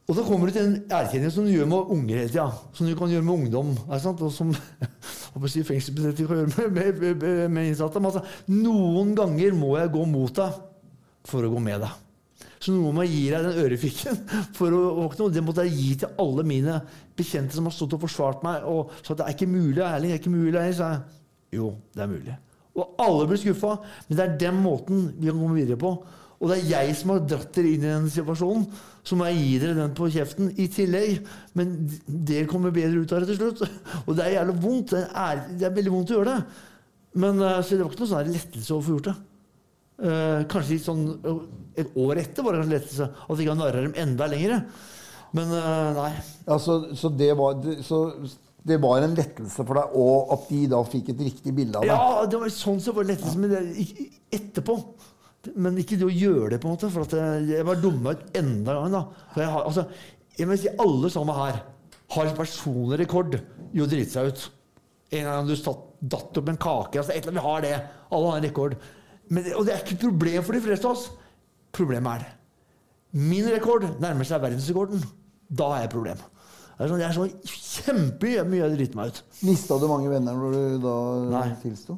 Og 0.10 0.15
så 0.15 0.24
kommer 0.26 0.50
du 0.50 0.54
til 0.56 0.65
en 0.65 0.78
erkjennelse 0.89 1.36
som 1.36 1.45
du 1.45 1.52
gjør 1.54 1.67
med 1.69 1.91
unger 1.95 2.15
hele 2.17 2.32
tida. 2.32 2.48
Som 2.74 2.88
du 2.88 2.95
kan 2.98 3.12
gjøre 3.12 3.26
med 3.26 3.34
ungdom. 3.34 3.76
Og 3.88 4.32
som 4.34 4.54
si, 5.54 5.63
fengselsbetjenter 5.63 6.30
kan 6.30 6.39
gjøre 6.43 6.69
med, 6.69 7.02
med, 7.15 7.50
med 7.50 7.67
innsatte. 7.69 8.02
Men 8.02 8.10
altså, 8.10 8.24
noen 8.50 9.13
ganger 9.17 9.58
må 9.58 9.76
jeg 9.78 9.91
gå 9.93 10.06
mot 10.10 10.34
deg 10.39 10.62
for 11.30 11.45
å 11.45 11.52
gå 11.54 11.62
med 11.62 11.84
deg. 11.86 12.09
Så 12.60 12.74
noen 12.76 12.95
må 12.95 13.06
jeg 13.06 13.13
gi 13.13 13.24
deg 13.32 13.45
den 13.48 13.62
ørefikken 13.63 14.17
for 14.58 14.76
å 14.76 14.82
våkne. 15.06 15.28
Og 15.30 15.36
det 15.36 15.43
måtte 15.45 15.65
jeg 15.67 15.78
gi 15.78 15.89
til 16.02 16.22
alle 16.26 16.45
mine 16.48 16.82
bekjente 17.17 17.56
som 17.56 17.69
har 17.69 17.76
stått 17.76 17.95
og 17.95 18.04
forsvart 18.04 18.43
meg. 18.45 18.67
Og 18.67 18.93
sa 19.00 19.13
at 19.13 19.22
det 19.22 19.28
er 19.28 19.38
ikke 19.38 19.52
mulig, 19.52 19.82
Erling. 19.86 20.12
Det 20.12 20.17
er 20.17 20.24
ikke 20.24 20.36
mulig. 20.36 20.56
Erling. 20.60 20.78
Sa 20.78 20.93
jeg, 20.93 21.19
jo, 21.60 21.74
det 21.95 22.04
er 22.04 22.12
mulig. 22.12 22.38
Og 22.80 23.04
alle 23.04 23.28
blir 23.30 23.41
skuffa. 23.41 23.76
Men 24.08 24.19
det 24.19 24.26
er 24.26 24.39
den 24.45 24.63
måten 24.63 25.06
vi 25.15 25.32
kan 25.32 25.39
komme 25.39 25.60
videre 25.60 25.80
på. 25.80 25.93
Og 26.39 26.52
det 26.52 26.60
er 26.60 26.69
jeg 26.72 26.95
som 26.95 27.12
har 27.12 27.24
dratt 27.28 27.52
dere 27.56 27.72
inn 27.74 27.84
i 27.84 27.89
den 27.89 28.12
situasjonen. 28.12 28.67
Så 29.08 29.15
må 29.19 29.28
jeg 29.28 29.39
gi 29.39 29.56
dere 29.63 29.80
den 29.80 29.95
på 29.95 30.08
kjeften 30.12 30.52
i 30.60 30.67
tillegg. 30.72 31.24
Men 31.60 31.74
dere 32.08 32.48
kommer 32.52 32.76
bedre 32.76 33.04
ut 33.04 33.15
av 33.15 33.24
det 33.24 33.34
til 33.34 33.41
slutt. 33.41 33.63
Og 34.08 34.13
det 34.15 34.26
er 34.28 34.38
jævlig 34.38 34.60
vondt. 34.63 34.95
Det 34.95 35.06
er, 35.08 35.43
det 35.56 35.67
er 35.67 35.76
veldig 35.80 35.95
vondt 35.95 36.13
å 36.13 36.19
gjøre 36.19 36.36
det. 36.36 36.67
Men 37.19 37.41
eh, 37.41 37.60
så 37.63 37.76
det 37.76 37.84
var 37.84 37.91
ikke 37.91 38.04
noe 38.04 38.13
sånn 38.13 38.32
lettelse 38.36 38.76
å 38.76 38.84
få 38.84 38.95
gjort 38.95 39.12
det. 39.12 39.17
Eh, 39.99 40.43
kanskje 40.47 40.77
litt 40.77 40.85
sånn 40.85 41.01
eh, 41.27 41.39
Et 41.81 41.97
år 41.99 42.21
etter 42.21 42.45
var 42.45 42.55
det 42.55 42.62
kanskje 42.62 42.75
lettelse. 42.77 43.07
At 43.25 43.39
jeg 43.39 43.47
ikke 43.47 43.57
narra 43.59 43.83
dem 43.83 43.97
enda 43.99 44.27
lenger. 44.31 44.62
Men 45.35 45.51
uh, 45.53 45.89
nei. 45.93 46.12
Altså, 46.49 46.79
så, 46.97 47.12
det 47.13 47.29
var, 47.38 47.59
så 47.85 47.99
det 48.65 48.79
var 48.81 49.03
en 49.05 49.13
lettelse 49.17 49.65
for 49.65 49.77
deg, 49.77 49.93
og 50.01 50.33
at 50.35 50.47
de 50.49 50.63
da 50.71 50.79
fikk 50.88 51.12
et 51.13 51.23
riktig 51.27 51.53
bilde 51.55 51.77
av 51.77 51.85
deg? 51.85 51.93
Ja, 51.93 52.25
det 52.31 52.39
var 52.41 52.53
sånn 52.53 52.81
som 52.83 52.97
var 52.97 53.07
lettelse. 53.07 53.38
Men 53.39 53.53
det, 53.53 54.07
etterpå 54.35 54.79
Men 55.55 55.77
ikke 55.79 55.99
det 55.99 56.07
å 56.07 56.12
gjøre 56.12 56.55
det, 56.55 56.62
på 56.63 56.67
en 56.67 56.75
måte. 56.75 56.89
For 56.91 57.05
at 57.05 57.45
jeg, 57.47 57.65
var 57.67 57.83
dumma 57.83 58.15
ut 58.15 58.39
enda 58.39 58.75
en 58.75 58.81
gang. 58.81 58.95
da. 58.97 59.27
For 59.35 59.43
jeg, 59.43 59.51
har, 59.53 59.67
altså, 59.69 59.85
jeg 60.39 60.49
må 60.49 60.57
si 60.59 60.73
Alle 60.85 61.12
sammen 61.13 61.39
her 61.39 61.62
har 62.15 62.25
en 62.25 62.39
personlig 62.39 63.03
rekord 63.03 63.38
i 63.38 63.83
å 63.83 63.89
drite 63.89 64.15
seg 64.15 64.31
ut. 64.31 64.45
En 65.13 65.29
gang 65.29 65.49
du 65.49 65.55
satt, 65.57 65.85
datt 65.99 66.38
opp 66.41 66.49
en 66.49 66.57
kake. 66.57 67.01
altså 67.01 67.13
et 67.13 67.21
eller 67.21 67.38
annet, 67.38 67.43
Vi 67.43 67.47
har 67.47 67.65
det. 67.67 67.75
Alle 68.09 68.33
har 68.33 68.41
en 68.41 68.49
rekord. 68.49 68.79
Men, 69.30 69.46
og 69.56 69.65
det 69.68 69.74
er 69.76 69.84
ikke 69.84 69.96
et 69.98 70.04
problem 70.08 70.44
for 70.48 70.58
de 70.58 70.62
fleste 70.65 70.88
av 70.89 70.96
oss. 70.98 71.08
Problemet 71.76 72.22
er. 72.24 72.32
Min 73.20 73.46
rekord 73.50 73.86
nærmer 74.02 74.26
seg 74.28 74.42
verdensrekorden. 74.42 75.04
Da 75.50 75.68
har 75.72 75.84
jeg 75.84 75.89
et 75.89 75.96
problem. 75.96 76.20
Det 76.80 76.86
er 76.86 76.92
sånn, 76.94 77.02
jeg 77.04 77.10
er 77.10 77.18
så 77.18 77.84
kjempemye 77.84 78.44
mye 78.48 78.62
jeg 78.63 78.76
driter 78.78 79.00
meg 79.00 79.12
ut. 79.13 79.22
Mista 79.44 79.78
du 79.82 79.88
mange 79.92 80.10
venner 80.12 80.38
når 80.39 80.54
du 80.56 80.78
da 80.86 80.94
Nei. 81.34 81.48
tilsto? 81.62 81.98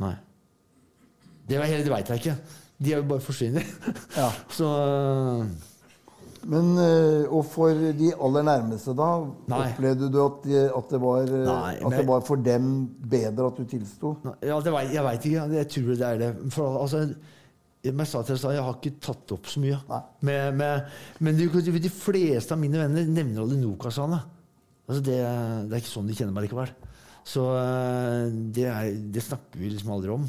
Nei. 0.00 0.14
Det, 1.46 1.58
var- 1.60 1.74
det 1.84 1.92
veit 1.92 2.08
jeg 2.14 2.22
ikke. 2.22 2.36
De 2.84 2.92
er 2.94 3.02
jo 3.02 3.08
bare 3.10 3.22
forsvinner. 3.22 3.66
Ja. 4.16 4.30
Så 4.56 4.70
Men, 6.50 6.74
eh, 6.80 7.24
og 7.32 7.44
for 7.48 7.72
de 7.98 8.10
aller 8.12 8.44
nærmeste, 8.46 8.92
da? 8.96 9.08
Nei. 9.48 9.60
Opplevde 9.70 10.10
du 10.12 10.18
at, 10.24 10.42
de, 10.44 10.58
at, 10.68 10.90
det 10.92 11.00
var, 11.00 11.30
eh, 11.30 11.46
Nei, 11.48 11.70
at 11.78 11.96
det 11.96 12.04
var 12.08 12.26
for 12.26 12.42
dem 12.44 12.68
bedre 13.10 13.48
at 13.48 13.60
du 13.60 13.64
tilsto? 13.70 14.16
Ja, 14.44 14.58
det 14.60 14.74
vet, 14.74 14.92
jeg 14.92 15.06
veit 15.06 15.30
ikke. 15.30 15.46
Jeg 15.56 15.70
tror 15.76 15.88
det 15.94 16.10
er 16.10 16.20
det. 16.20 16.30
For, 16.54 16.78
altså, 16.82 17.04
jeg 17.84 18.08
sa 18.08 18.22
til 18.24 18.40
deg, 18.40 18.56
jeg 18.58 18.66
har 18.68 18.78
ikke 18.78 19.00
tatt 19.08 19.36
opp 19.36 19.48
så 19.50 19.62
mye. 19.64 19.80
Med, 20.24 20.60
med, 20.60 20.94
men 21.24 21.40
de, 21.40 21.48
de 21.84 21.92
fleste 21.92 22.56
av 22.56 22.60
mine 22.60 22.80
venner 22.80 23.08
nevner 23.08 23.44
aldri 23.44 23.60
Nokas-ane. 23.60 24.20
Altså, 24.84 25.00
det, 25.04 25.18
det 25.68 25.72
er 25.72 25.82
ikke 25.82 25.94
sånn 25.94 26.08
de 26.10 26.16
kjenner 26.18 26.36
meg 26.36 26.48
likevel. 26.48 26.72
Så 27.24 27.44
øh, 27.56 28.32
det, 28.52 28.68
er, 28.68 28.90
det 29.12 29.24
snakker 29.24 29.60
vi 29.60 29.72
liksom 29.72 29.94
aldri 29.96 30.12
om. 30.12 30.26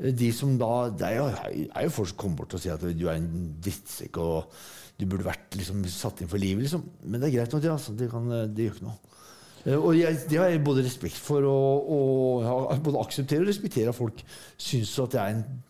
De 0.00 0.30
som 0.32 0.54
da 0.56 0.88
Det 0.96 1.08
er 1.10 1.16
jo, 1.18 1.24
er 1.68 1.84
jo 1.84 1.92
folk 1.92 2.08
som 2.08 2.18
kommer 2.22 2.38
bort 2.38 2.54
og 2.56 2.62
sier 2.62 2.78
at 2.78 2.84
du 2.96 3.02
er 3.10 3.18
en 3.18 3.50
drittsekk 3.60 4.20
og 4.22 4.54
du 5.00 5.06
burde 5.08 5.26
vært 5.26 5.56
liksom, 5.58 5.80
satt 5.90 6.20
inn 6.22 6.30
for 6.30 6.40
livet, 6.42 6.66
liksom. 6.66 6.84
Men 7.04 7.22
det 7.22 7.30
er 7.30 7.38
greit 7.38 7.54
nok, 7.54 7.62
det. 7.64 7.72
Altså. 7.72 7.94
Det, 7.96 8.10
kan, 8.12 8.28
det 8.52 8.66
gjør 8.66 8.76
ikke 8.76 8.86
noe. 8.88 9.16
Eh, 9.64 9.76
Og 9.76 9.96
jeg, 9.98 10.20
det 10.30 10.38
har 10.40 10.52
jeg 10.52 10.62
både 10.64 10.84
respekt 10.86 11.18
for 11.20 11.44
og, 11.48 11.90
og 11.96 12.70
jeg 12.70 12.84
både 12.86 13.02
aksepterer 13.04 13.44
og 13.44 13.50
respekterer 13.52 13.92
at 13.92 13.98
folk 13.98 14.22
syns 14.60 14.92
at 15.04 15.16
jeg 15.18 15.22
er 15.24 15.38
en 15.38 15.62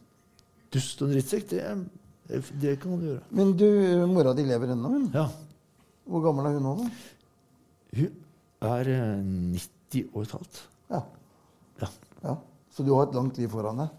dust 0.74 1.02
og 1.02 1.08
en 1.08 1.14
drittsekk. 1.16 1.48
Det, 1.50 2.42
det 2.62 2.76
kan 2.82 2.94
man 2.94 3.06
gjøre. 3.08 3.22
Men 3.34 3.54
du, 3.58 3.66
mora 4.10 4.34
di 4.38 4.44
lever 4.46 4.74
ennå, 4.76 4.92
hun. 4.94 5.08
Ja. 5.14 5.26
Hvor 6.10 6.22
gammel 6.26 6.46
er 6.50 6.58
hun 6.58 6.68
nå, 6.68 6.74
da? 6.82 6.90
Hun 7.98 8.12
er 8.70 8.92
eh, 8.94 9.24
90 9.90 10.12
år 10.12 10.20
og 10.20 10.28
et 10.28 10.36
halvt. 10.38 10.62
Ja. 10.90 11.00
Ja. 11.82 11.88
ja. 12.28 12.36
Så 12.70 12.86
du 12.86 12.92
har 12.94 13.08
et 13.08 13.16
langt 13.18 13.38
liv 13.40 13.50
foran 13.50 13.82
deg? 13.82 13.96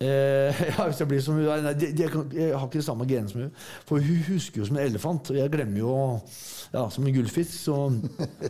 Eh, 0.00 0.58
ja, 0.76 0.84
hvis 0.90 0.98
jeg 1.00 1.08
blir 1.08 1.22
som 1.24 1.38
hun 1.38 1.46
Nei, 1.64 1.72
de, 1.80 2.08
kan- 2.12 2.32
jeg 2.36 2.50
har 2.52 2.66
ikke 2.66 2.80
det 2.82 2.84
samme 2.84 3.06
genet 3.08 3.30
som 3.32 3.40
hun. 3.46 3.52
For 3.88 4.02
hun 4.04 4.18
husker 4.28 4.60
jo 4.60 4.66
som 4.68 4.76
en 4.76 4.84
elefant, 4.84 5.30
og 5.32 5.38
jeg 5.38 5.52
glemmer 5.54 5.78
jo 5.80 5.92
ja, 6.74 6.82
som 6.92 7.06
en 7.06 7.14
gullfisk. 7.16 7.54
Så, 7.56 7.78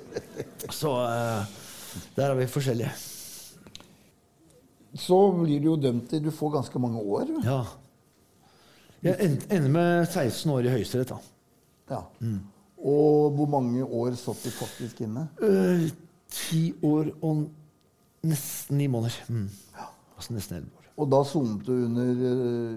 så 0.81 0.95
eh, 1.07 1.55
der 2.17 2.33
er 2.33 2.41
vi 2.41 2.49
forskjellige. 2.51 2.91
Så 4.97 5.19
blir 5.37 5.61
du 5.61 5.67
jo 5.71 5.77
dømt 5.77 6.07
til 6.11 6.23
Du 6.25 6.31
får 6.33 6.55
ganske 6.57 6.81
mange 6.81 7.01
år. 7.03 7.31
Ja. 7.45 7.61
Jeg 9.05 9.17
en- 9.21 9.43
ender 9.53 9.69
med 9.71 10.07
16 10.09 10.51
år 10.51 10.67
i 10.67 10.73
Høyesterett, 10.73 11.13
da. 11.13 11.19
Ja. 11.91 12.01
Og 12.87 13.31
hvor 13.37 13.47
mange 13.51 13.85
år 13.85 14.15
satt 14.19 14.41
du 14.45 14.51
faktisk 14.51 15.01
inne? 15.07 15.29
Eh, 15.43 15.87
Ti 16.33 16.73
år 16.83 17.13
og 17.23 17.45
nesten 18.27 18.79
ni 18.81 18.89
måneder. 18.91 19.15
Mm. 19.31 19.45
Altså 20.17 20.35
nesten 20.35 20.57
elleve. 20.57 20.76
Og 20.97 21.11
da 21.13 21.23
sonet 21.29 21.65
du 21.67 21.73
under 21.87 22.23
eh, 22.31 22.77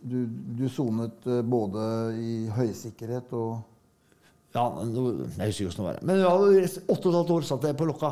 Du, 0.00 0.16
du 0.56 0.64
sonet 0.72 1.26
eh, 1.28 1.42
både 1.44 1.82
i 2.16 2.30
høysikkerhet 2.56 3.34
og 3.36 3.58
Ja, 4.54 4.64
jeg 4.80 5.52
husker 5.52 5.66
ikke 5.68 5.68
hvordan 5.68 5.76
det 5.76 5.84
var. 5.86 5.98
Men 6.08 6.22
ja, 6.24 6.30
åtte 6.90 7.06
og 7.06 7.12
et 7.12 7.18
halvt 7.20 7.34
år 7.36 7.44
satt 7.46 7.66
jeg 7.68 7.76
på 7.78 7.86
Lokka. 7.86 8.08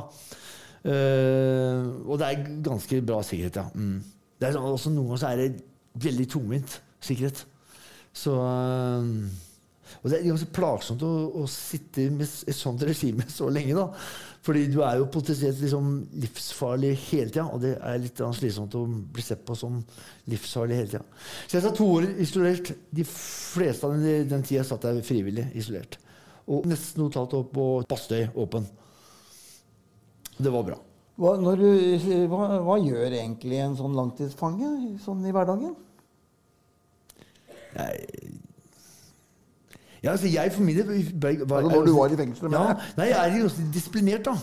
Uh, 0.86 2.06
og 2.06 2.20
det 2.20 2.28
er 2.28 2.44
ganske 2.62 3.00
bra 3.02 3.16
sikkerhet, 3.26 3.56
ja. 3.58 3.64
Mm. 3.74 3.96
Det 4.38 4.46
er 4.46 4.54
sånn- 4.54 4.68
også 4.70 4.92
Noen 4.94 5.08
ganger 5.08 5.22
så 5.24 5.32
er 5.32 5.40
det 5.40 5.64
veldig 5.98 6.26
tungvint 6.30 6.76
sikkerhet. 7.02 7.40
Så 8.14 8.36
eh, 8.38 9.08
Og 10.00 10.10
det 10.10 10.18
er 10.18 10.26
ganske 10.28 10.50
plagsomt 10.54 11.02
å, 11.06 11.12
å 11.42 11.44
sitte 11.50 12.08
med 12.14 12.26
et 12.26 12.56
sånt 12.56 12.82
regime 12.86 13.26
så 13.32 13.48
lenge, 13.52 13.76
da. 13.76 13.88
Fordi 14.46 14.64
du 14.70 14.78
er 14.86 15.00
jo 15.00 15.08
potensielt 15.12 15.58
liksom 15.60 15.88
livsfarlig 16.22 16.94
hele 17.08 17.32
tida, 17.32 17.46
og 17.52 17.60
det 17.64 17.74
er 17.76 17.98
litt 18.00 18.22
slitsomt 18.38 18.76
å 18.78 18.84
bli 18.86 19.24
sett 19.24 19.42
på 19.44 19.56
som 19.58 19.80
livsfarlig 20.30 20.78
hele 20.78 20.92
tida. 20.94 21.04
Så 21.46 21.58
jeg 21.58 21.66
satt 21.66 21.78
to 21.80 21.88
år 21.98 22.06
isolert. 22.22 22.72
De 22.94 23.04
fleste 23.08 23.88
av 23.88 23.96
den, 23.96 24.28
den 24.30 24.46
tida 24.46 24.64
satt 24.66 24.86
jeg 24.88 25.04
frivillig 25.08 25.48
isolert. 25.58 25.98
Og 26.48 26.64
nesten 26.70 27.04
totalt 27.04 27.36
opp 27.36 27.50
på 27.52 27.66
Bastøy 27.90 28.30
åpen. 28.40 28.64
Det 30.38 30.52
var 30.54 30.64
bra. 30.64 30.78
hva, 31.18 31.34
du, 31.58 31.68
hva, 32.30 32.42
hva 32.62 32.78
gjør 32.78 33.18
egentlig 33.18 33.58
en 33.60 33.76
sånn 33.76 33.96
langtidsfange 33.98 34.98
sånn 35.02 35.26
i 35.26 35.34
hverdagen? 35.34 35.74
Ja, 40.02 40.12
altså 40.12 40.30
jeg 40.30 40.52
for 40.54 40.62
min 40.62 40.76
del 40.76 40.86
var- 41.18 41.62
når 41.62 41.86
du 41.86 41.92
var 41.96 42.12
i 42.12 42.16
fengselet, 42.16 42.52
Ja, 42.52 42.74
nei, 42.96 43.06
jeg 43.10 43.18
er 43.18 43.38
ganske 43.42 43.64
disiplinert, 43.74 44.24
da. 44.24 44.34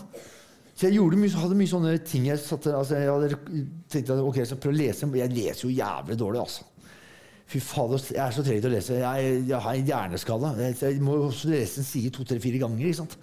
Så 0.75 0.87
jeg 0.89 0.97
gjorde 0.97 1.15
mye, 1.17 1.29
hadde 1.31 1.55
mye 1.55 1.67
sånne 1.71 1.91
ting 2.03 2.25
jeg 2.27 2.39
satte 2.43 2.73
altså 2.75 2.97
Jeg 2.99 3.07
hadde 3.07 3.37
tenkte 3.89 4.11
at 4.17 4.19
ok, 4.19 4.35
jeg 4.41 4.47
skal 4.49 4.57
prøve 4.57 4.73
å 4.75 4.77
lese. 4.81 5.05
men 5.07 5.15
Jeg 5.21 5.31
leser 5.31 5.69
jo 5.69 5.75
jævlig 5.77 6.17
dårlig, 6.19 6.39
altså. 6.41 6.63
Fy 7.47 7.59
fader, 7.61 7.97
jeg 8.11 8.17
er 8.25 8.31
så 8.35 8.43
treg 8.43 8.59
til 8.61 8.71
å 8.71 8.73
lese. 8.73 8.93
Jeg, 8.99 9.47
jeg 9.47 9.59
har 9.61 9.73
en 9.73 9.85
hjerneskade. 9.85 10.49
Jeg, 10.59 10.75
jeg 10.81 11.01
må 11.01 11.15
også 11.29 11.47
lese 11.53 11.77
en 11.79 11.85
side 11.87 12.09
to-tre-fire 12.11 12.59
ganger. 12.59 12.85
ikke 12.89 12.97
sant? 13.03 13.15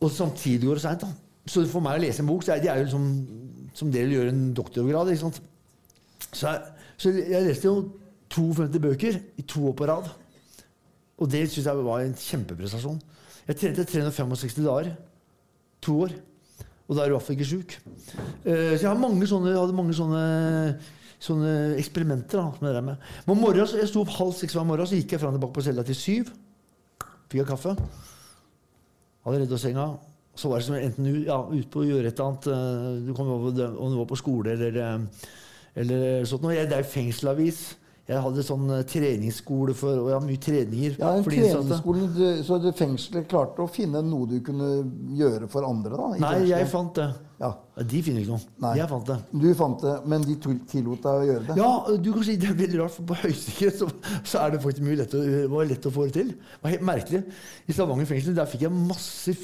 Og 0.00 0.10
samtidig 0.14 0.62
går 0.68 0.74
det 0.78 0.82
seint. 0.86 1.04
Så 1.48 1.66
for 1.66 1.80
meg 1.84 1.98
å 1.98 2.02
lese 2.04 2.20
en 2.22 2.26
bok, 2.30 2.44
så 2.46 2.54
er 2.54 2.60
det 2.62 2.70
er 2.70 2.78
jo 2.78 2.84
liksom 2.84 3.08
som 3.74 3.90
dere 3.92 4.08
gjør 4.14 4.28
en 4.30 4.54
doktorgrad. 4.54 5.10
ikke 5.10 5.20
sant? 5.26 5.40
Så 6.32 6.46
jeg, 6.48 6.62
så 6.96 7.12
jeg 7.12 7.44
leste 7.48 7.64
jo 7.68 7.90
52 8.30 8.78
bøker 8.80 9.20
i 9.36 9.42
to 9.42 9.66
år 9.68 9.74
på 9.74 9.86
rad. 9.90 10.08
Og 11.18 11.30
det 11.30 11.44
syns 11.50 11.66
jeg 11.66 11.86
var 11.86 12.02
en 12.02 12.14
kjempeprestasjon. 12.14 12.98
Jeg 13.48 13.58
trente 13.58 13.84
365 13.88 14.64
dager. 14.64 14.92
To 15.86 15.94
år. 16.04 16.14
Og 16.88 16.96
da 16.96 17.04
er 17.04 17.12
du 17.12 17.18
i 17.18 17.34
ikke 17.36 17.48
sjuk. 17.48 17.74
Eh, 18.44 18.76
så 18.78 18.86
jeg 18.86 19.00
mange 19.00 19.26
sånne, 19.28 19.52
hadde 19.56 19.76
mange 19.76 19.96
sånne, 19.96 20.22
sånne 21.20 21.54
eksperimenter. 21.80 22.40
da, 22.40 22.52
som 22.56 22.68
jeg 22.68 22.84
med. 22.84 22.96
Men 23.26 23.66
så 23.66 23.76
Jeg 23.76 23.88
sto 23.88 24.00
opp 24.00 24.14
halv 24.16 24.32
seks 24.32 24.54
hver 24.54 24.64
morgen, 24.64 24.86
så 24.86 24.96
gikk 24.96 25.12
jeg 25.12 25.20
fram 25.20 25.34
tilbake 25.36 25.52
på 25.52 25.64
cella 25.64 25.82
til 25.82 25.94
syv. 25.94 26.30
Fikk 27.28 27.42
jeg 27.42 27.46
kaffe. 27.46 27.76
Hadde 29.24 29.40
redd 29.42 29.52
av 29.52 29.58
senga. 29.58 29.98
Så 30.38 30.48
var 30.48 30.60
det 30.60 30.66
som 30.68 30.78
enten 30.78 31.24
ja, 31.26 31.42
ut 31.42 31.68
på 31.70 31.82
å 31.82 31.84
gjøre 31.88 32.08
et 32.08 32.20
eller 32.20 32.28
annet 32.30 32.46
eh, 32.46 33.06
Du 33.08 33.14
kom 33.16 33.26
over 33.26 33.58
Om 33.74 33.90
du 33.90 33.96
var 33.98 34.06
på 34.06 34.18
skole 34.20 34.52
eller, 34.54 34.76
eh, 34.78 35.32
eller 35.82 36.28
sånt 36.30 36.44
Og 36.46 36.54
Jeg, 36.54 36.68
det 36.70 36.78
jo 36.84 36.92
fengselavis. 36.92 37.62
Jeg 38.08 38.22
hadde 38.24 38.40
sånn 38.46 38.70
eh, 38.72 38.82
treningsskole 38.88 39.74
for 39.76 39.98
Og 40.00 40.06
jeg 40.08 40.14
hadde 40.16 40.28
mye 40.30 40.40
treninger. 40.40 40.94
Ja, 40.96 41.10
en 41.18 41.24
treningsskole, 41.26 42.06
Så 42.46 42.56
det 42.62 42.72
fengselet 42.78 43.26
klarte 43.28 43.60
å 43.60 43.68
finne 43.68 44.00
noe 44.06 44.26
du 44.30 44.38
kunne 44.46 44.68
gjøre 45.18 45.48
for 45.52 45.66
andre? 45.68 45.92
da? 45.98 46.06
Nei, 46.14 46.20
fengselet? 46.38 46.48
jeg 46.54 46.70
fant 46.72 46.94
det. 46.96 47.08
Ja, 47.38 47.50
De 47.84 48.00
finner 48.02 48.24
ikke 48.24 48.32
noe. 48.38 48.46
Nei. 48.64 48.72
Jeg 48.80 48.88
fant 48.90 49.06
det. 49.12 49.18
Du 49.44 49.46
fant 49.54 49.84
det, 49.84 49.92
men 50.10 50.24
de 50.26 50.34
til- 50.42 50.56
tillot 50.72 51.04
deg 51.04 51.20
å 51.20 51.26
gjøre 51.28 51.44
det? 51.50 51.56
Ja, 51.60 51.98
du 52.02 52.08
kan 52.16 52.24
si 52.26 52.34
det 52.40 52.48
er 52.50 52.56
veldig 52.64 52.80
rart, 52.80 52.96
for 52.96 53.04
på 53.12 53.14
høysikkerhet 53.20 53.78
så, 53.78 53.90
så 54.24 54.40
er 54.46 54.56
det 54.56 54.62
faktisk 54.64 54.82
mye 54.88 54.96
lett 55.04 55.14
å, 55.14 55.20
var 55.52 55.68
lett 55.68 55.86
å 55.86 55.92
få 55.94 56.08
det 56.08 56.16
til. 56.16 56.32
Det 56.32 56.64
var 56.64 56.74
helt 56.74 56.88
merkelig. 56.88 57.22
I 57.68 57.76
Stavanger 57.76 58.08
fengsel 58.10 58.34
der 58.40 58.48
fikk 58.50 58.64
jeg 58.66 58.72
masse 58.74 59.36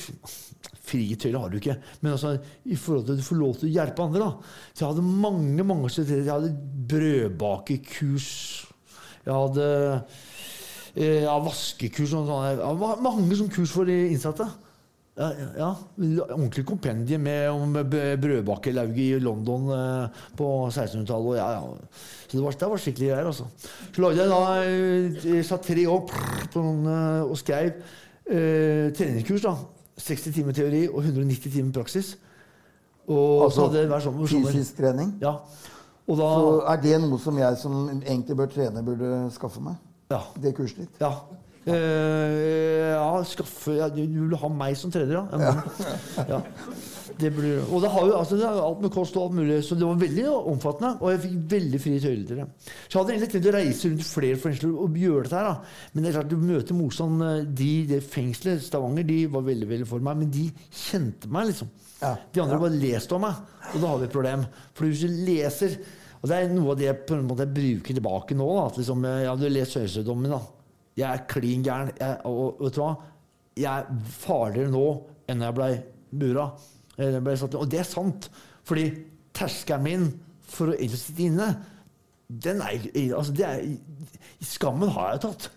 f- 0.64 0.80
Fritøyler 0.90 1.38
har 1.40 1.52
du 1.52 1.56
ikke, 1.60 1.76
men 2.02 2.12
altså, 2.16 2.34
i 2.66 2.76
forhold 2.76 3.06
til 3.06 3.14
at 3.16 3.22
du 3.22 3.26
får 3.28 3.38
lov 3.40 3.54
til 3.60 3.68
å 3.70 3.74
hjelpe 3.78 4.04
andre. 4.04 4.20
da. 4.20 4.58
Så 4.74 4.84
jeg 4.84 4.90
hadde 4.92 5.06
mange 5.24 5.64
mange 5.70 5.90
steder. 5.94 6.20
Jeg 6.24 6.32
hadde 6.34 6.52
brødbakekurs. 6.92 8.28
Jeg 9.24 9.32
hadde 9.34 9.66
eh, 10.96 11.22
ja, 11.24 11.38
vaskekurs 11.40 12.12
og 12.18 12.28
sånn. 12.28 12.60
Det 12.60 12.74
var 12.82 13.00
mange 13.04 13.38
sånne 13.38 13.54
kurs 13.54 13.72
for 13.72 13.88
de 13.88 13.96
innsatte. 14.12 14.46
Ja, 15.14 15.28
ja. 15.54 15.68
Ordentlig 16.34 16.64
kompendie 16.66 17.20
med 17.22 17.46
om 17.52 17.72
brødbakelauget 17.78 18.98
i 18.98 19.20
London 19.22 19.68
eh, 19.70 20.22
på 20.36 20.48
1600-tallet. 20.72 21.38
Ja, 21.38 21.48
ja. 21.54 21.98
Så 22.26 22.36
det 22.40 22.42
var, 22.44 22.56
det 22.60 22.70
var 22.72 22.82
skikkelig 22.82 23.10
greier. 23.12 23.28
altså. 23.30 23.46
Så 23.94 24.02
lagde 24.02 24.24
jeg 24.24 24.32
da 24.32 24.40
eh, 24.66 25.20
Jeg 25.38 25.46
satt 25.48 25.64
tre 25.70 25.86
år 25.88 26.02
på 26.52 26.64
noen, 26.66 26.88
og 27.30 27.36
skrev 27.40 27.70
eh, 28.26 28.90
treningskurs. 28.98 29.46
da. 29.46 29.54
60 29.96 30.34
timer 30.34 30.52
teori 30.52 30.88
og 30.88 30.98
190 31.04 31.52
timer 31.52 31.72
praksis. 31.72 32.16
Og 33.08 33.44
Altså, 33.44 33.56
så 33.56 33.66
hadde 33.66 33.78
det 33.78 33.86
hver 33.88 34.00
sommer. 34.00 34.26
Fysisk 34.26 34.76
trening? 34.76 35.14
Ja. 35.20 35.34
Og 36.06 36.16
da 36.18 36.22
Så 36.22 36.60
er 36.68 36.76
det 36.82 37.00
noe 37.00 37.18
som 37.18 37.38
jeg 37.38 37.56
som 37.60 37.88
egentlig 38.02 38.36
bør 38.36 38.46
trene, 38.46 38.82
burde 38.84 39.30
skaffe 39.32 39.60
meg? 39.60 39.74
Ja. 40.10 40.20
Det 40.42 40.54
kurset 40.56 40.76
ditt? 40.84 41.00
ja. 41.00 41.12
Eh, 41.64 42.90
ja, 42.92 43.22
skaffe 43.24 43.72
ja, 43.78 43.86
Du 43.88 44.00
vil 44.04 44.34
ha 44.36 44.50
meg 44.52 44.76
som 44.76 44.92
trener, 44.92 45.16
ja? 45.16 45.54
ja. 46.28 46.42
Det 47.14 47.28
blir, 47.30 47.60
og 47.70 47.78
det 47.84 47.90
har 47.94 48.08
jo 48.08 48.14
altså, 48.18 48.34
det 48.40 48.46
har 48.48 48.56
alt 48.58 48.80
med 48.82 48.90
kost 48.90 49.14
og 49.14 49.28
alt 49.28 49.36
mulig, 49.38 49.60
så 49.62 49.76
det 49.78 49.86
var 49.86 50.00
veldig 50.00 50.24
omfattende. 50.50 50.90
Og 50.98 51.12
jeg 51.12 51.20
fikk 51.22 51.36
veldig 51.52 51.80
frie 51.84 52.00
tøyler 52.02 52.24
til 52.26 52.40
det. 52.40 52.46
Så 52.66 52.88
jeg 52.90 52.98
hadde 52.98 53.12
egentlig 53.14 53.28
tenkt 53.36 53.48
å 53.48 53.54
reise 53.54 53.90
rundt 53.92 54.06
flere 54.08 54.40
fengsler 54.42 54.72
og 54.82 54.98
gjøre 54.98 55.22
dette 55.28 55.38
her. 55.38 55.46
da. 55.52 55.84
Men 55.94 56.02
det 56.04 56.10
er 56.10 56.16
klart, 56.18 56.32
du 56.32 56.48
møter 56.50 56.78
motstand. 56.78 57.22
eh, 57.28 57.44
De, 57.62 57.70
det 57.92 58.00
fengselet, 58.02 58.64
Stavanger, 58.66 59.06
de 59.06 59.18
var 59.30 59.46
veldig 59.46 59.68
veldig 59.70 59.86
for 59.92 60.02
meg, 60.08 60.18
men 60.24 60.32
de 60.34 60.48
kjente 60.74 61.30
meg, 61.30 61.52
liksom. 61.52 61.70
Ja. 62.00 62.16
De 62.34 62.42
andre 62.42 62.58
bare 62.64 62.74
leste 62.82 63.14
om 63.16 63.22
meg, 63.28 63.38
og 63.70 63.78
da 63.78 63.92
har 63.92 64.02
vi 64.02 64.08
et 64.10 64.16
problem. 64.18 64.42
For 64.74 64.90
hvis 64.90 65.06
du 65.06 65.14
leser 65.30 65.78
Og 66.24 66.28
det 66.30 66.36
er 66.40 66.52
noe 66.56 66.72
av 66.72 66.78
det 66.80 66.86
jeg 66.88 67.02
på 67.04 67.14
en 67.18 67.26
måte 67.28 67.44
bruker 67.46 67.94
tilbake 67.94 68.34
nå. 68.36 68.46
Da, 68.56 68.66
at 68.70 68.78
liksom, 68.80 69.02
ja, 69.22 69.34
du 69.36 69.42
har 69.44 69.52
lest 69.52 69.76
Høyesterettsdommen, 69.76 70.32
da. 70.32 70.38
Jeg 70.98 71.08
er 71.10 71.26
klin 71.30 71.64
gæren. 71.66 71.90
Og, 72.28 72.60
vet 72.62 72.76
du 72.76 72.82
hva? 72.82 72.92
Jeg 73.58 73.70
er 73.70 74.06
farligere 74.18 74.72
nå 74.74 74.86
enn 75.30 75.44
jeg 75.46 75.56
ble 75.56 75.68
bura. 76.14 76.48
Jeg 76.98 77.22
ble 77.24 77.36
og 77.50 77.68
det 77.70 77.82
er 77.82 77.88
sant. 77.88 78.28
Fordi 78.64 78.88
terskelen 79.34 79.84
min 79.84 80.08
for 80.54 80.70
å 80.70 80.76
egentlig 80.76 81.00
sitte 81.00 81.26
inne, 81.26 81.48
den 82.28 82.60
er 82.64 82.84
altså 83.16 83.34
det 83.36 83.44
er, 83.46 83.64
Skammen 84.44 84.92
har 84.94 85.14
jeg 85.14 85.24
tatt. 85.26 85.48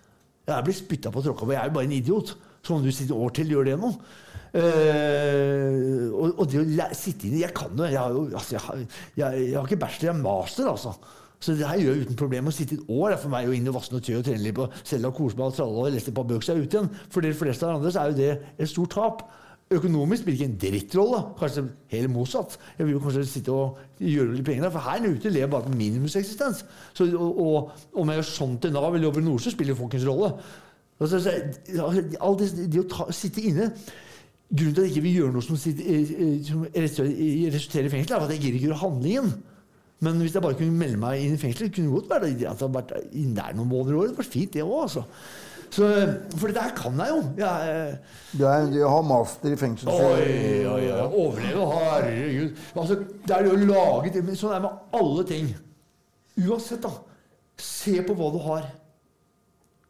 Jeg 0.48 0.56
er 0.56 0.64
blitt 0.66 0.80
spytta 0.80 1.12
på 1.12 1.22
og 1.22 1.28
tråkka 1.28 1.46
på. 1.46 1.54
Jeg 1.54 1.62
er 1.62 1.70
jo 1.70 1.76
bare 1.76 1.90
en 1.90 1.98
idiot. 1.98 2.34
Så 2.64 2.76
om 2.76 2.84
du 2.84 2.92
sitter 2.92 3.20
år 3.20 3.34
til, 3.36 3.52
gjør 3.54 3.68
det 3.68 3.78
noe? 3.80 3.94
Uh, 4.58 6.08
og, 6.16 6.40
og 6.40 6.46
det 6.48 6.62
å 6.64 6.86
sitte 6.96 7.28
inne 7.28 7.42
Jeg 7.42 7.52
kan 7.54 7.74
jo 7.76 7.84
Jeg 7.84 8.14
jo 8.16 8.22
altså, 8.40 8.54
jeg, 8.56 8.62
har, 8.64 8.78
jeg, 9.20 9.42
jeg 9.44 9.58
har 9.58 9.68
ikke 9.68 9.80
bachelor, 9.82 10.06
jeg 10.08 10.14
har 10.14 10.22
master, 10.24 10.70
altså. 10.72 10.94
Så 11.40 11.54
det 11.54 11.68
her 11.70 11.82
gjør 11.82 11.98
jeg 11.98 12.08
uten 12.08 12.20
problem. 12.20 12.48
Å 12.50 12.54
sitte 12.56 12.78
et 12.80 12.94
år 12.94 13.14
er 13.14 13.20
for 13.22 13.34
meg 13.34 13.50
å 13.50 13.54
inn 13.54 13.68
og 13.70 13.78
vaske 13.78 13.94
noe 13.94 14.04
tøy 14.04 14.16
og 14.20 14.24
trene 14.26 14.42
litt 14.42 14.56
på 14.58 14.70
selv 14.82 15.12
og 15.12 15.20
kose 15.20 15.38
meg 15.38 15.52
og 15.52 15.58
tralle 15.58 15.84
og 15.84 15.92
lese 15.94 16.10
et 16.10 16.18
par 16.18 16.26
bøker 16.30 16.48
seg 16.50 16.64
ut 16.64 16.78
igjen. 16.78 16.90
For 17.14 17.26
de 17.26 17.34
fleste 17.38 17.68
av 17.68 17.78
andre 17.78 17.92
så 17.94 18.04
er 18.04 18.14
jo 18.14 18.18
det 18.18 18.32
et 18.58 18.72
stort 18.72 18.96
tap. 18.96 19.22
Økonomisk 19.78 20.24
spiller 20.24 20.40
ikke 20.40 20.48
en 20.48 20.60
drittrolle. 20.64 21.20
Kanskje 21.38 21.66
helt 21.94 22.14
motsatt. 22.14 22.58
Jeg 22.80 22.88
vil 22.88 22.96
jo 22.96 23.04
kanskje 23.04 23.26
sitte 23.30 23.54
og 23.54 24.02
gjøre 24.02 24.38
litt 24.38 24.48
penger 24.48 24.66
der, 24.66 24.74
for 24.74 24.88
her 24.88 25.06
ute 25.06 25.34
lever 25.34 25.52
bare 25.54 25.68
på 25.68 25.76
minimumseksistens. 25.76 26.64
Så, 26.98 27.10
og, 27.12 27.42
og 27.44 28.02
om 28.02 28.10
jeg 28.10 28.22
gjør 28.22 28.30
sånn 28.32 28.58
til 28.64 28.74
Nav 28.74 28.90
eller 28.90 29.10
jobber 29.10 29.26
i 29.26 29.28
Nordsjø, 29.28 29.54
spiller 29.54 29.78
folkens 29.78 30.08
rolle. 30.08 30.32
Altså, 30.98 31.22
så, 31.22 31.36
all 32.26 32.40
det, 32.40 32.50
det 32.66 32.82
å 32.82 32.90
ta, 32.90 33.10
sitte 33.14 33.44
inne 33.46 33.70
Grunnen 34.48 34.74
til 34.74 34.80
at 34.80 34.86
jeg 34.88 34.94
ikke 34.96 35.04
vil 35.04 35.18
gjøre 35.20 35.34
noe 35.36 35.44
som, 35.44 35.58
sitter, 35.60 35.88
eh, 35.92 36.12
eh, 36.24 36.36
som 36.48 36.62
resulterer 36.72 37.90
i 37.90 37.92
fengsel, 37.92 38.14
er 38.16 38.24
at 38.24 38.30
jeg 38.32 38.40
gidder 38.46 38.56
ikke 38.56 38.70
gjøre 38.70 38.80
handlingen. 38.80 39.34
Men 40.06 40.22
hvis 40.22 40.36
jeg 40.38 40.43
bare 40.45 40.58
kunne 40.60 40.78
melde 40.78 41.00
meg 41.02 41.24
inn 41.24 41.34
i 41.34 41.41
fengselet, 41.41 41.74
kunne 41.74 41.89
det 41.89 41.95
godt 41.95 42.10
være 42.12 42.30
at 42.30 42.41
jeg 42.41 42.52
hadde 42.52 42.74
vært 42.76 42.91
inn 43.18 43.36
der 43.38 43.56
noen 43.58 43.70
måneder 43.72 43.95
i 43.95 44.00
året. 44.02 44.12
Det 44.14 44.20
var 44.22 44.28
fint, 44.30 44.54
det 44.54 44.66
òg, 44.66 44.82
altså. 44.84 45.04
Så, 45.74 45.88
for 46.39 46.48
det 46.54 46.62
her 46.64 46.74
kan 46.78 47.00
jeg 47.02 47.12
jo. 47.12 47.22
Jeg, 47.41 47.95
Du, 48.32 48.43
er, 48.48 48.68
du 48.72 48.78
har 48.88 49.02
master 49.04 49.52
i 49.52 49.58
fengsel. 49.60 49.89
Oi, 49.91 50.68
oi, 50.70 50.84
oi. 50.93 51.08
Overleve, 51.08 51.66
herregud. 51.74 52.62
Altså, 52.76 53.00
det 53.28 53.36
er 53.36 53.50
jo 53.50 53.58
laget 53.68 54.20
men 54.24 54.38
Sånn 54.39 54.54
er 54.56 54.62
det 54.62 54.68
med 54.70 55.00
alle 55.02 55.26
ting. 55.28 55.50
Uansett, 56.45 56.86
da. 56.86 56.93
Se 57.60 57.98
på 58.06 58.16
hva 58.16 58.30
du 58.36 58.38
har. 58.45 58.70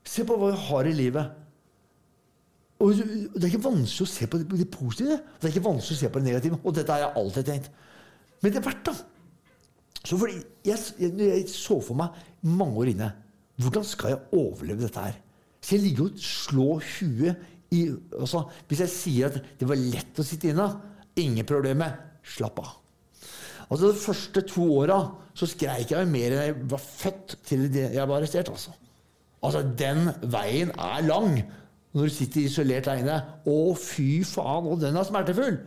Se 0.08 0.24
på 0.26 0.38
hva 0.40 0.54
du 0.56 0.64
har 0.70 0.88
i 0.88 0.96
livet. 0.96 1.36
Og 2.80 2.94
Det 2.94 3.44
er 3.44 3.52
ikke 3.52 3.66
vanskelig 3.68 4.06
å 4.06 4.12
se 4.12 4.28
på 4.30 4.40
det, 4.40 4.48
det 4.64 4.70
positive. 4.72 5.20
Det 5.38 5.50
er 5.50 5.54
ikke 5.56 5.68
vanskelig 5.68 5.98
å 5.98 6.02
se 6.02 6.10
på 6.14 6.22
det 6.22 6.30
negative. 6.32 6.60
Og 6.64 6.76
dette 6.78 6.94
har 6.94 7.06
jeg 7.06 7.22
alltid 7.22 7.52
tenkt. 7.52 7.70
Men 8.42 8.54
det 8.54 8.62
er 8.62 8.68
verdt, 8.70 8.84
da. 8.88 8.98
Så 10.08 10.16
fordi 10.20 10.40
jeg, 10.68 10.80
jeg, 11.02 11.46
så 11.52 11.80
for 11.84 11.98
meg 12.00 12.16
mange 12.48 12.84
år 12.84 12.94
inne 12.94 13.14
Hvordan 13.58 13.86
skal 13.88 14.14
jeg 14.14 14.38
overleve 14.38 14.86
dette 14.86 15.02
her? 15.02 15.16
Så 15.60 15.76
jeg 15.76 15.88
ligger 15.88 16.12
og 16.12 16.20
slår 16.22 16.84
huet 17.00 17.46
i 17.74 17.82
altså, 18.16 18.44
Hvis 18.70 18.84
jeg 18.86 18.94
sier 18.94 19.32
at 19.32 19.40
det 19.60 19.68
var 19.68 19.80
lett 19.82 20.22
å 20.22 20.26
sitte 20.26 20.52
inne, 20.54 20.68
ingen 21.20 21.48
problemer. 21.48 21.98
Slapp 22.28 22.62
av. 22.62 22.76
Altså 23.68 23.90
De 23.92 24.00
første 24.00 24.44
to 24.48 24.68
åra 24.78 25.00
så 25.38 25.48
skreik 25.50 25.92
jeg 25.92 26.10
mer 26.10 26.34
enn 26.34 26.46
jeg 26.46 26.68
var 26.72 26.82
født 26.82 27.36
til 27.46 27.66
jeg 27.76 27.98
var 27.98 28.16
arrestert. 28.20 28.50
Altså. 28.54 28.72
altså, 29.42 29.64
den 29.78 30.08
veien 30.32 30.72
er 30.72 31.04
lang 31.08 31.42
når 31.98 32.08
du 32.08 32.14
sitter 32.14 32.46
isolert 32.46 32.88
aleine. 32.92 33.20
Å, 33.50 33.58
fy 33.80 34.22
faen, 34.28 34.70
og 34.70 34.82
den 34.82 34.98
er 34.98 35.08
smertefull! 35.08 35.60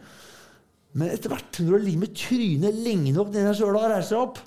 Men 0.98 1.12
etter 1.14 1.30
hvert, 1.30 1.60
når 1.62 1.70
du 1.70 1.90
har 1.90 1.98
med 2.00 2.14
trynet 2.18 2.78
lenge 2.84 3.12
nok 3.14 3.30
nedi 3.34 3.52
søla 3.54 3.84
og 3.84 3.92
reiser 3.92 4.16
deg 4.16 4.24
opp, 4.24 4.40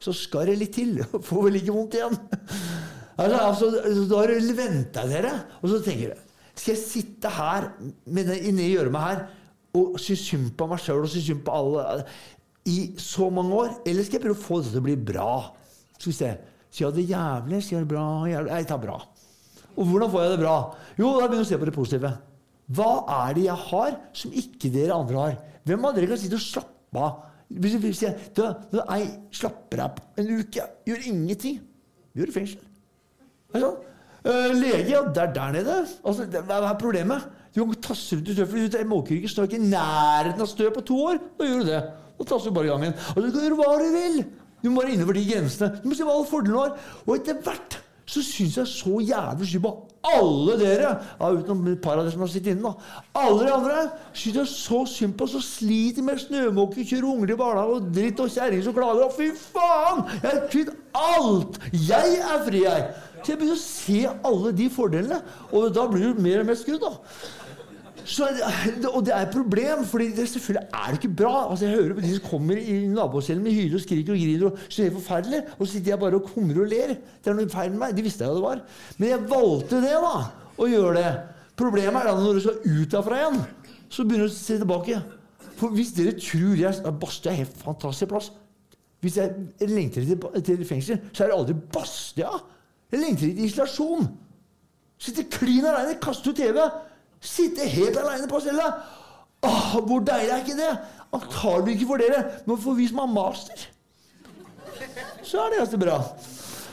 så 0.00 0.14
skal 0.16 0.50
det 0.50 0.58
litt 0.60 0.74
til. 0.76 0.98
Får 1.28 1.46
vel 1.46 1.60
ikke 1.60 1.76
vondt 1.76 1.96
igjen. 1.96 2.16
Altså, 3.20 3.68
altså, 3.68 4.04
da 4.08 4.20
har 4.22 4.32
du 4.32 4.52
venta 4.56 5.04
dere, 5.08 5.32
og 5.60 5.68
så 5.68 5.80
tenker 5.84 6.14
du 6.14 6.28
Skal 6.56 6.72
jeg 6.72 6.80
sitte 6.80 7.32
her 7.34 7.66
med 8.08 8.30
det 8.30 8.38
inni 8.48 8.70
gjørma 8.70 9.02
her 9.04 9.26
og 9.76 9.98
synes 10.02 10.22
synd 10.26 10.46
på 10.58 10.66
meg 10.66 10.80
sjøl 10.82 11.04
og 11.04 11.10
synes 11.12 11.26
synd 11.28 11.42
på 11.46 11.52
alle 11.54 12.04
i 12.68 12.78
så 13.00 13.28
mange 13.32 13.54
år? 13.56 13.74
Eller 13.88 14.04
skal 14.04 14.18
jeg 14.18 14.24
prøve 14.24 14.38
å 14.38 14.46
få 14.46 14.60
det 14.60 14.72
til 14.72 14.80
å 14.80 14.86
bli 14.88 14.96
bra? 15.10 15.28
Skal 15.96 16.10
vi 16.10 16.16
se. 16.16 16.32
Sier 16.70 16.88
jeg 16.88 16.96
det 16.96 17.06
jævlig? 17.12 17.60
Sier 17.64 17.78
jeg 17.78 17.86
det 17.86 17.92
bra? 17.92 18.06
Jævlig? 18.30 18.56
Jeg 18.56 18.68
tar 18.72 18.82
bra. 18.82 18.96
Og 19.76 19.86
hvordan 19.86 20.10
får 20.12 20.24
jeg 20.24 20.32
det 20.32 20.42
bra? 20.42 20.56
Jo, 20.98 21.12
da 21.16 21.28
begynner 21.28 21.44
jeg 21.44 21.48
å 21.48 21.50
se 21.52 21.60
på 21.60 21.68
det 21.70 21.76
positive. 21.76 22.12
Hva 22.70 22.90
er 23.20 23.36
det 23.36 23.46
jeg 23.46 23.66
har 23.70 23.96
som 24.16 24.34
ikke 24.42 24.72
dere 24.74 24.96
andre 24.96 25.22
har? 25.24 25.38
Hvem 25.68 25.84
av 25.86 25.96
dere 25.96 26.10
kan 26.10 26.20
sitte 26.20 26.38
og 26.38 26.44
slappe 26.44 27.04
av? 27.04 27.26
Hvis 27.50 27.76
du 27.82 27.86
sier 27.96 28.14
du, 28.36 28.44
du, 28.70 28.78
jeg 28.78 29.06
slapper 29.34 29.82
av 29.88 30.00
en 30.20 30.28
uke, 30.38 30.66
gjør 30.86 31.06
ingenting. 31.10 31.58
Gjør 32.14 32.30
i 32.30 32.34
fengsel. 32.34 32.66
Altså? 33.50 33.70
Eh, 34.20 34.52
lege, 34.54 34.90
ja, 34.92 35.00
det 35.08 35.22
er 35.24 35.32
der 35.34 35.54
nede. 35.56 35.76
Altså, 36.04 36.26
det, 36.30 36.44
hva 36.46 36.60
er 36.68 36.78
problemet? 36.78 37.26
Du 37.54 37.64
kan 37.64 37.80
tasse 37.82 38.16
rundt 38.16 38.30
i 38.30 38.36
støv. 38.36 38.52
for 38.52 38.78
I 38.78 38.86
Måkerike 38.86 39.28
står 39.28 39.48
ikke 39.48 39.58
i 39.58 39.70
nærheten 39.72 40.44
av 40.44 40.50
støv 40.50 40.70
på 40.76 40.84
to 40.86 40.98
år. 41.08 41.20
Da 41.38 41.48
gjør 41.48 41.64
du 41.64 41.70
det. 41.72 41.80
Da 42.20 42.28
tasser 42.28 42.52
du 42.52 42.54
bare 42.54 42.68
i 42.68 42.70
gangen. 42.70 42.94
Og 43.16 43.22
du 43.24 43.30
kan 43.32 43.42
gjøre 43.42 43.58
hva 43.58 43.70
du 43.80 43.88
vil. 43.96 44.18
Du 44.60 44.70
må 44.70 44.82
være 44.84 44.94
innenfor 44.94 45.16
de 45.16 45.24
grensene. 45.26 45.70
Du 45.82 45.88
må 45.88 45.96
se 45.96 46.06
hva 46.06 46.14
alle 46.14 46.30
fordelene 46.30 46.62
har. 46.62 46.90
Og 47.06 47.14
etter 47.16 47.40
hvert 47.42 47.78
så 48.10 48.22
syns 48.26 48.58
jeg 48.58 48.70
så 48.70 48.98
jævlig 49.06 49.48
synd 49.48 49.64
på 49.64 49.74
alle 50.10 50.54
dere, 50.56 50.94
ja, 51.20 51.28
utenom 51.28 51.66
et 51.68 51.80
par 51.84 51.98
av 51.98 52.06
dere 52.06 52.14
som 52.14 52.22
har 52.24 52.30
sittet 52.32 52.54
inne, 52.54 52.70
da. 52.70 53.02
Alle 53.20 53.44
de 53.44 53.52
andre 53.52 53.82
syns 54.16 54.38
jeg 54.40 54.48
så 54.48 54.80
synd 54.88 55.16
på, 55.20 55.28
som 55.28 55.44
sliter 55.44 56.06
med 56.06 56.22
snømåke, 56.22 56.86
kjører 56.88 57.10
unger 57.10 57.34
i 57.34 57.36
barnehage 57.40 57.76
og 57.76 57.90
dritt 57.98 58.22
og 58.24 58.32
kjerring 58.32 58.64
som 58.64 58.76
klager. 58.76 59.04
Og 59.04 59.12
fy 59.18 59.28
faen! 59.36 60.06
Jeg 60.22 60.30
er 60.32 60.46
kvitt 60.52 60.72
alt! 60.96 61.60
Jeg 61.76 62.16
er 62.16 62.46
fri, 62.46 62.64
jeg! 62.64 62.88
Så 63.20 63.34
jeg 63.34 63.42
begynner 63.42 63.58
å 63.58 63.60
se 63.60 63.98
alle 64.30 64.54
de 64.56 64.70
fordelene, 64.72 65.20
og 65.52 65.68
da 65.76 65.84
blir 65.90 66.08
du 66.08 66.24
mer 66.24 66.40
og 66.40 66.48
mer 66.48 66.56
skrudd, 66.56 66.80
da. 66.80 66.94
Så, 68.10 68.26
og 68.90 69.04
det 69.06 69.12
er 69.14 69.22
et 69.22 69.34
problem, 69.34 69.84
for 69.86 70.02
selvfølgelig 70.02 70.62
er 70.74 70.86
det 70.90 70.98
ikke 70.98 71.16
bra. 71.20 71.50
Altså, 71.50 71.66
jeg 71.66 71.76
hører 71.76 71.94
på 71.94 72.02
de 72.02 72.14
som 72.16 72.24
kommer 72.26 72.58
i 72.58 72.78
nabocellen 72.90 73.44
med 73.44 73.54
hyler 73.54 73.76
og 73.78 73.84
skriker 73.84 74.16
og 74.16 74.18
griner 74.18 74.46
og 74.48 74.64
så 74.66 74.82
er 74.82 74.88
det 74.88 74.96
forferdelig. 74.96 75.42
Og 75.58 75.66
så 75.66 75.72
sitter 75.72 75.92
jeg 75.92 76.00
bare 76.02 76.18
og 76.18 76.32
humrer 76.34 76.64
og 76.64 76.72
ler. 76.72 76.96
Det 77.22 77.30
er 77.30 77.38
noe 77.38 77.52
feil 77.52 77.70
med 77.70 77.82
meg. 77.84 77.94
Det 77.94 78.04
visste 78.06 78.26
jeg 78.26 78.32
jo 78.32 78.40
det 78.40 78.46
var. 78.48 78.64
Men 78.98 79.12
jeg 79.12 79.28
valgte 79.30 79.82
det, 79.84 79.94
da. 80.06 80.16
Å 80.58 80.68
gjøre 80.72 80.96
det. 80.98 81.12
Problemet 81.60 82.00
er 82.00 82.10
da 82.10 82.16
når 82.18 82.40
du 82.40 82.42
skal 82.42 82.58
ut 82.66 82.96
derfra 82.96 83.20
igjen, 83.20 83.40
så 83.92 84.04
begynner 84.08 84.26
du 84.26 84.32
å 84.32 84.34
se 84.40 84.58
tilbake. 84.58 85.00
For 85.60 85.76
hvis 85.76 85.94
dere 85.94 86.16
tror 86.18 86.58
jeg 86.64 86.94
Bastia 87.00 87.30
er 87.34 87.42
helt 87.42 87.56
fantastisk 87.60 88.08
plass 88.08 88.30
Hvis 89.04 89.18
jeg 89.18 89.68
lengter 89.68 90.06
til, 90.08 90.42
til 90.46 90.62
fengsel, 90.64 91.02
så 91.12 91.24
er 91.24 91.30
det 91.30 91.36
aldri 91.36 91.56
Bastia. 91.74 92.32
Jeg 92.90 93.04
lengter 93.04 93.28
til 93.28 93.44
isolasjon. 93.46 94.08
Sitter 95.00 95.28
klin 95.32 95.64
aleine, 95.64 96.00
kaster 96.02 96.34
ut 96.34 96.40
TV. 96.40 96.58
Sitte 97.20 97.66
helt 97.68 97.96
aleine 98.00 98.28
på 98.30 98.40
cella! 98.40 98.70
Åh, 99.44 99.76
hvor 99.86 100.02
deilig 100.04 100.32
er 100.34 100.42
ikke 100.44 100.56
det? 100.58 100.72
Antagelig 101.16 101.74
ikke 101.78 101.88
for 101.88 102.00
dere, 102.02 102.24
men 102.46 102.58
for 102.60 102.76
vi 102.76 102.88
som 102.90 103.00
har 103.02 103.08
master. 103.12 103.62
Så 105.24 105.40
er 105.40 105.52
det 105.52 105.62
ganske 105.62 105.80
bra. 105.80 105.96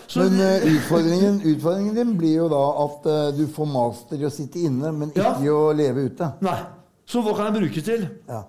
Så, 0.08 0.24
Men 0.24 0.40
uh, 0.40 0.68
utfordringen, 0.72 1.40
utfordringen 1.52 1.96
din 1.98 2.14
blir 2.20 2.38
jo 2.38 2.50
da 2.52 2.62
at 2.86 3.08
uh, 3.12 3.16
du 3.36 3.44
får 3.52 3.68
master 3.72 4.22
i 4.22 4.28
å 4.28 4.32
sitte 4.32 4.62
inne, 4.64 4.92
men 4.96 5.10
ikke 5.12 5.24
Ja. 5.26 5.34
i 5.44 5.50
å 5.52 5.72
leve 5.76 6.08
ute. 6.08 6.32
nei. 6.42 6.60
Så 7.08 7.22
hva 7.24 7.32
kan 7.38 7.48
jeg 7.48 7.62
bruke 7.62 7.82
til? 7.88 8.02
Ja. 8.28 8.42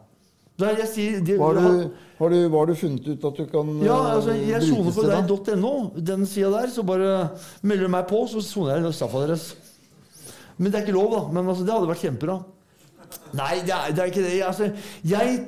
Da 0.58 0.72
jeg 0.74 0.88
sier, 0.90 1.20
det, 1.22 1.36
Hva 1.38 1.52
har 1.52 1.58
du, 1.60 1.90
har, 2.18 2.32
du, 2.32 2.38
hva 2.50 2.62
har 2.64 2.66
du 2.66 2.74
funnet 2.74 3.04
ut 3.06 3.26
at 3.28 3.36
du 3.38 3.44
kan 3.46 3.68
Ja, 3.86 3.94
eh, 3.94 4.14
altså, 4.16 4.32
jeg 4.34 4.62
brukes 4.64 4.70
soner 4.72 4.96
på 4.96 5.04
til, 5.04 5.12
da? 5.12 5.20
deg.no, 5.28 5.74
den 6.08 6.26
sida 6.26 6.50
der. 6.56 6.72
Så 6.74 6.82
bare 6.82 7.12
melder 7.62 7.86
du 7.86 7.92
meg 7.94 8.08
på, 8.10 8.24
så 8.26 8.42
soner 8.42 8.80
jeg 8.82 8.96
straffa 8.98 9.22
deres. 9.28 9.44
Men 10.58 10.72
det 10.72 10.80
er 10.80 10.86
ikke 10.86 10.96
lov, 10.96 11.12
da. 11.14 11.20
Men 11.32 11.48
altså, 11.48 11.64
det 11.66 11.74
hadde 11.74 11.90
vært 11.90 12.04
kjempebra. 12.04 12.38
Nei, 13.38 13.54
det 13.64 13.74
er, 13.74 13.94
det 13.94 14.02
er 14.02 14.12
ikke 14.12 14.24
det. 14.24 14.34
Altså, 14.44 14.70
jeg 15.06 15.38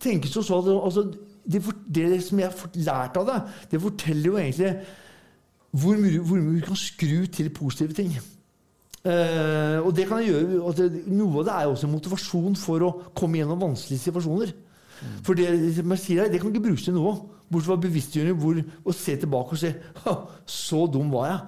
tenker 0.00 0.32
som 0.32 0.46
så 0.46 0.60
at 0.62 0.70
altså, 0.72 1.06
det, 1.50 1.62
det 1.94 2.22
som 2.24 2.40
jeg 2.40 2.50
har 2.50 2.82
lært 2.86 3.18
av 3.20 3.28
det, 3.28 3.38
det 3.72 3.82
forteller 3.82 4.30
jo 4.30 4.38
egentlig 4.40 4.74
hvor 5.70 5.98
mye, 6.00 6.18
hvor 6.26 6.40
mye 6.42 6.60
du 6.60 6.66
kan 6.66 6.78
skru 6.78 7.26
til 7.30 7.50
positive 7.54 7.94
ting. 7.94 8.14
Uh, 9.00 9.80
og 9.86 9.94
det 9.96 10.04
kan 10.08 10.20
jeg 10.20 10.34
gjøre, 10.34 10.58
at 10.68 10.80
Noe 11.08 11.40
av 11.40 11.46
det 11.46 11.52
er 11.54 11.62
jo 11.64 11.76
også 11.76 11.88
motivasjon 11.88 12.56
for 12.60 12.84
å 12.84 12.90
komme 13.16 13.38
gjennom 13.40 13.62
vanskelige 13.62 14.02
situasjoner. 14.02 14.50
For 15.24 15.38
det, 15.38 15.46
jeg 15.78 16.00
sier 16.02 16.28
det 16.28 16.40
kan 16.42 16.52
ikke 16.52 16.66
brukes 16.66 16.84
til 16.84 16.98
noe. 16.98 17.14
Bortsett 17.50 17.70
fra 17.70 17.78
bevisstgjøring 17.82 18.36
hvor, 18.38 18.58
og 18.84 18.94
se 18.94 19.16
tilbake 19.18 19.56
og 19.56 19.62
se 19.62 19.72
«Ha, 20.04 20.12
Så 20.46 20.84
dum 20.92 21.08
var 21.14 21.30
jeg. 21.30 21.38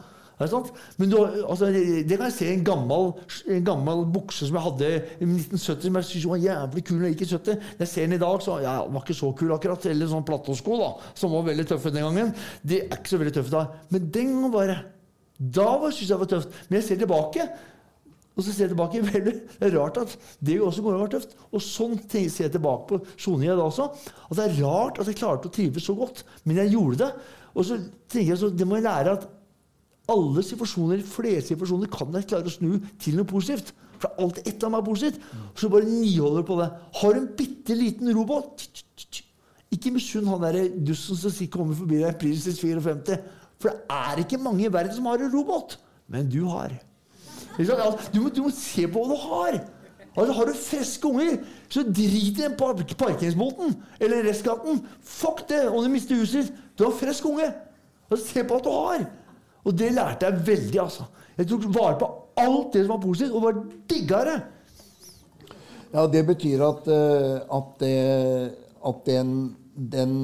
Men 0.41 1.11
du, 1.11 1.16
altså, 1.22 1.68
det 1.70 2.16
kan 2.16 2.26
jeg 2.26 2.35
se 2.35 2.49
en 2.51 2.62
en 2.62 3.64
gammel 3.64 4.05
bukse 4.12 4.47
som 4.49 4.57
jeg 4.57 4.64
hadde 4.64 4.89
i 5.20 5.26
1970, 5.28 5.83
som 5.85 5.99
jeg 5.99 6.09
syntes 6.09 6.28
var 6.30 6.43
jævlig 6.43 6.85
kul 6.85 6.99
når 6.99 7.07
jeg 7.07 7.16
gikk 7.16 7.26
i 7.26 7.33
70. 7.33 7.59
Når 7.76 7.85
jeg 7.85 7.93
ser 7.93 8.07
den 8.07 8.16
i 8.16 8.22
dag, 8.22 8.43
så 8.43 8.59
ja, 8.62 8.76
den 8.85 8.97
var 8.97 9.05
ikke 9.05 9.18
så 9.18 9.33
kul 9.39 9.53
akkurat. 9.55 9.87
Eller 9.93 10.11
sånn 10.11 10.26
platåsko, 10.26 10.78
da, 10.80 10.91
som 11.18 11.35
var 11.37 11.47
veldig 11.51 11.68
tøffe 11.70 11.93
den 11.95 12.07
gangen. 12.09 12.33
De 12.62 12.80
er 12.83 12.97
ikke 12.99 13.12
så 13.12 13.20
veldig 13.22 13.35
tøffe 13.39 13.55
da. 13.55 13.66
Men 13.93 14.09
den 14.14 14.33
gangen 14.33 14.72
det 14.72 14.80
Da 15.53 15.68
syntes 15.91 16.07
jeg 16.07 16.09
det 16.11 16.22
var 16.22 16.30
tøft. 16.30 16.57
Men 16.68 16.78
jeg 16.78 16.89
ser 16.89 16.99
tilbake. 17.03 17.47
Og 18.33 18.45
så 18.45 18.53
ser 18.53 18.64
jeg 18.64 18.72
tilbake 18.72 19.03
vel, 19.05 19.30
Det 19.61 19.68
er 19.68 19.76
rart 19.76 19.99
at 20.01 20.16
det 20.41 20.61
også 20.62 20.85
går 20.85 20.95
an 20.95 21.03
å 21.03 21.05
være 21.05 21.14
tøft. 21.18 21.37
Og 21.53 21.64
sånn 21.64 21.99
ser 22.09 22.47
jeg 22.47 22.55
tilbake 22.55 22.89
på 22.89 23.01
soninga 23.20 23.57
da 23.59 23.68
også. 23.68 23.89
At 24.30 24.39
det 24.39 24.47
er 24.47 24.59
rart 24.64 25.01
at 25.03 25.11
jeg 25.11 25.20
klarte 25.20 25.51
å 25.51 25.55
trives 25.55 25.87
så 25.89 25.97
godt. 25.99 26.24
Men 26.45 26.62
jeg 26.62 26.74
gjorde 26.76 27.05
det. 27.05 27.12
Og 27.53 27.68
så 27.68 27.78
tenker 28.09 28.33
jeg 28.33 28.41
så 28.41 28.53
det 28.55 28.68
må 28.68 28.78
jeg 28.78 28.87
lære 28.89 29.16
at 29.18 29.28
alle 30.11 30.42
situasjoner, 30.42 31.03
flere 31.07 31.42
situasjoner 31.44 31.90
kan 31.92 32.12
jeg 32.18 32.26
klare 32.30 32.50
å 32.50 32.53
snu 32.53 32.76
til 33.00 33.18
noe 33.18 33.28
positivt. 33.28 33.72
For 34.03 34.09
det 34.09 34.16
er 34.16 34.24
alltid 34.24 34.46
et 34.48 34.55
eller 34.57 34.68
annet 34.72 34.88
positivt. 34.88 35.26
Så 35.55 35.70
bare 35.70 35.86
niholder 35.88 36.46
på 36.46 36.57
det. 36.59 36.70
Har 37.00 37.14
du 37.14 37.20
en 37.20 37.28
bitte 37.38 37.76
liten 37.78 38.11
robot. 38.16 38.64
Ikke 39.72 39.92
misunn 39.94 40.26
han 40.28 40.42
derre 40.42 40.66
dussen 40.84 41.16
som 41.16 41.46
kommer 41.53 41.78
forbi 41.78 42.03
deg 42.03 42.11
i 42.11 42.18
Princess 42.24 42.59
54. 42.61 43.20
For 43.62 43.70
det 43.70 43.94
er 43.94 44.24
ikke 44.24 44.40
mange 44.42 44.66
i 44.66 44.72
verden 44.72 44.96
som 44.96 45.07
har 45.07 45.22
en 45.22 45.32
robot. 45.32 45.78
Men 46.11 46.26
du 46.28 46.42
har. 46.50 46.74
Altså, 47.59 48.11
Du 48.12 48.20
må, 48.24 48.28
du 48.34 48.42
må 48.42 48.50
se 48.50 48.88
på 48.90 49.05
hva 49.05 49.14
du 49.14 49.22
har. 49.28 49.62
Altså, 50.12 50.32
har 50.36 50.50
du 50.50 50.59
friske 50.59 51.09
unger, 51.09 51.38
så 51.72 51.84
drit 51.86 52.36
i 52.36 52.42
den 52.42 52.57
parkeringsboten 52.59 53.78
eller 54.00 54.26
restskatten. 54.26 54.82
Fuck 55.00 55.46
det 55.48 55.62
om 55.70 55.84
du 55.84 55.88
mister 55.92 56.18
huset 56.18 56.42
ditt. 56.50 56.59
Du 56.76 56.84
har 56.84 56.92
frisk 56.98 57.24
unge. 57.30 57.48
Altså, 58.11 58.26
se 58.26 58.44
på 58.44 58.59
hva 58.59 58.64
du 58.66 58.72
har. 58.74 59.07
Og 59.65 59.79
det 59.79 59.93
lærte 59.95 60.27
jeg 60.27 60.47
veldig. 60.47 60.81
altså. 60.81 61.07
Jeg 61.39 61.49
tok 61.49 61.69
vare 61.75 61.99
på 62.01 62.09
alt 62.43 62.75
det 62.75 62.85
som 62.85 62.97
var 62.97 63.05
positivt, 63.05 63.37
og 63.37 63.43
var 63.43 63.61
diggere. 63.91 64.41
Ja, 65.93 66.07
det 66.09 66.25
betyr 66.27 66.65
at, 66.65 66.89
eh, 66.89 67.41
at, 67.57 67.73
det, 67.81 67.97
at 68.89 69.03
den, 69.07 69.57
den 69.77 70.15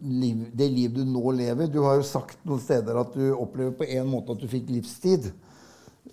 liv, 0.00 0.44
det 0.54 0.68
liv 0.70 0.92
du 0.94 1.02
nå 1.04 1.32
lever 1.34 1.66
Du 1.66 1.82
har 1.84 1.98
jo 1.98 2.06
sagt 2.06 2.38
noen 2.46 2.62
steder 2.62 3.00
at 3.00 3.16
du 3.16 3.32
opplever 3.34 3.74
på 3.80 3.88
en 3.90 4.06
måte 4.08 4.36
at 4.36 4.44
du 4.44 4.48
fikk 4.50 4.70
livstid. 4.70 5.32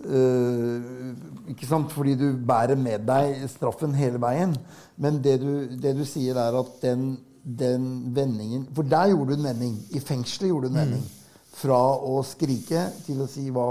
Uh, 0.02 1.14
ikke 1.52 1.68
sant? 1.70 1.92
Fordi 1.94 2.16
du 2.18 2.32
bærer 2.48 2.80
med 2.80 3.06
deg 3.06 3.46
straffen 3.52 3.94
hele 3.94 4.22
veien. 4.22 4.56
Men 4.98 5.22
det 5.22 5.38
du, 5.44 5.52
det 5.78 5.94
du 6.00 6.04
sier, 6.08 6.40
er 6.42 6.58
at 6.58 6.72
den, 6.82 7.14
den 7.44 7.88
vendingen 8.16 8.66
For 8.74 8.88
der 8.88 9.12
gjorde 9.14 9.36
du 9.36 9.40
en 9.40 9.50
vending. 9.52 9.76
I 9.94 10.02
fengselet 10.02 10.50
gjorde 10.50 10.72
du 10.72 10.74
en 10.74 10.82
vending. 10.82 11.10
Fra 11.52 11.80
å 12.08 12.22
skrike 12.26 12.88
til 13.06 13.22
å 13.24 13.30
si 13.30 13.50
hva 13.54 13.68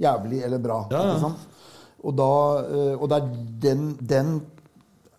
jævlig 0.00 0.42
eller 0.44 0.60
bra. 0.62 0.82
Ja, 0.92 1.00
ja. 1.00 1.14
Ikke 1.14 1.28
sant? 1.28 1.50
Og, 2.04 2.12
da, 2.18 2.32
eh, 2.68 2.92
og 2.98 3.08
det 3.08 3.18
er 3.18 3.30
den, 3.64 3.86
den 4.04 4.34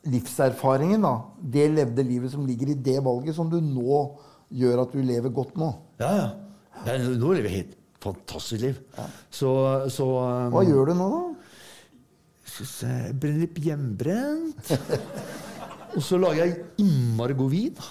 livserfaringen, 0.06 1.02
da, 1.02 1.16
det 1.42 1.70
levde 1.74 2.06
livet 2.06 2.34
som 2.34 2.46
ligger 2.46 2.72
i 2.72 2.78
det 2.88 3.00
valget, 3.04 3.34
som 3.38 3.50
du 3.50 3.58
nå 3.58 4.04
gjør 4.54 4.84
at 4.84 4.94
du 4.94 5.02
lever 5.02 5.34
godt 5.34 5.58
nå. 5.58 5.72
Ja, 6.02 6.12
ja. 6.14 6.28
ja 6.86 7.00
nå 7.02 7.34
lever 7.34 7.50
jeg 7.50 7.64
helt 7.64 7.74
fantastisk 8.06 8.62
liv. 8.62 8.78
Så, 9.34 9.50
så 9.90 10.06
um, 10.06 10.54
Hva 10.54 10.62
gjør 10.68 10.92
du 10.92 11.00
nå, 11.00 11.10
da? 11.16 11.24
Synes 12.56 12.76
jeg 12.86 13.16
brenner 13.20 13.48
litt 13.48 13.58
hjemmebrent. 13.66 14.70
Og 15.96 16.04
så 16.04 16.20
lager 16.22 16.46
jeg 16.46 16.60
innmari 16.84 17.36
god 17.36 17.52
vin. 17.52 17.86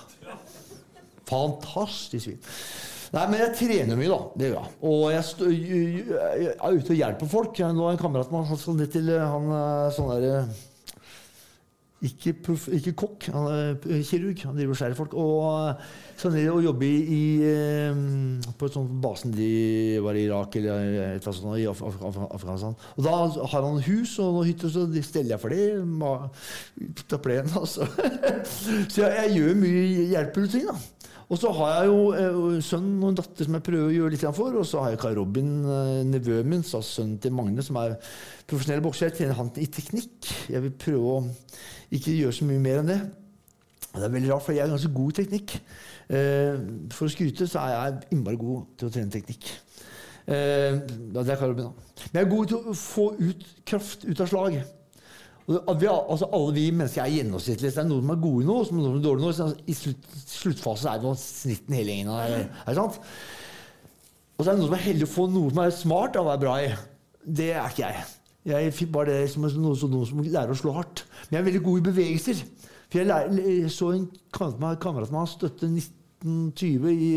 Fantastisk 1.29 2.31
vin. 2.31 2.39
Nei, 3.15 3.25
men 3.31 3.41
jeg 3.45 3.55
trener 3.61 3.99
mye, 4.01 4.11
da. 4.11 4.21
Det 4.41 4.51
gjør 4.51 4.61
jeg. 4.61 4.75
Og 4.91 5.03
jeg, 5.15 5.25
stå, 5.31 5.49
jeg 5.55 6.53
er 6.59 6.79
ute 6.79 6.95
og 6.95 6.99
hjelper 7.01 7.31
folk. 7.31 7.59
Jeg, 7.63 7.77
nå 7.79 7.89
er 7.89 7.97
en 7.97 8.05
kamerat 8.05 8.33
med 8.35 8.49
han 8.51 8.59
skal 8.61 8.79
ned 8.81 8.91
til 8.95 9.11
eh, 9.15 9.27
han 9.35 9.51
er 9.55 9.93
sånn 9.95 10.11
derre 10.17 10.47
ikke, 12.05 12.35
proff- 12.45 12.69
ikke 12.77 12.93
kokk, 13.01 13.27
han 13.33 13.47
er 13.49 13.69
eh, 13.89 14.03
kirurg. 14.05 14.41
Han 14.45 14.57
driver 14.59 14.75
og 14.75 14.77
skjærer 14.77 14.97
folk. 14.99 15.15
Og 15.17 15.39
eh, 15.71 15.87
skal 16.21 16.35
ned 16.35 16.51
og 16.53 16.59
jobbe 16.67 16.85
i, 16.85 16.99
i 17.17 17.21
eh, 17.49 18.03
på 18.61 18.69
sånt 18.75 18.93
basen 19.03 19.33
de 19.33 19.47
var 20.05 20.19
i 20.19 20.27
Irak 20.27 20.59
eller 20.61 20.75
et 20.75 20.91
eller 20.91 21.15
annet 21.15 21.39
sånt, 21.39 21.57
i 21.63 21.65
Af 21.71 21.81
Af 21.81 21.97
Af 22.11 22.19
Afghanistan. 22.37 22.77
Og 22.99 23.07
da 23.07 23.15
har 23.55 23.65
han 23.71 23.81
hus 23.87 24.19
og 24.21 24.35
noen 24.37 24.51
hytter, 24.51 24.75
så 24.75 24.85
de 24.91 25.05
steller 25.07 25.33
jeg 25.39 25.41
for 25.47 25.55
det. 25.55 26.99
Ta 27.09 27.23
plenen, 27.25 27.55
altså. 27.63 27.89
så 28.93 29.07
jeg, 29.07 29.15
jeg 29.23 29.39
gjør 29.39 29.57
mye 29.63 29.87
hjelpeting, 30.13 30.69
da. 30.75 30.77
Og 31.35 31.41
så 31.43 31.51
har 31.51 31.71
jeg 31.75 31.89
jo 31.91 32.03
eh, 32.15 32.61
sønn 32.63 32.91
og 33.01 33.09
en 33.09 33.17
datter 33.19 33.47
som 33.47 33.57
jeg 33.57 33.65
prøver 33.67 33.89
å 33.89 33.95
gjøre 33.95 34.15
litt 34.15 34.25
for. 34.37 34.55
Og 34.61 34.67
så 34.71 34.85
har 34.85 34.93
jeg 34.93 35.01
Kai 35.03 35.17
Robin, 35.17 35.49
eh, 35.67 36.03
nevøen 36.07 36.47
min, 36.47 36.63
så 36.63 36.79
sønnen 36.79 37.17
til 37.19 37.35
Magne, 37.35 37.65
som 37.67 37.81
er 37.81 37.97
profesjonell 38.47 38.85
bokser. 38.85 39.09
Jeg 39.09 39.17
trener 39.19 39.39
han 39.41 39.51
i 39.59 39.67
teknikk. 39.67 40.31
Jeg 40.53 40.63
vil 40.63 40.77
prøve 40.85 41.17
å 41.17 41.25
ikke 41.99 42.15
gjøre 42.15 42.37
så 42.39 42.47
mye 42.47 42.63
mer 42.63 42.85
enn 42.85 42.93
det. 42.93 43.01
Det 43.89 44.07
er 44.07 44.15
veldig 44.15 44.31
rart, 44.31 44.47
for 44.47 44.55
jeg 44.55 44.63
er 44.63 44.71
ganske 44.77 44.93
god 44.95 45.11
i 45.11 45.19
teknikk. 45.19 45.57
Eh, 46.21 46.63
for 46.95 47.09
å 47.09 47.13
skryte 47.17 47.51
så 47.51 47.65
er 47.65 47.75
jeg 47.75 48.15
innmari 48.15 48.39
god 48.39 48.71
til 48.79 48.91
å 48.91 48.95
trene 48.95 49.15
teknikk. 49.17 49.51
Det 50.25 51.21
er 51.21 51.37
Kai 51.37 51.51
Robin, 51.51 51.67
da. 51.67 51.91
Men 52.13 52.21
jeg 52.21 52.29
er 52.29 52.31
god 52.31 52.53
til 52.53 52.63
å 52.71 52.79
få 52.79 53.11
ut 53.19 53.43
kraft 53.67 54.07
ut 54.07 54.23
av 54.23 54.31
slag. 54.31 54.63
Og 55.45 55.75
vi, 55.77 55.87
altså 55.93 56.25
alle 56.33 56.55
vi 56.57 56.63
mennesker 56.73 57.03
er 57.05 57.11
gjennomsnittlige. 57.19 57.69
Det 57.75 57.81
er 57.83 57.89
noen 57.89 58.01
som 58.07 58.13
er 58.15 58.21
gode 58.23 58.45
i 58.45 58.47
noe, 58.49 58.63
er 58.65 58.73
noen 58.73 58.87
som 58.87 58.95
er 58.97 59.03
dårlige 59.05 59.21
i 59.21 59.27
noe. 59.27 59.35
Så 59.37 59.49
I 59.69 59.75
slutt, 59.77 60.07
sluttfasen 60.31 60.89
er 60.95 61.03
det 61.03 61.11
snitten 61.21 61.77
hele 61.77 61.93
gjengen. 61.93 62.13
Er, 62.17 62.47
er 62.65 62.79
sant? 62.79 62.97
Og 64.35 64.41
så 64.41 64.49
er 64.49 64.55
det 64.55 64.61
noen 64.63 64.71
som 64.71 64.77
er 64.79 64.85
heldig 64.87 65.05
å 65.09 65.13
få 65.13 65.27
noe 65.31 65.53
som 65.53 65.61
er 65.67 65.75
smart 65.77 66.17
å 66.17 66.25
være 66.31 66.43
bra 66.47 66.55
i. 66.65 66.71
Det 67.25 67.51
er 67.53 67.69
ikke 67.69 67.85
jeg. 67.91 68.07
Jeg 68.55 68.73
fikk 68.77 68.91
bare 68.97 69.13
det 69.21 69.29
som 69.33 69.45
noen, 69.45 69.61
noe, 69.67 69.77
som- 69.81 69.93
noen 69.93 70.09
som 70.09 70.25
lærer 70.25 70.53
å 70.53 70.57
slå 70.59 70.73
hardt. 70.79 71.05
Men 71.29 71.37
jeg 71.39 71.43
er 71.45 71.49
veldig 71.51 71.63
god 71.69 71.79
i 71.83 71.87
bevegelser. 71.91 72.41
For 72.89 72.99
jeg, 73.03 73.07
lærer, 73.13 73.39
jeg 73.45 73.71
så 73.77 73.93
en 73.95 74.09
kamerat 74.33 75.13
med 75.13 75.21
han 75.21 75.29
støtte 75.31 75.69
1920 75.69 76.91
i, 76.93 77.13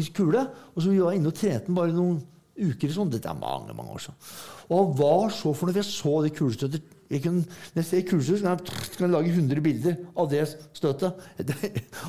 i 0.00 0.08
kule, 0.16 0.46
og 0.74 0.80
så 0.82 0.90
vi 0.92 1.00
var 1.04 1.12
inne 1.16 1.28
og 1.28 1.36
trente 1.36 1.68
den 1.68 1.76
bare 1.76 1.92
noen 1.96 2.18
uker. 2.56 2.88
Sånn. 2.92 3.12
Dette 3.12 3.28
er 3.28 3.36
mange 3.38 3.76
mange 3.76 3.92
år 3.96 4.04
siden. 4.08 4.20
Og 4.70 4.76
han 4.80 4.94
var 5.00 5.34
så 5.36 5.52
fornøyd, 5.52 5.76
for 5.76 5.82
jeg 5.84 5.92
så 5.92 6.14
det 6.24 6.34
kulestøtet. 6.40 6.92
Jeg 7.10 7.22
kan, 7.22 7.36
når 7.38 7.80
jeg 7.82 7.86
ser 7.86 8.06
kulestøt, 8.08 8.40
kan 8.42 8.56
jeg, 8.56 8.94
kan 8.96 9.04
jeg 9.06 9.12
lage 9.12 9.34
100 9.34 9.62
bilder 9.62 9.98
av 10.18 10.30
det 10.30 10.42
støtet. 10.74 11.20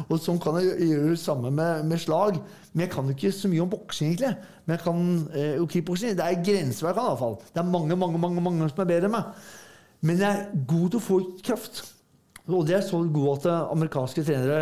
og 0.10 0.16
sånn 0.24 0.40
kan 0.42 0.58
jeg 0.58 0.90
gjøre 0.90 1.12
det 1.14 1.22
samme 1.22 1.52
med, 1.54 1.86
med 1.86 2.02
slag. 2.02 2.40
Men 2.74 2.86
jeg 2.86 2.94
kan 2.96 3.10
jo 3.10 3.18
ikke 3.18 3.34
så 3.36 3.52
mye 3.52 3.64
om 3.66 3.72
boksing, 3.72 4.16
egentlig. 4.16 4.34
Men 4.66 4.78
jeg 4.78 4.84
kan 4.88 5.06
eh, 5.38 5.54
og 5.62 5.70
kickboksing. 5.74 6.18
Det 6.18 6.26
er 6.26 6.42
grenser 6.50 6.90
jeg 6.90 6.98
kan, 6.98 7.06
i 7.06 7.14
hvert 7.14 7.22
fall. 7.22 7.40
Det 7.54 7.62
er 7.62 7.72
mange, 7.78 8.00
mange, 8.00 8.24
mange, 8.26 8.44
mange 8.50 8.72
som 8.74 8.84
er 8.84 8.92
bedre 8.96 9.12
enn 9.12 9.18
meg. 9.20 9.48
Men 10.08 10.22
jeg 10.22 10.30
er 10.34 10.68
god 10.74 10.90
til 10.90 11.00
å 11.00 11.06
få 11.08 11.22
kraft. 11.46 11.82
Og 12.48 12.68
det 12.68 12.78
er 12.78 12.86
så 12.86 13.02
god 13.04 13.34
at 13.38 13.50
eh, 13.52 13.74
amerikanske 13.78 14.26
trenere 14.26 14.62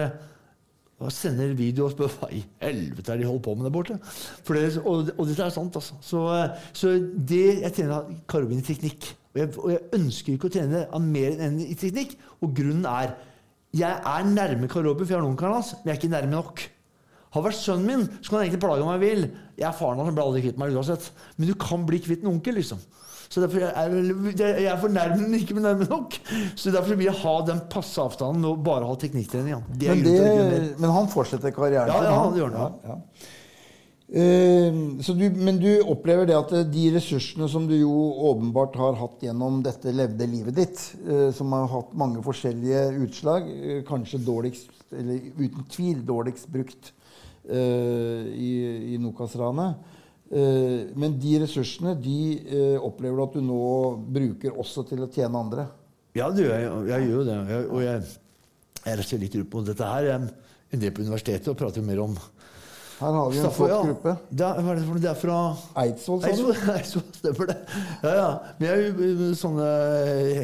og 1.04 1.12
sender 1.12 1.52
video 1.60 1.90
og 1.90 1.92
spør 1.92 2.14
hva 2.22 2.30
i 2.32 2.40
helvete 2.64 3.12
er 3.12 3.20
de 3.20 3.28
holder 3.28 3.44
på 3.44 3.56
med 3.58 3.68
der 3.68 3.74
borte. 3.76 3.98
Det, 4.48 4.64
og, 4.80 5.12
og 5.18 5.28
dette 5.28 5.44
er 5.44 5.52
sant, 5.52 5.76
altså. 5.76 5.98
Så, 6.04 6.24
eh, 6.36 6.66
så 6.76 6.96
det 7.32 7.46
jeg 7.62 7.76
trener 7.76 8.12
Karobin 8.32 8.64
i 8.64 8.66
teknikk. 8.66 9.16
Og 9.36 9.42
jeg, 9.42 9.52
og 9.60 9.72
jeg 9.74 9.82
ønsker 10.00 10.34
ikke 10.38 10.48
å 10.48 10.54
trene 10.56 10.86
han 10.94 11.08
mer 11.12 11.42
enn 11.44 11.58
i 11.60 11.76
teknikk. 11.76 12.16
Og 12.42 12.54
grunnen 12.56 12.88
er 12.88 13.16
jeg 13.76 13.92
er 14.08 14.28
nærme 14.32 14.70
Karobin, 14.72 15.04
for 15.04 15.12
jeg 15.12 15.20
har 15.20 15.28
onkelen 15.28 15.58
hans, 15.58 15.74
men 15.82 15.92
jeg 15.92 15.98
er 15.98 16.00
ikke 16.00 16.12
nærme 16.14 16.32
nok. 16.32 16.62
Har 17.36 17.44
vært 17.44 17.58
sønnen 17.60 17.90
min, 17.90 18.06
så 18.24 18.30
kan 18.30 18.38
han 18.38 18.46
egentlig 18.46 18.62
plage 18.64 18.86
om 18.86 18.92
jeg 18.94 19.02
vil. 19.02 19.26
Jeg 19.60 19.68
er 19.68 19.76
faren 19.76 20.00
hans, 20.00 20.08
han 20.08 20.16
blir 20.16 20.24
aldri 20.30 20.44
kvitt 20.46 20.62
meg 20.62 20.78
uansett. 20.78 21.10
Men 21.36 21.50
du 21.52 21.58
kan 21.60 21.84
bli 21.90 22.00
kvitt 22.06 22.24
en 22.24 22.32
onkel, 22.32 22.56
liksom. 22.62 22.80
Så 23.26 23.42
derfor 23.44 23.66
er 23.68 23.96
jeg 24.38 24.70
er 24.70 24.80
for 24.80 24.94
nærme, 24.96 25.18
men 25.26 25.36
ikke 25.42 25.58
nærme 25.60 25.90
nok. 25.90 26.16
Så 26.56 26.72
derfor 26.72 26.96
vil 26.96 27.10
jeg 27.10 27.20
ha 27.26 27.34
den 27.50 27.60
passe 27.74 28.00
avstanden 28.00 28.48
og 28.48 28.62
bare 28.64 28.88
ha 28.88 28.96
teknikktrening. 29.02 29.58
Ja. 29.84 29.96
Men, 29.98 30.06
det, 30.06 30.62
men 30.80 30.94
han 30.96 31.10
fortsetter 31.12 31.52
karrieren 31.52 31.92
Ja, 31.92 32.04
ja, 32.06 32.14
han. 32.22 32.32
det 32.32 32.46
gjør 32.46 32.56
han. 32.56 32.78
Ja, 32.86 32.96
ja. 32.96 33.34
Eh, 34.06 34.74
så 35.02 35.14
du, 35.18 35.24
men 35.34 35.58
du 35.58 35.80
opplever 35.82 36.28
det 36.30 36.36
at 36.38 36.52
eh, 36.54 36.68
de 36.70 36.84
ressursene 36.94 37.48
som 37.50 37.64
du 37.66 37.74
jo 37.74 37.94
åpenbart 38.30 38.76
har 38.78 39.00
hatt 39.00 39.24
gjennom 39.26 39.64
dette 39.66 39.94
levde 39.96 40.28
livet 40.30 40.60
ditt, 40.60 40.84
eh, 41.10 41.32
som 41.34 41.56
har 41.58 41.66
hatt 41.72 41.96
mange 41.98 42.22
forskjellige 42.26 42.84
utslag, 43.02 43.50
eh, 43.50 43.80
kanskje 43.88 44.22
dårligst, 44.22 44.70
eller 44.94 45.32
uten 45.40 45.66
tvil 45.74 46.06
dårligst 46.06 46.52
brukt 46.54 46.94
i, 47.46 48.52
i 48.90 48.96
Nokas-ranet 48.98 49.92
Men 50.98 51.12
de 51.22 51.34
ressursene 51.44 51.92
de 52.02 52.80
opplever 52.82 53.20
du 53.20 53.22
at 53.22 53.36
du 53.38 53.44
nå 53.46 53.60
bruker 54.16 54.58
også 54.58 54.82
til 54.90 55.04
å 55.06 55.10
tjene 55.14 55.38
andre. 55.38 55.68
Ja, 56.18 56.32
du, 56.34 56.42
jeg. 56.42 56.66
Jeg 56.90 57.06
gjør 57.06 57.20
jo 57.20 57.28
det. 57.28 57.36
Jeg, 57.52 57.68
og 57.70 57.84
jeg, 57.86 58.02
jeg 58.80 58.98
reiser 58.98 59.22
litt 59.22 59.38
ut 59.38 59.52
på 59.52 59.62
dette 59.68 59.92
her. 59.92 60.08
Jeg 60.10 60.16
er 60.16 60.26
en 60.74 60.82
del 60.82 60.96
på 60.96 61.06
universitetet 61.06 61.52
og 61.54 61.60
prater 61.60 61.84
jo 61.84 61.86
mer 61.86 62.02
om 62.02 62.18
Her 62.96 63.12
har 63.12 63.32
vi 63.32 63.40
en 63.44 63.52
flott 63.52 63.72
ja. 63.74 63.80
gruppe. 63.84 64.12
Det 64.32 64.46
er, 64.48 64.84
det 65.04 65.10
er 65.10 65.18
fra 65.20 65.38
Eidsvoll, 65.82 66.22
sa 66.24 66.32
du? 66.32 66.52
Eidsvoll, 66.72 67.06
stemmer 67.20 67.50
det. 67.50 67.56
Ja, 68.06 68.14
ja. 68.16 68.28
Men 68.60 68.70
jeg, 68.70 68.94
jo 69.20 69.32
sånne, 69.36 69.70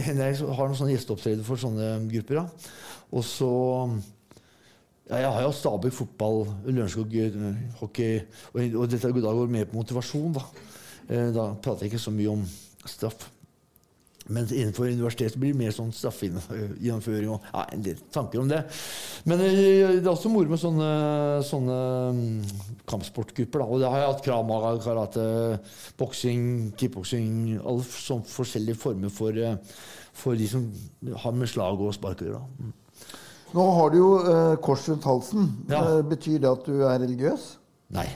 Henrik 0.08 0.42
har 0.44 0.68
noen 0.68 0.80
sånne 0.80 0.96
gjesteopptredener 0.98 1.48
for 1.48 1.62
sånne 1.62 1.94
grupper. 2.12 2.42
Ja. 2.42 2.74
Og 3.12 3.24
så 3.28 3.52
Ja, 5.12 5.18
jeg 5.20 5.32
har 5.36 5.44
jo 5.44 5.52
Stabæk 5.56 5.96
fotball, 5.96 6.46
Lørenskog 6.68 7.16
eh, 7.20 7.34
hockey 7.82 8.22
og, 8.54 8.62
og 8.80 8.86
dette 8.92 9.12
går 9.12 9.52
mer 9.52 9.68
på 9.68 9.80
motivasjon. 9.80 10.36
Da 10.36 10.46
eh, 11.08 11.30
Da 11.36 11.52
prater 11.56 11.86
jeg 11.88 11.94
ikke 11.94 12.04
så 12.04 12.14
mye 12.16 12.36
om 12.36 12.46
straff. 12.88 13.28
Men 14.30 14.46
innenfor 14.46 14.86
universitetet 14.86 15.40
blir 15.42 15.56
det 15.56 15.60
mer 15.60 15.74
sånn 15.74 15.90
straffegjennomføring 15.96 17.32
og 17.34 17.48
ja, 17.48 17.64
en 17.74 17.86
del 17.86 18.04
tanker 18.14 18.44
om 18.44 18.52
det. 18.52 18.60
Men 19.26 19.42
eh, 19.46 19.96
det 19.98 20.04
er 20.04 20.12
også 20.12 20.30
moro 20.32 20.52
med 20.52 20.62
sånne, 20.62 20.90
sånne 21.48 21.78
mm, 22.18 22.52
kampsportgrupper. 22.92 23.64
Da. 23.64 23.68
Og 23.68 23.82
det 23.82 23.90
har 23.90 24.04
jeg 24.04 24.12
hatt 24.12 24.26
krav 24.28 24.46
maga, 24.48 24.76
karate, 24.84 25.26
boksing, 26.00 26.46
kickboksing 26.78 27.58
Alle 27.58 27.88
sånne 27.88 28.30
forskjellige 28.30 28.80
former 28.84 29.14
for, 29.14 29.36
eh, 29.36 29.58
for 30.14 30.38
de 30.38 30.52
som 30.52 30.70
har 31.26 31.36
med 31.36 31.50
slag 31.50 31.82
og 31.82 31.96
spark 31.98 32.22
å 32.22 32.30
gjøre. 32.30 32.46
Mm. 32.62 32.78
Nå 33.52 33.66
har 33.76 33.92
du 33.92 33.98
jo 34.00 34.12
eh, 34.22 34.54
kors 34.64 34.86
rundt 34.88 35.08
halsen. 35.08 35.50
Ja. 35.72 35.82
Eh, 35.82 36.02
betyr 36.08 36.40
det 36.40 36.52
at 36.52 36.68
du 36.68 36.86
er 36.86 37.02
religiøs? 37.04 37.56
Nei. 37.92 38.08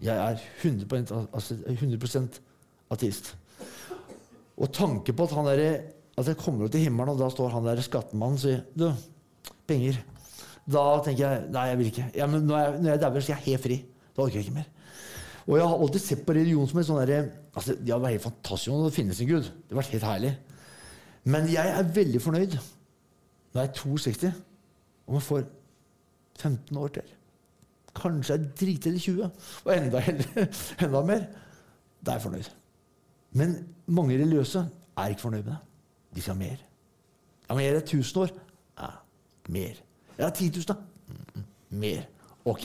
Jeg 0.00 0.16
er 0.16 0.40
100, 0.62 1.26
altså 1.36 1.58
100 1.68 2.40
ateist. 2.90 3.34
Og 4.60 4.72
tanken 4.76 5.16
på 5.16 5.26
at 5.26 5.34
han 5.36 5.48
der, 5.48 5.62
at 6.20 6.28
jeg 6.28 6.38
kommer 6.40 6.66
opp 6.66 6.74
til 6.74 6.84
himmelen, 6.84 7.14
og 7.14 7.20
da 7.20 7.30
står 7.32 7.54
han 7.54 7.68
der 7.68 7.80
skattemannen 7.84 8.36
og 8.36 8.42
sier 8.42 8.64
Du, 8.76 8.90
penger. 9.68 10.02
Da 10.70 10.82
tenker 11.04 11.24
jeg 11.24 11.46
Nei, 11.54 11.64
jeg 11.70 11.78
vil 11.80 11.88
ikke. 11.92 12.10
Ja, 12.18 12.28
men 12.30 12.44
når 12.48 12.60
jeg, 12.60 12.74
når 12.82 12.92
jeg 12.92 13.02
dauer, 13.04 13.22
er 13.22 13.32
jeg 13.32 13.46
helt 13.46 13.64
fri. 13.64 13.78
Da 14.16 14.26
orker 14.26 14.38
jeg 14.40 14.46
ikke 14.46 14.58
mer. 14.58 14.68
Og 15.46 15.56
jeg 15.56 15.66
har 15.66 15.82
alltid 15.82 16.04
sett 16.04 16.26
på 16.26 16.36
religion 16.36 16.68
som 16.68 16.78
en 16.78 16.86
sånn 16.86 17.00
derre 17.00 17.20
altså, 17.56 17.74
Det 17.74 17.94
er 17.94 18.04
helt 18.06 18.26
fantastisk 18.26 18.74
om 18.74 18.84
det 18.84 18.94
finnes 18.94 19.22
en 19.22 19.30
gud. 19.30 19.48
Det 19.48 19.74
har 19.74 19.80
vært 19.80 19.96
helt 19.96 20.06
herlig. 20.10 20.34
Men 21.30 21.48
jeg 21.52 21.72
er 21.78 21.96
veldig 21.96 22.20
fornøyd 22.22 22.58
når 23.50 23.64
jeg 23.64 23.66
er 23.66 23.78
62, 23.80 24.28
om 25.10 25.16
jeg 25.16 25.26
får 25.26 25.40
15 26.38 26.78
år 26.78 26.92
til. 26.94 27.08
Kanskje 27.98 28.36
jeg 28.36 28.50
driter 28.60 28.94
i 28.94 29.02
20, 29.02 29.24
og 29.64 29.72
enda, 29.74 30.02
enda 30.86 31.02
mer. 31.08 31.24
Da 31.98 32.14
er 32.14 32.20
jeg 32.20 32.26
fornøyd. 32.28 32.52
Men 33.32 33.54
mange 33.86 34.16
religiøse 34.18 34.64
er 34.98 35.12
ikke 35.12 35.20
fornøyd 35.26 35.42
med 35.44 35.52
det. 35.52 35.58
De 36.14 36.22
skal 36.22 36.34
ha 36.34 36.38
mer. 36.38 36.56
Ja, 37.48 37.54
men 37.54 37.64
jeg 37.64 37.74
er 37.74 37.80
1000 37.84 38.22
år. 38.22 38.32
Ja, 38.80 38.90
mer. 39.48 39.78
Jeg 40.18 40.26
er 40.26 40.30
10 40.30 40.48
000, 40.56 40.64
da. 40.68 40.74
Mm, 41.34 41.44
Mer. 41.80 42.02
Ok, 42.44 42.64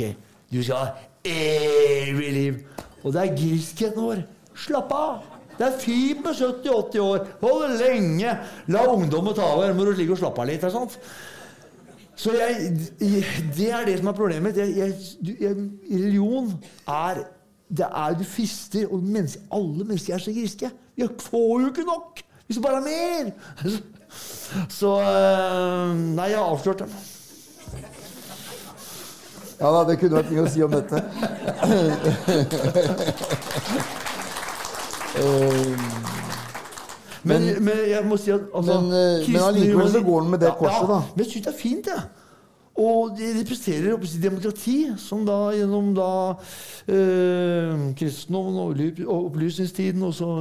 du 0.51 0.63
skal 0.63 0.75
ha 0.75 0.87
evig 1.25 2.33
liv. 2.33 2.59
Og 3.03 3.13
det 3.13 3.21
er 3.21 3.35
griskheten 3.37 4.01
vår. 4.01 4.23
Slapp 4.55 4.91
av. 4.95 5.23
Det 5.57 5.67
er 5.67 5.77
fint 5.79 6.23
med 6.25 6.33
70-80 6.35 6.99
år. 6.99 7.27
Hold 7.41 7.77
lenge. 7.79 8.33
La 8.67 8.85
ungdommen 8.91 9.35
ta 9.37 9.45
over. 9.53 9.73
Må 9.73 9.85
du 9.85 9.93
ligge 9.95 10.15
og 10.15 10.19
slappe 10.19 10.41
av 10.41 10.49
litt. 10.49 10.63
Er 10.63 10.73
sant? 10.73 10.97
Så 12.15 12.31
jeg, 12.35 12.71
det 13.55 13.69
er 13.75 13.85
det 13.87 13.97
som 13.99 14.09
er 14.11 14.17
problemet. 14.17 14.57
Jeg, 14.57 14.95
religion 15.91 16.51
er 16.87 17.23
det 17.69 17.87
er 17.89 18.13
du 18.13 18.23
fister, 18.23 18.85
og 18.91 19.03
mennesker, 19.03 19.41
alle 19.53 19.83
mennesker 19.85 20.13
er 20.13 20.17
så 20.21 20.31
griske. 20.31 20.71
Vi 20.95 21.07
får 21.19 21.61
jo 21.61 21.67
ikke 21.67 21.81
nok! 21.81 22.21
Hvis 22.45 22.55
det 22.57 22.63
bare 22.63 22.75
er 22.75 22.81
mer! 22.81 23.31
Så 24.69 24.99
øh, 25.01 25.97
Nei, 26.15 26.23
jeg 26.29 26.37
har 26.37 26.45
avslørt 26.45 26.79
dem. 26.79 26.89
Ja 29.59 29.65
da, 29.71 29.83
det 29.89 29.99
kunne 29.99 30.15
vært 30.19 30.31
mye 30.31 30.41
å 30.43 30.49
si 30.51 30.63
om 30.63 30.71
dette. 30.71 31.03
men, 37.23 37.41
Men, 37.41 37.63
men, 37.63 37.77
jeg 37.89 38.03
må 38.05 38.17
si 38.19 38.31
at 38.35 38.41
altså, 38.53 38.81
Men, 38.81 38.93
eh, 39.25 39.47
allikevel 39.47 39.91
så 39.91 40.01
går 40.03 40.21
den 40.21 40.29
med 40.35 40.39
det 40.43 40.51
korset, 40.59 40.87
da. 40.91 40.93
Ja, 40.93 40.99
men 41.15 41.23
jeg 41.23 41.31
syns 41.31 41.45
det 41.47 41.53
er 41.53 41.59
fint, 41.59 41.85
jeg. 41.87 42.01
Og 42.75 43.13
det 43.15 43.31
representerer 43.37 43.95
si, 44.03 44.19
demokrati, 44.19 44.77
som 44.99 45.23
da 45.27 45.37
gjennom 45.55 45.93
da 45.95 46.09
eh, 46.91 47.85
kristendommen 47.95 48.57
og 49.05 49.21
opplysningstiden 49.29 50.03
og 50.03 50.13
så 50.17 50.31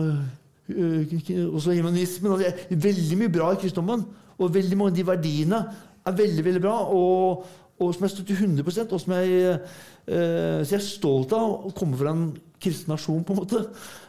øh, 0.68 1.14
og 1.52 1.60
så 1.62 1.76
humanismen. 1.76 2.38
Det 2.40 2.50
er 2.50 2.76
veldig 2.88 3.18
mye 3.20 3.32
bra 3.32 3.52
i 3.52 3.60
kristendommen. 3.60 4.02
Og 4.38 4.54
veldig 4.54 4.78
mange 4.78 4.90
av 4.90 4.98
de 4.98 5.06
verdiene 5.06 5.60
er 6.02 6.16
veldig 6.18 6.44
veldig 6.44 6.62
bra. 6.64 6.76
Og, 6.90 7.44
og 7.78 7.94
som 7.94 8.06
jeg 8.06 8.16
støtter 8.16 8.46
100% 8.46 8.94
og 8.96 9.02
som 9.02 9.14
jeg, 9.18 9.58
eh, 10.06 10.64
Så 10.64 10.74
jeg 10.74 10.80
er 10.80 10.88
stolt 10.88 11.32
av 11.32 11.68
å 11.68 11.74
komme 11.76 11.98
fra 12.00 12.16
en 12.16 12.32
kristen 12.58 12.90
nasjon, 12.90 13.22
på 13.24 13.34
en 13.34 13.44
måte. 13.44 13.66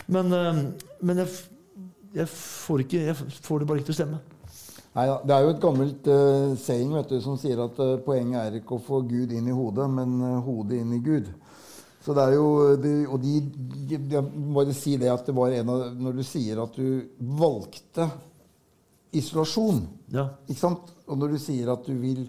Men, 0.08 0.34
eh, 0.34 0.64
men 1.02 1.22
jeg, 1.22 1.28
jeg, 2.16 2.28
får 2.28 2.88
ikke, 2.88 3.06
jeg 3.12 3.16
får 3.42 3.60
det 3.60 3.68
bare 3.68 3.84
ikke 3.84 3.92
til 3.92 3.98
å 3.98 4.02
stemme. 4.02 4.26
Neida, 4.96 5.16
det 5.28 5.36
er 5.36 5.44
jo 5.44 5.52
et 5.52 5.64
gammelt 5.64 6.06
uh, 6.08 6.54
saying 6.60 6.94
vet 6.96 7.10
du, 7.12 7.18
som 7.24 7.36
sier 7.40 7.60
at 7.60 7.80
uh, 7.84 7.98
poenget 8.04 8.40
er 8.40 8.60
ikke 8.62 8.78
å 8.78 8.84
få 8.84 9.02
Gud 9.04 9.34
inn 9.36 9.50
i 9.52 9.56
hodet, 9.56 9.90
men 9.92 10.14
uh, 10.24 10.38
hodet 10.46 10.80
inn 10.80 10.94
i 10.96 11.02
Gud. 11.04 11.28
Så 12.06 12.14
det 12.16 12.24
er 12.24 12.36
jo, 12.38 12.48
de, 12.78 12.94
Og 13.10 13.18
de, 13.18 13.34
de, 13.90 13.98
jeg 13.98 14.24
må 14.24 14.60
bare 14.60 14.76
si 14.78 14.94
det 15.02 15.10
at 15.10 15.26
det 15.26 15.34
var 15.34 15.56
en 15.58 15.72
av 15.74 15.80
Når 15.98 16.20
du 16.20 16.22
sier 16.22 16.60
at 16.62 16.76
du 16.78 17.02
valgte 17.40 18.06
isolasjon 19.18 19.80
Ja. 20.14 20.28
ikke 20.46 20.60
sant? 20.60 20.92
Og 21.10 21.18
når 21.18 21.34
du 21.34 21.40
sier 21.42 21.72
at 21.74 21.88
du 21.88 21.96
vil 21.98 22.28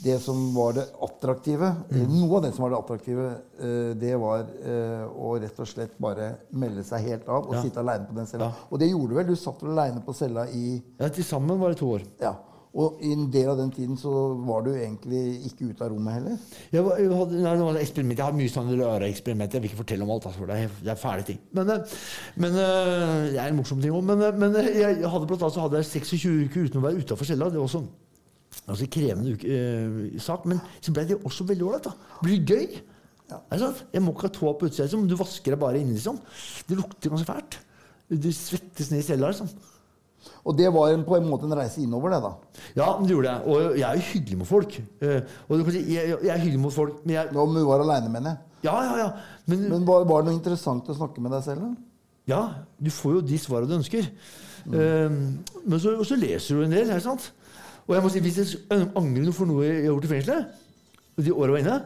det 0.00 0.16
som 0.24 0.38
var 0.56 0.72
det 0.78 0.86
attraktive 1.04 1.68
mm. 1.90 2.04
Noe 2.08 2.38
av 2.38 2.44
det 2.46 2.50
som 2.56 2.64
var 2.64 2.70
det 2.72 2.78
attraktive, 2.80 3.26
eh, 3.60 3.90
det 4.00 4.14
var 4.20 4.46
eh, 4.64 5.02
å 5.12 5.34
rett 5.42 5.58
og 5.60 5.68
slett 5.68 5.98
bare 6.00 6.30
melde 6.56 6.84
seg 6.88 7.04
helt 7.10 7.28
av 7.28 7.48
og 7.50 7.56
Ja. 7.58 7.62
sitte 7.66 7.82
aleine 7.82 8.06
på 8.08 8.16
den 8.16 8.26
cella. 8.30 8.48
Ja. 8.48 8.68
Og 8.70 8.80
det 8.80 8.88
gjorde 8.90 9.08
du 9.12 9.18
vel? 9.20 9.26
Du 9.28 9.36
satt 9.36 9.60
vel 9.62 9.74
aleine 9.76 10.00
på 10.06 10.14
cella 10.16 10.46
i 10.48 10.78
Ja, 11.00 11.08
Til 11.08 11.24
sammen 11.24 11.58
var 11.60 11.74
det 11.74 11.78
to 11.82 11.90
år. 11.98 12.06
ja. 12.20 12.34
Og 12.72 13.00
i 13.02 13.08
en 13.12 13.24
del 13.34 13.48
av 13.50 13.56
den 13.58 13.72
tiden 13.74 13.96
så 13.98 14.10
var 14.46 14.62
du 14.62 14.68
egentlig 14.70 15.42
ikke 15.48 15.72
ute 15.72 15.82
av 15.82 15.90
rommet 15.90 16.14
heller. 16.14 16.36
Jeg, 16.70 16.84
var, 16.86 17.00
jeg, 17.02 17.08
hadde, 17.18 17.40
nei, 17.42 17.54
det 17.58 17.64
var 17.66 17.78
eksperiment. 17.80 18.16
jeg 18.20 18.24
har 18.28 18.36
mye 18.38 18.52
sånne 18.52 18.76
rare 18.78 19.08
eksperimenter. 19.10 19.58
Jeg 19.58 19.62
vil 19.64 19.70
ikke 19.72 19.80
fortelle 19.80 20.04
om 20.06 20.12
alt. 20.14 20.28
Altså, 20.30 20.38
for 20.38 20.46
det, 20.46 20.58
er, 20.68 20.76
det 20.86 20.92
er 20.94 21.00
fæle 21.00 21.24
ting. 21.26 21.40
Men, 21.50 21.72
eh, 21.74 21.96
men 22.36 22.52
Det 22.54 23.40
er 23.42 23.48
en 23.48 23.56
morsom 23.58 23.80
ting 23.82 23.90
òg. 23.90 24.04
Men, 24.06 24.22
men 24.38 24.54
jeg 24.54 25.02
hadde 25.02 25.26
blant 25.26 25.42
annet 25.42 25.56
så 25.58 25.64
hadde 25.66 25.82
jeg 25.82 25.90
26 25.98 26.46
uker 26.46 26.68
uten 26.70 26.78
å 26.78 26.84
være 26.86 27.02
utafor 27.02 27.26
cella. 27.26 27.50
Det 27.50 27.58
var 27.58 27.66
også 27.66 27.82
altså, 28.72 28.86
en 28.86 28.92
krevende 28.96 29.34
uke, 29.36 29.56
eh, 29.56 30.20
sak. 30.22 30.46
Men 30.50 30.62
så 30.80 30.94
ble 30.94 31.06
det 31.08 31.18
også 31.18 31.46
veldig 31.48 31.66
ålreit. 31.66 31.88
Det 31.90 32.26
blir 32.26 32.54
gøy. 32.54 32.78
Ja. 33.30 33.40
Er 33.40 33.56
det 33.56 33.64
sant? 33.64 33.82
Jeg 33.94 34.04
må 34.04 34.14
ikke 34.14 34.28
ha 34.28 34.34
tåa 34.36 34.54
på 34.58 34.70
utsida. 34.70 34.86
Liksom. 34.86 35.08
Du 35.10 35.16
vasker 35.18 35.54
deg 35.54 35.60
bare 35.62 35.82
inni. 35.82 35.98
Liksom. 35.98 36.20
Det 36.68 36.78
lukter 36.78 37.14
ganske 37.14 37.28
fælt. 37.28 37.58
Du 38.10 38.30
svettes 38.34 38.90
ned 38.90 39.04
i 39.04 39.06
cella. 39.06 39.30
Liksom. 39.30 39.50
Og 40.44 40.56
det 40.56 40.68
var 40.74 40.92
en, 40.92 41.04
på 41.06 41.16
en 41.16 41.28
måte 41.28 41.46
en 41.48 41.56
reise 41.56 41.80
innover, 41.80 42.12
det, 42.12 42.20
da. 42.24 42.62
Ja, 42.76 42.88
det 43.00 43.12
gjorde 43.12 43.30
jeg. 43.30 43.44
Og 43.46 43.78
jeg 43.78 43.86
er 43.88 44.00
jo 44.00 44.08
hyggelig 44.10 44.40
mot 44.40 44.50
folk. 44.50 44.80
Eh, 45.00 45.36
og 45.46 45.60
du 45.60 45.66
kan 45.66 45.78
jeg, 45.78 46.16
jeg 46.16 46.32
er 46.34 46.42
hyggelig 46.42 46.64
mot 46.64 46.74
folk, 46.74 47.04
men 47.04 47.16
jeg 47.16 47.36
Om 47.44 47.54
du 47.56 47.62
var 47.68 47.84
aleine, 47.84 48.12
mener 48.12 48.34
jeg. 48.34 48.46
Ja, 48.68 48.74
ja, 48.84 48.96
ja. 49.00 49.12
Men, 49.48 49.68
Men 49.72 49.86
var, 49.88 50.04
var 50.04 50.20
det 50.20 50.30
noe 50.30 50.36
interessant 50.36 50.88
å 50.92 50.96
snakke 50.98 51.22
med 51.24 51.32
deg 51.32 51.46
selv? 51.46 51.64
da? 51.64 51.86
ja, 52.30 52.40
du 52.78 52.90
får 52.92 53.18
jo 53.18 53.26
de 53.26 53.38
svarene 53.40 53.70
du 53.70 53.76
ønsker. 53.78 54.08
Eh, 54.70 55.14
men 55.64 55.80
så, 55.80 55.94
og 55.96 56.06
så 56.06 56.18
leser 56.20 56.58
du 56.58 56.66
en 56.66 56.74
del, 56.74 56.90
ikke 56.90 57.06
sant? 57.06 57.30
Og 57.90 57.96
jeg 57.96 58.04
må 58.04 58.10
si, 58.14 58.20
hvis 58.22 58.36
jeg 58.38 58.88
angrer 58.94 59.32
for 59.34 59.50
noe 59.50 59.64
jeg 59.66 59.80
har 59.80 59.88
gjort 59.90 60.04
i 60.06 60.10
fengselet, 60.12 60.58
de 61.20 61.32
åra 61.34 61.52
var 61.56 61.60
inne 61.64 61.78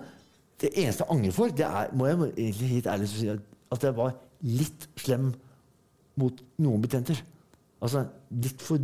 Det 0.61 0.69
eneste 0.79 1.03
jeg 1.03 1.11
angrer 1.17 1.33
for, 1.35 1.49
det 1.59 1.65
er, 1.67 1.89
må 1.97 2.07
jeg 2.07 2.19
egentlig 2.37 2.69
helt 2.77 2.87
ærlig 2.93 3.09
si, 3.11 3.29
at- 3.33 3.83
jeg 3.83 3.97
var 3.97 4.13
litt 4.45 4.85
slem 5.01 5.33
mot 6.21 6.39
noen 6.63 6.83
betjenter. 6.85 7.19
Altså, 7.83 8.05
litt 8.31 8.61
for 8.63 8.79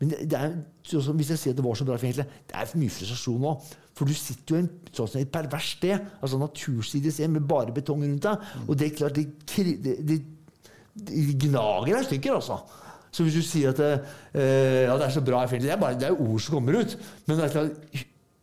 Men 0.00 0.08
det, 0.10 0.32
er, 0.34 0.56
sånn 0.86 1.16
hvis 1.18 1.30
jeg 1.34 1.38
sier 1.38 1.52
at 1.54 1.58
det 1.60 1.64
var 1.64 1.76
så 1.78 1.84
bra 1.86 1.94
i 1.98 2.02
fengselet, 2.02 2.30
det 2.48 2.56
er 2.56 2.66
for 2.70 2.78
mye 2.80 2.90
frustrasjon 2.94 3.40
nå. 3.42 3.52
For 3.94 4.06
du 4.10 4.14
sitter 4.16 4.56
jo 4.56 4.62
i 4.64 4.92
sånn 4.96 5.20
et 5.20 5.30
pervers 5.34 5.68
sted, 5.76 6.02
altså 6.22 6.38
natursidig 6.40 7.12
sted 7.14 7.30
med 7.30 7.46
bare 7.46 7.74
betong 7.74 8.02
rundt 8.02 8.22
deg. 8.26 8.48
Og 8.66 8.78
det 8.78 8.88
er 8.88 8.96
klart, 8.98 9.14
det, 9.18 9.28
det, 9.84 9.94
det, 10.08 10.18
det 10.94 11.24
gnager 11.46 11.92
deg 11.92 12.00
i 12.00 12.08
stykker, 12.08 12.38
altså. 12.40 12.58
Så 13.14 13.26
hvis 13.26 13.38
du 13.38 13.44
sier 13.46 13.70
at 13.70 13.78
det, 13.78 13.92
eh, 14.34 14.82
ja, 14.88 14.96
det 14.98 15.06
er 15.06 15.14
så 15.14 15.22
bra 15.24 15.44
i 15.46 15.60
det 15.62 15.70
er, 15.70 15.78
bare, 15.78 15.98
det 15.98 16.08
er 16.08 16.18
ord 16.18 16.42
som 16.42 16.56
kommer 16.58 16.80
ut. 16.80 16.96
Men 17.28 17.44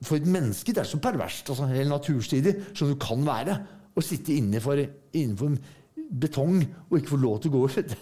for 0.01 0.17
et 0.17 0.31
menneske 0.31 0.73
det 0.73 0.85
er 0.85 0.89
så 0.89 1.01
perverst, 1.03 1.51
altså, 1.51 1.67
helt 1.69 1.91
naturstridig, 1.91 2.55
som 2.73 2.89
du 2.89 2.95
kan 3.01 3.25
være. 3.27 3.59
Å 3.91 4.01
sitte 4.05 4.31
innenfor, 4.39 4.79
innenfor 5.11 5.57
betong 6.11 6.61
og 6.89 6.97
ikke 6.97 7.13
få 7.13 7.19
lov 7.19 7.39
til 7.43 7.51
å 7.51 7.59
gå 7.61 7.67
Det, 7.75 7.97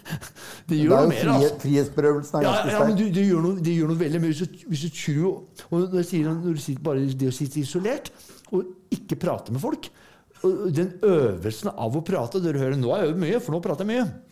det 0.70 0.78
gjør 0.80 0.94
noe 0.94 1.10
mer, 1.10 1.30
altså. 1.34 1.58
frihetsberøvelsen 1.64 2.38
er 2.38 2.46
Ja, 2.46 2.52
ganske 2.54 2.74
ja, 2.74 2.84
men 2.86 2.96
du, 2.98 3.04
det, 3.14 3.24
gjør 3.26 3.44
noe, 3.44 3.64
det 3.66 3.74
gjør 3.74 3.90
noe 3.90 4.00
veldig 4.00 4.22
mye. 4.22 4.32
Hvis 4.32 4.42
du, 4.42 4.64
hvis 4.70 4.84
du 4.86 4.94
tror 4.94 5.26
og 5.30 5.76
når, 5.76 5.98
jeg 6.00 6.08
sier, 6.12 6.30
når 6.30 6.58
du 6.58 6.62
sitter 6.62 6.86
bare 6.86 7.04
det 7.22 7.30
å 7.30 7.34
sitte 7.34 7.62
isolert 7.62 8.10
og 8.50 8.94
ikke 8.94 9.18
prate 9.20 9.54
med 9.54 9.62
folk 9.62 9.90
og 10.40 10.70
Den 10.72 10.94
øvelsen 11.04 11.68
av 11.68 11.96
å 11.98 12.00
prate 12.06 12.40
Dere 12.40 12.62
hører, 12.62 12.78
nå 12.80 12.94
har 12.94 13.02
jeg 13.02 13.10
øvd 13.12 13.18
mye, 13.26 13.40
for 13.44 13.52
nå 13.52 13.58
prater 13.60 13.84
jeg 13.84 13.90
mye. 13.90 14.29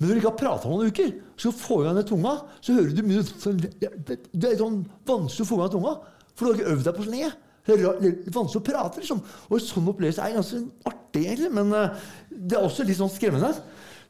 Men 0.00 0.08
når 0.08 0.16
du 0.16 0.20
ikke 0.22 0.30
har 0.30 0.40
prata 0.40 0.70
noen 0.70 0.88
uker, 0.88 1.12
så 1.36 1.52
får 1.52 1.82
du 1.82 1.84
igjen 1.84 1.98
ned 2.00 2.08
tunga. 2.08 2.32
Så 2.64 2.72
hører 2.78 2.94
du 2.96 3.02
mye 3.04 3.24
sånn 3.28 3.60
Det 3.60 4.48
er 4.48 4.56
sånn 4.56 4.80
vanskelig 5.10 5.44
å 5.44 5.50
få 5.50 5.58
igjen 5.60 5.74
tunga, 5.76 5.92
for 6.32 6.46
du 6.46 6.50
har 6.50 6.56
ikke 6.56 6.74
øvd 6.74 6.86
deg 6.88 6.96
på 6.96 7.04
så 7.04 7.12
lenge. 7.12 7.30
Det 7.68 7.76
er 7.76 8.32
vanskelig 8.32 8.62
å 8.62 8.64
prate, 8.64 9.02
liksom. 9.02 9.20
Og 9.50 9.60
sånn 9.62 9.92
opplevelse 9.92 10.24
er 10.24 10.38
ganske 10.38 10.62
artig, 10.88 11.26
egentlig, 11.26 11.52
men 11.58 11.76
eh, 11.76 12.08
det 12.32 12.56
er 12.56 12.64
også 12.64 12.86
litt 12.88 12.98
sånn 12.98 13.12
skremmende. 13.12 13.52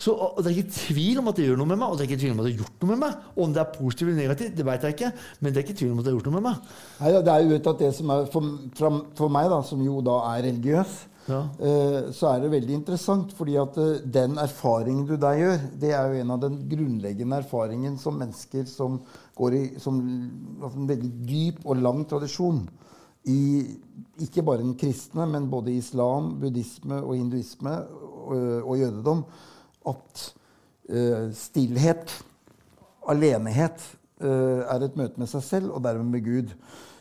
Så 0.01 0.15
og 0.15 0.39
Det 0.41 0.49
er 0.49 0.61
ikke 0.63 0.79
tvil 0.79 1.19
om 1.21 1.29
at 1.29 1.37
det 1.37 1.49
gjør 1.49 1.59
noe 1.61 1.69
med 1.69 1.81
meg, 1.83 1.91
og 1.91 1.99
det 1.99 2.07
er 2.07 2.09
ikke 2.09 2.21
tvil 2.23 2.33
om 2.33 2.39
at 2.41 2.47
det 2.47 2.55
har 2.55 2.63
gjort 2.63 2.85
noe 2.85 2.93
med 2.95 3.03
meg. 3.03 3.27
Om 3.45 3.53
det 3.57 3.61
er 3.61 3.75
positivt 3.75 4.07
eller 4.07 4.23
negativt, 4.23 4.55
det 4.57 4.67
vet 4.71 4.87
jeg 4.87 4.97
ikke, 4.97 5.11
men 5.41 5.51
det 5.51 5.61
er 5.61 5.67
ikke 5.67 5.79
tvil 5.83 5.91
om 5.93 6.01
at 6.01 6.07
det 6.07 6.13
har 6.13 6.17
gjort 6.17 6.31
noe 6.31 6.39
med 6.39 6.47
meg. 6.47 6.71
Nei, 7.03 7.13
det 7.19 7.35
er 7.35 7.45
jo 7.45 7.59
at 7.59 7.83
det 7.83 7.91
som 7.99 8.15
er 8.15 8.31
for, 8.33 8.49
for 9.19 9.35
meg, 9.35 9.51
da, 9.53 9.61
som 9.67 9.83
jo 9.85 9.99
da 10.07 10.17
er 10.31 10.47
religiøs, 10.47 10.95
Ja. 11.29 11.41
eh, 11.61 12.11
så 12.17 12.31
er 12.31 12.41
det 12.41 12.51
veldig 12.55 12.75
interessant. 12.75 13.33
fordi 13.37 13.57
at 13.61 13.77
eh, 13.79 14.01
den 14.05 14.39
erfaringen 14.39 15.07
du 15.07 15.17
der 15.17 15.39
gjør, 15.39 15.59
det 15.81 15.93
er 15.93 16.09
jo 16.09 16.23
en 16.23 16.31
av 16.31 16.41
den 16.41 16.59
grunnleggende 16.71 17.37
erfaringen 17.37 17.99
som 17.99 18.19
mennesker 18.19 18.65
som 18.65 19.01
går 19.37 19.55
i 19.55 19.63
som, 19.79 20.01
en 20.71 20.89
veldig 20.89 21.13
dyp 21.29 21.65
og 21.65 21.77
lang 21.77 22.05
tradisjon 22.09 22.65
i 23.29 23.41
ikke 24.21 24.43
bare 24.43 24.63
den 24.63 24.77
kristne, 24.81 25.27
men 25.29 25.51
både 25.51 25.75
islam, 25.77 26.35
buddhisme 26.41 27.03
og 27.03 27.17
hinduisme 27.17 27.73
og, 28.01 28.37
og 28.65 28.79
jødedom, 28.79 29.25
at 29.89 30.27
eh, 30.89 31.29
stillhet 31.37 32.13
alenehet 33.09 33.81
eh, 34.21 34.61
er 34.65 34.85
et 34.85 34.97
møte 34.97 35.21
med 35.21 35.31
seg 35.31 35.45
selv 35.45 35.75
og 35.77 35.85
dermed 35.85 36.13
med 36.13 36.25
Gud. 36.25 36.55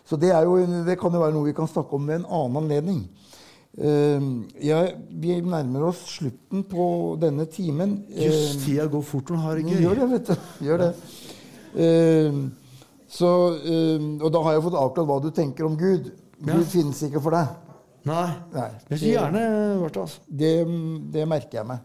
Så 0.07 0.17
det, 0.17 0.32
jo, 0.34 0.57
det 0.88 0.97
kan 0.99 1.13
jo 1.13 1.22
være 1.22 1.36
noe 1.36 1.49
vi 1.49 1.55
kan 1.55 1.70
snakke 1.70 1.95
om 1.95 2.07
ved 2.07 2.22
en 2.22 2.30
annen 2.30 2.63
anledning. 2.63 3.03
Eh, 3.78 4.24
jeg, 4.65 4.95
vi 5.22 5.36
nærmer 5.45 5.86
oss 5.91 6.01
slutten 6.17 6.63
på 6.67 6.86
denne 7.22 7.45
timen. 7.53 7.99
Jøss, 8.09 8.55
Eh, 8.55 8.63
tida 8.65 8.88
går 8.89 9.03
fort 9.05 9.30
når 9.30 9.36
man 9.38 9.45
har 9.45 9.55
det 9.59 9.65
gøy. 9.70 9.82
Gjør 9.84 9.99
det, 10.01 10.07
vet 10.15 10.28
du. 10.28 10.36
Gjør 10.67 10.78
det. 10.84 10.89
Eh, 11.86 12.39
så, 13.09 13.30
og 14.22 14.30
da 14.34 14.41
har 14.45 14.53
jeg 14.57 14.63
fått 14.67 14.78
avklart 14.78 15.07
hva 15.09 15.20
du 15.24 15.30
tenker 15.34 15.65
om 15.65 15.78
Gud. 15.78 16.11
Ja. 16.45 16.53
Gud 16.55 16.65
finnes 16.72 17.01
ikke 17.07 17.22
for 17.22 17.34
deg. 17.36 17.47
Nei. 18.09 18.28
Nei. 18.53 18.67
Jeg 18.89 18.97
skulle 18.99 19.13
gjerne 19.15 19.41
vært 19.82 19.93
det. 19.97 20.01
altså. 20.01 20.20
Det, 20.41 20.51
det 21.13 21.26
merker 21.28 21.59
jeg 21.59 21.67
meg. 21.70 21.80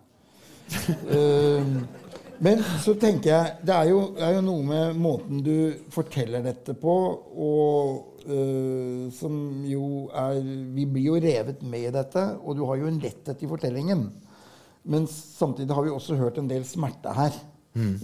Men 2.45 2.61
så 2.82 2.95
tenker 2.99 3.30
jeg 3.30 3.53
Det 3.66 3.74
er 3.74 3.89
jo, 3.93 3.99
er 4.18 4.35
jo 4.37 4.41
noe 4.45 4.64
med 4.66 4.97
måten 5.01 5.43
du 5.45 5.74
forteller 5.95 6.43
dette 6.45 6.74
på, 6.76 6.95
og 7.47 8.14
eh, 8.27 9.11
som 9.12 9.64
jo 9.68 10.11
er 10.14 10.41
Vi 10.75 10.85
blir 10.87 11.11
jo 11.12 11.20
revet 11.20 11.62
med 11.62 11.89
i 11.89 11.95
dette, 11.95 12.22
og 12.43 12.57
du 12.57 12.64
har 12.68 12.77
jo 12.81 12.87
en 12.91 13.01
letthet 13.03 13.43
i 13.43 13.51
fortellingen. 13.51 14.07
Men 14.85 15.07
samtidig 15.09 15.75
har 15.75 15.83
vi 15.87 15.91
også 15.91 16.16
hørt 16.20 16.39
en 16.39 16.49
del 16.49 16.64
smerte 16.68 17.12
her. 17.16 17.33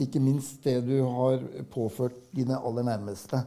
Ikke 0.02 0.20
minst 0.20 0.64
det 0.64 0.80
du 0.86 0.96
har 1.04 1.38
påført 1.70 2.16
dine 2.34 2.56
aller 2.58 2.82
nærmeste. 2.82 3.44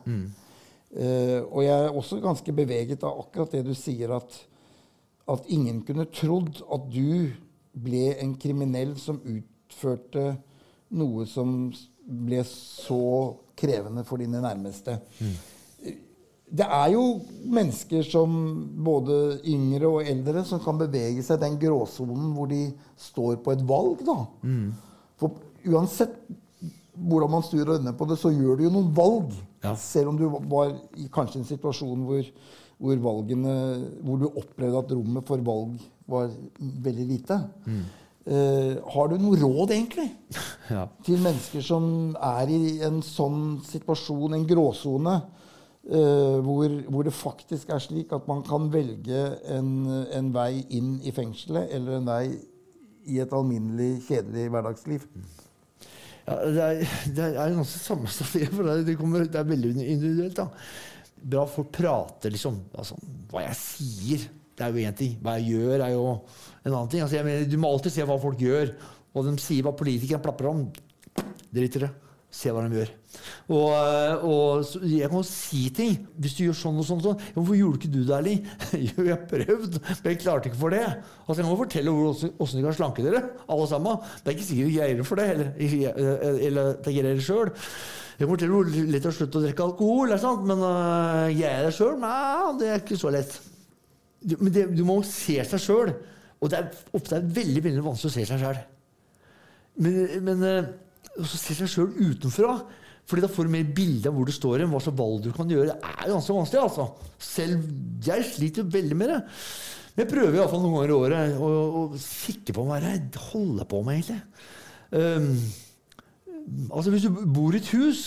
Eh, 0.93 1.41
og 1.49 1.63
jeg 1.65 1.73
er 1.73 1.89
også 1.89 2.19
ganske 2.21 2.53
beveget 2.53 3.03
av 3.03 3.19
akkurat 3.23 3.51
det 3.51 3.63
du 3.65 3.73
sier, 3.73 4.13
at, 4.13 4.37
at 5.27 5.49
ingen 5.49 5.81
kunne 5.87 6.05
trodd 6.13 6.61
at 6.71 6.85
du 6.93 7.31
ble 7.73 8.13
en 8.21 8.35
kriminell 8.37 8.93
som 9.01 9.17
utførte 9.25 10.35
noe 10.93 11.25
som 11.25 11.73
ble 12.03 12.43
så 12.45 13.01
krevende 13.57 14.03
for 14.05 14.21
dine 14.21 14.41
nærmeste. 14.43 14.99
Det 16.53 16.65
er 16.67 16.91
jo 16.93 17.03
mennesker 17.49 18.05
som 18.05 18.33
både 18.85 19.39
yngre 19.49 19.89
og 19.89 20.09
eldre 20.09 20.43
som 20.45 20.61
kan 20.61 20.77
bevege 20.77 21.23
seg 21.25 21.39
i 21.39 21.45
den 21.47 21.57
gråsonen 21.61 22.29
hvor 22.35 22.51
de 22.51 22.67
står 22.99 23.39
på 23.41 23.55
et 23.55 23.63
valg. 23.69 24.03
da. 24.05 24.19
For 25.17 25.39
uansett 25.73 26.19
hvordan 26.93 27.31
man 27.33 27.45
snur 27.45 27.65
og 27.65 27.79
vender 27.79 27.95
på 27.97 28.05
det, 28.09 28.19
så 28.21 28.29
gjør 28.29 28.59
du 28.59 28.67
jo 28.67 28.73
noen 28.75 28.93
valg. 28.95 29.33
Ja. 29.63 29.73
Selv 29.79 30.11
om 30.11 30.19
du 30.19 30.27
var 30.51 30.75
i 30.99 31.07
kanskje 31.13 31.41
en 31.41 31.49
situasjon 31.49 32.05
hvor, 32.05 32.29
hvor, 32.77 33.01
valgene, 33.07 33.57
hvor 34.05 34.21
du 34.21 34.29
opplevde 34.29 34.83
at 34.83 34.93
rommet 34.93 35.27
for 35.27 35.43
valg 35.45 35.81
var 36.09 36.31
veldig 36.59 37.05
lite. 37.09 37.39
Eh, 38.23 38.77
har 38.93 39.09
du 39.09 39.17
noe 39.19 39.39
råd, 39.39 39.73
egentlig? 39.75 40.11
Ja. 40.71 40.85
til 41.03 41.19
mennesker 41.19 41.59
som 41.59 42.13
er 42.23 42.47
i 42.47 42.77
en 42.87 43.01
sånn 43.03 43.57
situasjon, 43.67 44.31
en 44.37 44.45
gråsone, 44.47 45.17
hvor, 45.83 46.71
hvor 46.87 47.03
det 47.03 47.11
faktisk 47.11 47.73
er 47.75 47.81
slik 47.83 48.13
at 48.15 48.27
man 48.29 48.39
kan 48.47 48.69
velge 48.71 49.23
en, 49.51 49.71
en 50.15 50.29
vei 50.31 50.63
inn 50.71 50.93
i 51.03 51.11
fengselet 51.11 51.73
eller 51.75 51.97
en 51.97 52.07
vei 52.07 52.25
i 53.11 53.19
et 53.19 53.33
alminnelig, 53.35 54.05
kjedelig 54.07 54.45
hverdagsliv. 54.53 55.07
Ja, 56.23 56.37
det 56.47 56.63
er, 56.63 56.93
det 57.11 57.25
er 57.33 57.55
ganske 57.57 57.81
sammensatt, 57.81 58.31
for 58.55 58.71
det, 58.87 58.95
kommer, 58.99 59.25
det 59.27 59.39
er 59.39 59.49
veldig 59.49 59.73
individuelt. 59.81 60.39
da. 60.39 60.47
Bra 61.33 61.43
folk 61.47 61.71
prater, 61.75 62.31
liksom. 62.31 62.61
Altså, 62.79 62.97
hva 63.31 63.43
jeg 63.45 63.59
sier, 63.59 64.25
det 64.53 64.65
er 64.65 64.71
jo 64.71 64.87
én 64.87 64.97
ting. 64.97 65.17
Hva 65.23 65.37
jeg 65.39 65.55
gjør, 65.57 65.83
er 65.83 65.93
jo 65.95 66.05
en 66.63 66.71
annen 66.71 66.91
ting. 66.91 67.03
Altså, 67.03 67.23
mener, 67.25 67.47
du 67.49 67.57
må 67.59 67.71
alltid 67.71 67.95
se 67.95 68.07
hva 68.07 68.19
folk 68.21 68.39
gjør. 68.43 68.73
Og 69.13 69.27
de 69.27 69.35
sier 69.41 69.65
hva 69.65 69.75
politikerne 69.77 70.23
plapper 70.23 70.49
om. 70.51 70.65
Driter 71.53 71.87
det. 71.87 71.91
Se 72.33 72.49
hva 72.49 72.63
de 72.65 72.79
gjør. 72.79 72.91
Og, 73.53 73.67
øh, 73.77 74.23
og 74.25 74.85
jeg 74.89 75.09
kan 75.11 75.25
si 75.27 75.67
ting. 75.75 75.99
Hvis 76.17 76.33
du 76.33 76.47
gjør 76.47 76.55
sånn 76.57 76.79
og 76.81 76.87
sånn, 76.87 77.01
sånn 77.03 77.19
'Hvorfor 77.35 77.57
gjorde 77.59 77.77
ikke 77.77 77.91
du 77.93 77.99
det, 78.01 78.15
Erling?' 78.17 78.47
jo, 78.87 79.05
jeg 79.05 79.19
prøvde, 79.29 79.43
prøvd, 79.53 79.77
men 80.01 80.09
jeg 80.09 80.19
klarte 80.23 80.49
ikke 80.49 80.61
for 80.63 80.73
det. 80.73 80.85
Altså, 81.27 81.41
Jeg 81.41 81.49
må 81.49 81.57
fortelle 81.59 81.93
hvordan 81.93 82.57
de 82.57 82.63
kan 82.65 82.77
slanke 82.79 83.05
dere, 83.05 83.21
alle 83.47 83.67
sammen. 83.69 83.97
Det 84.23 84.31
er 84.31 84.37
ikke 84.37 84.47
sikkert 84.49 84.73
jeg 84.73 84.77
greier 84.79 85.03
for 85.03 85.21
det, 85.21 85.29
eller, 85.29 85.49
eller, 86.49 86.73
det 86.73 86.95
greier 86.95 87.13
det 87.13 87.27
sjøl. 87.27 87.53
Jeg 88.17 88.25
kan 88.25 88.33
fortelle 88.33 88.53
hvor 88.53 88.71
lett 88.73 89.03
det 89.03 89.05
er 89.05 89.13
å 89.13 89.17
slutte 89.19 89.37
å 89.37 89.43
drikke 89.43 89.67
alkohol, 89.67 90.11
er 90.13 90.45
men 90.49 90.63
uh, 90.65 91.29
jeg 91.29 91.65
det 91.67 91.73
sjøl? 91.77 91.99
Nei, 92.01 92.57
det 92.59 92.69
er 92.69 92.81
ikke 92.81 92.97
så 92.97 93.13
lett. 93.13 93.37
Men 94.39 94.53
det, 94.53 94.67
du 94.73 94.83
må 94.87 95.01
se 95.05 95.37
seg 95.45 95.61
sjøl. 95.61 95.93
Og 96.41 96.49
det 96.49 96.59
er 96.59 96.71
ofte 96.97 97.19
er 97.19 97.29
veldig 97.37 97.61
veldig 97.63 97.85
vanskelig 97.85 98.09
å 98.09 98.15
se 98.17 98.25
seg 98.25 98.41
sjøl. 98.41 98.57
Men, 99.83 100.01
men 100.25 100.43
eh, 101.13 101.21
også 101.23 101.39
se 101.39 101.57
seg 101.59 101.71
sjøl 101.71 101.93
utenfra. 101.99 102.57
Fordi 103.09 103.25
da 103.25 103.29
får 103.31 103.47
du 103.47 103.51
mer 103.51 103.71
bilde 103.75 104.07
av 104.07 104.15
hvor 104.15 104.27
du 104.27 104.31
står 104.31 104.63
hen, 104.63 104.71
hva 104.71 104.79
slags 104.83 104.99
valg 104.99 105.23
du 105.25 105.31
kan 105.35 105.49
gjøre. 105.51 105.73
Det 105.73 105.91
er 105.91 106.11
ganske 106.13 106.35
vanskelig. 106.37 106.61
altså. 106.63 106.85
Selv 107.19 107.65
jeg 108.05 108.27
sliter 108.29 108.63
jo 108.63 108.75
veldig 108.77 108.99
med 108.99 109.11
det. 109.11 109.17
Men 109.93 110.05
jeg 110.05 110.11
prøver 110.13 110.37
iallfall 110.39 110.63
noen 110.63 110.77
ganger 110.77 110.93
i 110.93 110.95
året 110.97 111.33
å, 111.37 111.49
å 111.79 111.81
kikke 111.99 112.55
på 112.55 112.63
hva 112.65 112.79
det 112.81 112.89
er 112.89 112.95
jeg 113.01 113.25
holder 113.27 113.67
på 113.69 113.81
med, 113.85 113.99
egentlig. 113.99 114.21
Um, 114.93 115.27
altså 116.71 116.93
Hvis 116.93 117.05
du 117.05 117.19
bor 117.35 117.53
i 117.53 117.59
et 117.59 117.73
hus, 117.75 118.05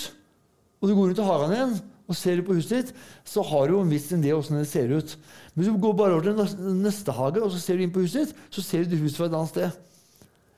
og 0.81 0.89
du 0.89 0.97
går 0.97 1.13
rundt 1.13 1.23
i 1.23 1.29
hagen 1.29 1.55
din 1.55 1.77
og 2.07 2.15
ser 2.15 2.39
på 2.47 2.55
huset 2.55 2.73
ditt, 2.73 2.91
så 3.27 3.43
har 3.43 3.67
du 3.67 3.75
jo 3.75 3.83
en 3.83 3.91
viss 3.91 4.07
idé 4.15 4.31
åssen 4.35 4.59
det 4.61 4.69
ser 4.71 4.93
ut. 4.95 5.17
Men 5.53 5.63
hvis 5.63 5.71
du 5.73 5.81
går 5.83 5.97
bare 5.99 6.15
over 6.15 6.29
til 6.29 6.77
neste 6.79 7.15
hage 7.15 7.43
og 7.43 7.51
så 7.51 7.59
ser 7.63 7.79
du 7.79 7.83
inn 7.83 7.95
på 7.95 8.05
huset 8.05 8.29
ditt, 8.29 8.45
så 8.55 8.63
ser 8.63 8.87
du 8.87 8.95
huset 9.01 9.19
fra 9.19 9.27
et 9.27 9.35
annet 9.35 9.51
sted. 9.51 9.81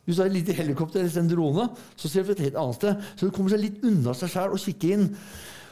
Hvis 0.09 0.17
du 0.17 0.23
har 0.23 0.31
et 0.31 0.39
lite 0.39 0.57
helikopter 0.57 1.03
eller 1.03 1.21
en 1.21 1.29
drone, 1.29 1.69
så 2.01 2.09
ser 2.09 2.25
du 2.25 2.33
et 2.33 2.47
helt 2.47 2.57
annet 2.57 2.77
sted. 2.79 3.07
Så 3.13 3.29
du 3.29 3.35
kommer 3.37 3.53
seg 3.53 3.61
litt 3.61 3.83
unna 3.85 4.15
seg 4.17 4.31
sjæl 4.33 4.55
og 4.57 4.63
kikker 4.63 4.95
inn. 4.95 5.11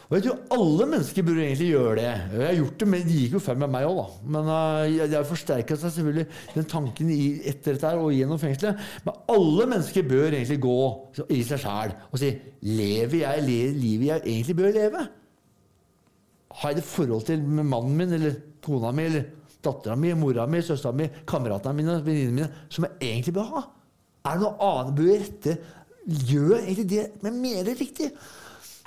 Og 0.06 0.12
jeg 0.14 0.26
tror 0.26 0.42
alle 0.54 0.86
mennesker 0.90 1.24
burde 1.24 1.42
egentlig 1.42 1.68
gjøre 1.72 1.94
det. 1.98 2.10
Jeg 2.36 2.44
har 2.44 2.58
gjort 2.60 2.74
det, 2.82 2.88
men 2.92 3.06
det 3.08 3.14
gikk 3.16 3.32
jo 3.34 3.40
feil 3.42 3.62
med 3.62 3.72
meg 3.72 3.86
òg, 3.88 3.96
da. 3.96 4.04
Men 4.36 4.50
uh, 4.52 4.98
det 5.00 5.16
har 5.16 5.24
forsterka 5.26 5.78
seg 5.80 5.94
selvfølgelig 5.94 6.26
den 6.52 6.68
tanken 6.70 7.08
i, 7.10 7.24
etter 7.50 7.74
dette 7.74 7.90
her 7.90 8.02
og 8.02 8.12
gjennom 8.14 8.38
fengselet. 8.38 8.84
Men 9.08 9.18
alle 9.34 9.66
mennesker 9.72 10.06
bør 10.12 10.28
egentlig 10.28 10.60
gå 10.62 10.76
i 11.34 11.40
seg 11.48 11.64
sjæl 11.64 11.96
og 12.10 12.20
si 12.22 12.34
Lever 12.66 13.22
jeg 13.22 13.46
le, 13.48 13.58
livet 13.80 14.10
jeg 14.10 14.22
egentlig 14.34 14.58
bør 14.60 14.76
leve? 14.76 15.06
Har 16.60 16.74
jeg 16.74 16.78
det 16.82 16.86
forhold 16.92 17.26
til 17.26 17.42
mannen 17.56 17.96
min 17.96 18.14
eller 18.20 18.38
kona 18.62 18.92
mi 18.94 19.08
eller 19.08 19.26
dattera 19.64 19.96
mi, 19.98 20.12
mora 20.18 20.46
mi, 20.50 20.62
søstera 20.62 20.94
mi, 20.94 21.08
kameratene 21.26 21.80
mine, 21.80 21.98
venninnene 22.04 22.36
mine, 22.44 22.66
som 22.70 22.86
jeg 22.86 23.00
egentlig 23.00 23.34
bør 23.40 23.50
ha? 23.56 23.64
Er 24.26 24.34
det 24.34 24.42
noe 24.42 24.70
annet 24.70 24.98
bør 24.98 25.12
rette? 25.12 25.56
Gjør 26.06 26.58
egentlig 26.58 26.88
det 26.90 27.06
men 27.22 27.38
mer 27.42 27.70
riktig? 27.70 28.10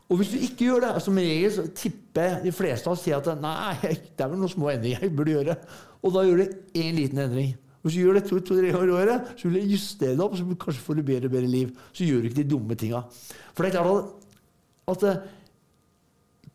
Og 0.09 0.19
hvis 0.19 0.31
du 0.33 0.41
ikke 0.41 0.65
gjør 0.65 0.85
det, 0.87 0.91
som 1.05 1.17
regel 1.21 1.51
så 1.53 1.65
tipper 1.77 2.39
de 2.41 2.53
fleste 2.55 2.89
av 2.89 2.95
oss 2.95 3.03
sier 3.05 3.19
at 3.19 3.41
nei, 3.41 3.75
det 4.15 4.23
er 4.25 4.31
vel 4.31 4.41
noen 4.41 4.51
små 4.51 4.71
endringer 4.73 5.05
jeg 5.05 5.15
burde 5.15 5.35
gjøre. 5.35 5.57
Og 6.01 6.15
da 6.15 6.23
gjør 6.25 6.41
du 6.41 6.79
én 6.81 6.95
liten 6.97 7.21
endring. 7.21 7.51
Hvis 7.83 7.95
du 7.95 8.01
gjør 8.01 8.17
det 8.17 8.25
to-tre 8.27 8.71
år 8.75 8.89
i 8.89 8.95
året, 8.95 9.29
så 9.39 9.47
vil 9.47 9.61
du 9.61 9.75
justere 9.75 10.17
det 10.17 10.23
opp, 10.25 10.33
så 10.35 10.57
kanskje 10.59 10.83
får 10.83 10.97
du 10.97 11.03
bedre 11.07 11.29
og 11.29 11.35
bedre 11.35 11.51
liv. 11.51 11.69
Så 11.95 12.07
gjør 12.07 12.23
du 12.23 12.29
ikke 12.29 12.41
de 12.41 12.49
dumme 12.49 12.75
tinga. 12.79 13.03
For 13.53 13.63
det 13.63 13.69
er 13.69 13.77
klart 13.77 13.93
at, 13.93 14.25
at 14.95 15.05
eh, 15.11 15.21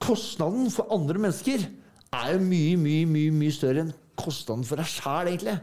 kostnaden 0.05 0.69
for 0.75 0.91
andre 0.93 1.23
mennesker 1.23 1.65
er 1.65 2.35
jo 2.35 2.43
mye, 2.43 2.75
mye, 2.81 3.07
mye, 3.09 3.33
mye 3.39 3.55
større 3.55 3.87
enn 3.87 3.95
kostnaden 4.21 4.67
for 4.69 4.83
deg 4.83 4.91
sjæl, 4.91 5.31
egentlig. 5.31 5.57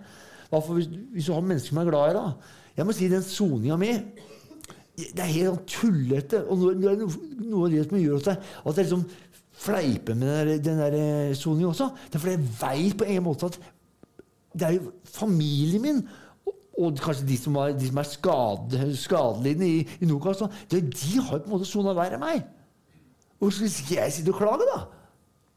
Hvis, 0.52 0.90
hvis 1.14 1.30
du 1.30 1.36
har 1.36 1.46
mennesker 1.46 1.76
som 1.76 1.84
er 1.84 1.92
glad 1.92 2.16
i. 2.16 2.18
da. 2.18 2.58
Jeg 2.78 2.88
må 2.88 2.96
si 2.96 3.10
den 3.12 3.26
soninga 3.26 3.78
mi 3.80 3.94
det 5.02 5.24
er 5.24 5.30
helt 5.32 5.48
sånn 5.48 5.68
tullete. 5.72 6.42
Og 6.52 6.66
det 6.78 6.90
er 6.92 7.00
noe, 7.02 7.66
av 7.66 7.72
det 7.74 7.86
som 7.88 7.98
gjør 7.98 8.20
at 8.20 8.32
jeg, 8.32 8.50
at 8.70 8.80
jeg 8.80 8.88
liksom 8.88 9.06
fleiper 9.62 10.18
med 10.18 10.52
den 10.66 10.82
der, 10.82 10.96
der 10.96 11.38
soninga 11.38 11.72
også. 11.72 11.88
Det 12.08 12.18
er 12.18 12.24
fordi 12.26 12.36
jeg 12.36 12.50
veit 12.60 12.98
på 13.00 13.08
en 13.10 13.24
måte 13.26 13.50
at 13.50 13.58
det 14.52 14.68
er 14.68 14.76
jo 14.78 14.92
familien 15.08 15.84
min 15.84 16.04
og, 16.82 16.98
kanskje 16.98 17.28
de 17.28 17.38
som 17.38 17.58
er, 17.62 17.76
de 17.78 17.90
som 17.90 18.00
er 18.02 18.08
skade, 18.08 18.86
skadelidende 18.98 19.68
i, 19.68 19.82
i 20.02 20.08
Nokas, 20.10 20.42
det, 20.72 20.82
de 20.90 21.20
har 21.20 21.38
jo 21.38 21.44
på 21.44 21.50
en 21.50 21.54
måte 21.54 21.68
sona 21.70 21.94
verre 21.94 22.18
enn 22.18 22.24
meg. 22.24 22.46
Hvorfor 23.42 23.70
skal 23.70 23.98
jeg 24.00 24.16
sitte 24.16 24.34
og 24.34 24.40
klage, 24.40 24.66
da? 24.70 24.80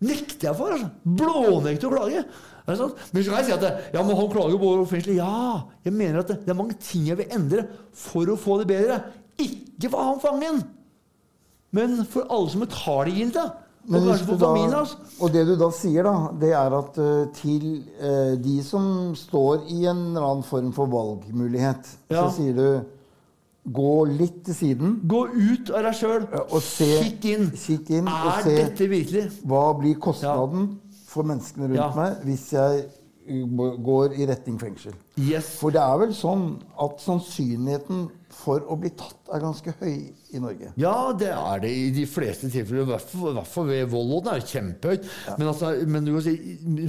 Nekter 0.05 0.51
jeg 0.51 0.59
for. 0.59 0.75
altså. 0.75 0.91
Blånekter 1.05 1.89
å 1.89 1.95
klage. 1.95 2.25
Men 2.67 2.77
så 2.79 2.87
kan 3.13 3.41
jeg 3.43 3.45
si 3.51 3.53
at 3.53 3.65
ja, 3.93 4.03
men 4.03 4.17
han 4.17 4.31
klager 4.33 4.61
på 4.63 4.71
fengselet. 4.89 5.19
Ja, 5.19 5.61
jeg 5.85 5.93
mener 5.93 6.23
at 6.23 6.31
det, 6.33 6.39
det 6.47 6.55
er 6.55 6.57
mange 6.63 6.79
ting 6.81 7.05
jeg 7.11 7.19
vil 7.21 7.35
endre 7.37 7.67
for 7.93 8.31
å 8.33 8.39
få 8.41 8.57
det 8.63 8.69
bedre. 8.71 9.03
Ikke 9.43 9.91
for 9.93 10.07
han 10.07 10.23
fangen, 10.23 10.63
men 11.75 12.01
for 12.09 12.25
alle 12.33 12.51
som 12.55 12.63
betaler 12.65 13.13
gildet. 13.13 13.61
Og 13.85 14.01
da, 14.01 14.79
og 15.21 15.33
det 15.35 15.43
du 15.45 15.51
da 15.61 15.67
sier, 15.77 16.07
da, 16.07 16.13
det 16.41 16.55
er 16.57 16.73
at 16.73 16.97
uh, 16.97 17.27
til 17.37 17.67
uh, 18.01 18.33
de 18.41 18.55
som 18.65 18.87
står 19.19 19.67
i 19.75 19.83
en 19.91 19.99
eller 20.15 20.25
annen 20.25 20.47
form 20.49 20.71
for 20.73 20.89
valgmulighet, 20.89 21.91
Ja. 22.09 22.23
så 22.25 22.31
sier 22.39 22.57
du 22.57 22.69
gå 23.77 23.93
litt 24.09 24.43
til 24.45 24.57
siden 24.57 24.95
Gå 25.09 25.27
ut 25.33 25.71
av 25.77 25.85
deg 25.87 25.99
sjøl. 26.01 26.25
Ja, 26.33 26.43
Kikk 26.65 27.29
inn. 27.29 27.47
kikk 27.57 27.93
inn 27.99 28.09
og 28.09 28.27
Er 28.39 28.49
dette 28.49 28.89
virkelig? 28.89 29.27
hva 29.45 29.67
blir 29.77 30.01
kostnaden 30.01 30.79
for 31.15 31.27
menneskene 31.31 31.71
rundt 31.71 31.81
Ja. 31.81 31.89
meg 31.97 32.21
hvis 32.27 32.49
jeg 32.53 32.85
uh, 33.31 33.65
går 33.87 34.19
i 34.21 34.27
retning 34.29 34.59
fengsel. 34.61 34.97
Yes. 35.17 35.55
For 35.61 35.73
det 35.75 35.81
er 35.81 36.01
vel 36.03 36.15
sånn 36.19 36.47
at 36.85 37.01
sannsynligheten 37.01 38.09
for 38.35 38.65
å 38.67 38.77
bli 38.81 38.91
tatt 38.99 39.31
er 39.33 39.43
ganske 39.45 39.75
høy 39.79 39.95
i 40.35 40.41
Norge. 40.43 40.73
Ja, 40.81 41.13
det 41.17 41.31
er 41.31 41.63
det 41.63 41.71
i 41.71 41.85
de 41.95 42.05
fleste 42.11 42.51
tilfeller. 42.51 42.83
I 42.83 42.91
hvert 42.97 43.47
fall, 43.47 43.69
ved 43.71 43.87
vold. 43.93 44.17
Det 44.27 44.33
er 44.35 44.49
kjempehøyt. 44.51 45.07
kjempehøyt. 45.07 45.39
Men, 45.39 45.47
altså, 45.53 45.71
men 45.87 46.09
du 46.09 46.13
kan 46.17 46.27
si, 46.27 46.35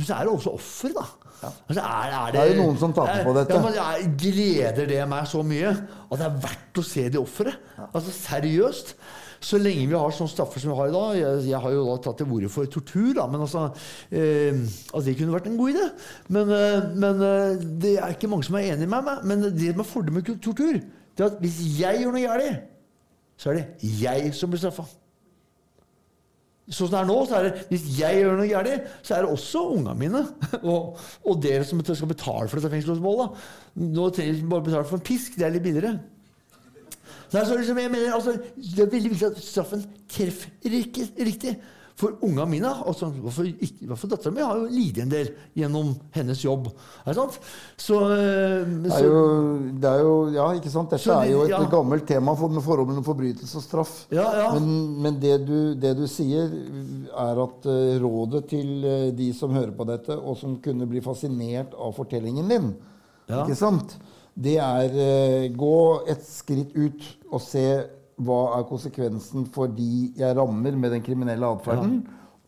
så 0.08 0.18
er 0.18 0.26
det 0.26 0.34
også 0.34 0.56
offer, 0.58 0.96
da. 0.98 1.06
Altså, 1.46 1.82
er, 1.84 2.16
er 2.18 2.32
Det 2.34 2.42
er 2.42 2.50
jo 2.56 2.64
noen 2.64 2.80
som 2.82 2.96
taper 2.96 3.22
på 3.28 3.36
dette. 3.38 3.54
Ja, 3.54 3.62
men 3.62 3.78
jeg 3.78 4.10
gleder 4.24 4.90
det 4.90 5.04
meg 5.12 5.30
så 5.30 5.44
mye 5.46 5.76
at 5.76 6.18
det 6.18 6.26
er 6.26 6.40
verdt 6.48 6.82
å 6.82 6.86
se 6.90 7.06
det 7.14 7.22
offeret. 7.22 7.70
Altså, 7.92 8.14
seriøst. 8.16 8.96
Så 9.46 9.60
lenge 9.62 9.86
vi 9.92 9.98
har 9.98 10.14
sånne 10.16 10.32
straffer 10.32 10.64
som 10.64 10.72
vi 10.72 10.78
har 10.80 10.90
i 10.90 10.96
dag 10.96 11.18
Jeg, 11.20 11.42
jeg 11.52 11.62
har 11.62 11.74
jo 11.76 11.86
da 11.86 11.96
tatt 12.02 12.22
til 12.22 12.32
orde 12.34 12.50
for 12.50 12.70
tortur, 12.72 13.12
da, 13.18 13.28
men 13.30 13.44
altså 13.46 13.68
eh, 14.10 14.62
altså 14.90 15.06
Det 15.06 15.18
kunne 15.20 15.36
vært 15.36 15.50
en 15.52 15.60
god 15.60 15.76
idé. 15.76 15.90
Men, 16.34 16.54
eh, 16.56 16.92
men 16.96 17.26
eh, 17.30 17.66
det 17.84 17.96
er 18.00 18.16
ikke 18.16 18.32
mange 18.32 18.48
som 18.48 18.58
er 18.58 18.72
enig 18.74 18.90
med 18.90 19.06
meg. 19.06 19.26
Men 19.30 19.46
det 19.46 19.74
som 19.74 19.84
er 19.84 19.90
fordelen 19.90 20.18
med 20.18 20.32
tortur, 20.42 20.80
det 20.80 21.24
er 21.24 21.30
at 21.30 21.44
hvis 21.44 21.60
jeg 21.80 22.02
gjør 22.02 22.16
noe 22.16 22.26
galt 22.26 22.72
så 23.36 23.52
er 23.52 23.58
det 23.60 23.90
jeg 24.00 24.32
som 24.36 24.52
blir 24.52 24.62
straffa. 24.62 24.86
Sånn 26.66 26.88
som 26.88 26.94
det 26.96 27.00
er 27.04 27.10
nå, 27.10 27.18
så 27.28 27.36
er 27.38 27.46
det 27.46 27.66
hvis 27.70 27.84
jeg 28.00 28.22
gjør 28.22 28.40
noe 28.40 28.50
galt, 28.50 28.88
så 29.06 29.18
er 29.18 29.26
det 29.26 29.36
også 29.36 29.64
ungene 29.76 29.96
mine 30.00 30.22
og, 30.72 30.96
og 31.28 31.42
dere 31.44 31.68
som 31.68 31.84
skal 31.86 32.10
betale 32.10 32.48
for 32.50 32.58
dette 32.58 32.72
fengselsoppholdet. 32.74 33.46
Nå 33.84 34.10
trenger 34.16 34.40
vi 34.40 34.52
bare 34.56 34.66
betale 34.70 34.88
for 34.90 34.98
en 34.98 35.06
pisk. 35.12 35.36
Det 35.38 35.46
er 35.46 35.54
litt 35.58 35.68
billigere. 35.68 35.98
Så 37.44 37.58
liksom, 37.60 37.78
jeg 37.84 37.92
mener, 37.92 38.14
altså, 38.16 38.38
det 38.56 38.80
er 38.86 38.92
veldig 38.92 39.10
viktig 39.16 39.32
at 39.34 39.42
straffen 39.44 39.84
treffer 40.08 40.50
riktig. 41.26 41.58
For 41.96 42.12
unga 42.28 42.44
mine, 42.44 42.68
altså, 42.68 43.08
hvorfor, 43.24 43.46
ikke- 43.48 43.86
hvorfor 43.88 44.10
dattera 44.12 44.32
mi, 44.36 44.42
har 44.44 44.58
jo 44.60 44.66
lidd 44.68 44.98
en 45.00 45.10
del 45.14 45.30
gjennom 45.56 45.94
hennes 46.12 46.42
jobb. 46.44 46.66
Er 47.06 47.14
det 47.14 47.16
sant? 47.16 47.38
Så, 47.78 47.96
så 47.96 48.66
Det 48.84 48.92
er 48.92 49.06
jo, 49.06 49.22
det 49.80 49.90
er 49.94 50.00
jo 50.04 50.16
Ja, 50.34 50.48
ikke 50.60 50.70
sant? 50.74 50.90
Dette 50.92 51.04
Så 51.06 51.14
er 51.22 51.30
jo 51.32 51.44
et 51.46 51.54
ja. 51.54 51.62
gammelt 51.72 52.06
tema 52.06 52.36
for, 52.36 52.50
med 52.52 52.62
forholdet 52.66 52.90
mellom 52.92 53.06
forbrytelse 53.08 53.56
og 53.56 53.64
straff. 53.64 53.94
Ja, 54.12 54.28
ja. 54.42 54.50
Men, 54.60 55.02
men 55.04 55.20
det, 55.22 55.38
du, 55.48 55.74
det 55.80 55.96
du 55.96 56.04
sier, 56.12 56.52
er 57.16 57.42
at 57.46 57.66
uh, 57.72 57.96
rådet 58.04 58.44
til 58.52 58.84
uh, 58.84 59.12
de 59.16 59.30
som 59.34 59.56
hører 59.56 59.72
på 59.72 59.88
dette, 59.88 60.20
og 60.20 60.36
som 60.38 60.58
kunne 60.60 60.86
bli 60.92 61.00
fascinert 61.00 61.72
av 61.80 61.96
fortellingen 61.96 62.52
din, 62.52 62.74
ikke 63.30 63.56
sant? 63.56 63.96
Det 64.36 64.58
er 64.60 64.96
eh, 65.00 65.48
gå 65.56 65.76
et 66.12 66.24
skritt 66.28 66.74
ut 66.76 67.06
og 67.32 67.42
se 67.42 67.66
hva 68.20 68.40
er 68.60 68.64
konsekvensen 68.70 69.46
for 69.52 69.68
de 69.68 70.12
jeg 70.16 70.36
rammer 70.38 70.76
med 70.80 70.92
den 70.96 71.02
kriminelle 71.04 71.48
atferden, 71.56 72.02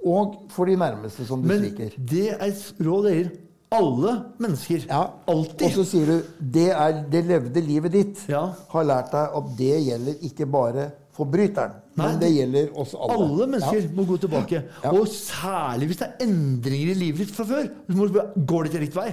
og 0.05 0.37
for 0.53 0.65
de 0.69 0.75
nærmeste 0.79 1.25
som 1.27 1.41
du 1.41 1.47
Men 1.49 1.59
sviker. 1.65 1.91
det 1.97 2.29
er 2.35 2.45
et 2.47 2.73
råd 2.85 3.09
gir 3.11 3.31
alle 3.75 4.13
mennesker. 4.39 4.85
Ja, 4.87 5.01
Alltid. 5.27 5.65
Og 5.67 5.73
så 5.75 5.83
sier 5.89 6.05
du 6.07 6.21
det, 6.39 6.69
er, 6.71 7.01
det 7.11 7.25
levde 7.27 7.63
livet 7.65 7.91
ditt 7.91 8.21
Ja. 8.31 8.45
har 8.71 8.83
lært 8.87 9.11
deg 9.11 9.35
at 9.41 9.49
det 9.57 9.73
gjelder 9.89 10.23
ikke 10.29 10.45
bare 10.47 10.85
forbryteren, 11.17 11.73
Nei, 11.97 12.05
men 12.11 12.19
det 12.21 12.29
gjelder 12.31 12.69
oss 12.79 12.93
alle. 12.95 13.17
Alle 13.17 13.47
mennesker 13.47 13.81
Ja. 13.81 13.89
må 13.97 14.05
gå 14.07 14.17
tilbake. 14.21 14.63
Ja. 14.83 14.91
Og 14.93 15.07
særlig 15.11 15.87
hvis 15.89 15.97
det 15.99 16.07
er 16.07 16.25
endringer 16.27 16.91
i 16.93 16.99
livet 16.99 17.25
ditt 17.25 17.31
fra 17.35 17.43
før. 17.43 17.67
Så 17.89 17.97
må 17.97 18.07
spørre, 18.07 18.45
Går 18.45 18.63
det 18.63 18.71
til 18.71 18.81
riktig 18.85 18.95
vei? 19.01 19.09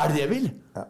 Er 0.00 0.08
det 0.08 0.16
det 0.16 0.22
jeg 0.24 0.30
vil? 0.30 0.50
Ja. 0.74 0.84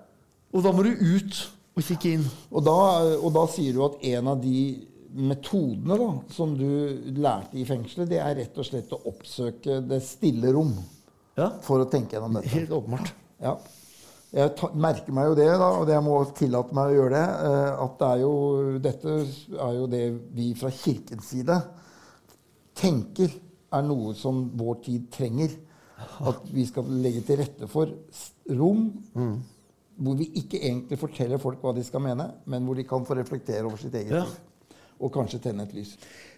Og 0.51 0.65
da 0.65 0.73
må 0.75 0.85
du 0.87 0.93
ut 0.93 1.41
og 1.79 1.85
kikke 1.87 2.15
inn. 2.17 2.25
Og 2.51 2.65
da, 2.67 2.77
og 3.21 3.33
da 3.35 3.45
sier 3.53 3.77
du 3.77 3.85
at 3.87 4.01
en 4.13 4.31
av 4.33 4.41
de 4.43 4.63
metodene 5.11 5.99
da, 5.99 6.09
som 6.35 6.55
du 6.59 6.69
lærte 7.19 7.59
i 7.59 7.67
fengselet, 7.67 8.11
det 8.11 8.21
er 8.23 8.37
rett 8.39 8.59
og 8.59 8.67
slett 8.67 8.95
å 8.95 9.03
oppsøke 9.11 9.81
det 9.87 10.01
stille 10.07 10.53
rom 10.55 10.73
Ja, 11.39 11.51
for 11.65 11.83
å 11.83 11.89
tenke 11.91 12.17
gjennom 12.17 12.39
dette. 12.39 12.53
Helt 12.55 12.75
åpenbart. 12.75 13.13
Ja. 13.43 13.57
Jeg 14.31 14.53
ta, 14.59 14.69
merker 14.79 15.15
meg 15.15 15.33
jo 15.33 15.37
det, 15.39 15.49
da, 15.59 15.69
og 15.81 15.89
det 15.89 15.97
jeg 15.97 16.07
må 16.07 16.19
tillate 16.39 16.77
meg 16.79 16.93
å 16.93 16.97
gjøre 17.01 17.15
det, 17.17 17.49
eh, 17.49 17.81
at 17.85 17.97
det 17.99 18.11
er 18.11 18.21
jo, 18.23 18.35
dette 18.85 19.15
er 19.67 19.73
jo 19.75 19.89
det 19.91 20.05
vi 20.37 20.51
fra 20.59 20.71
Kirkens 20.75 21.33
side 21.33 21.57
tenker 22.79 23.35
er 23.75 23.83
noe 23.87 24.15
som 24.19 24.45
vår 24.59 24.79
tid 24.87 25.09
trenger. 25.15 25.57
At 26.31 26.47
vi 26.49 26.63
skal 26.65 26.87
legge 27.03 27.21
til 27.27 27.43
rette 27.43 27.67
for 27.69 27.91
rom 28.57 28.87
rom 29.13 29.35
hvor 30.01 30.17
vi 30.17 30.31
ikke 30.41 30.61
egentlig 30.63 30.99
forteller 31.01 31.41
folk 31.41 31.61
hva 31.65 31.75
de 31.77 31.85
skal 31.85 32.03
mene, 32.05 32.31
men 32.49 32.65
hvor 32.65 32.79
de 32.79 32.87
kan 32.89 33.05
få 33.07 33.19
reflektere 33.19 33.67
over 33.69 33.81
sitt 33.81 33.95
eget 33.95 34.17
Ja. 34.17 34.25
liv. 34.25 34.77
Og 35.01 35.13
kanskje 35.13 35.41
tenne 35.41 35.65
et 35.65 35.75
lys. 35.77 35.95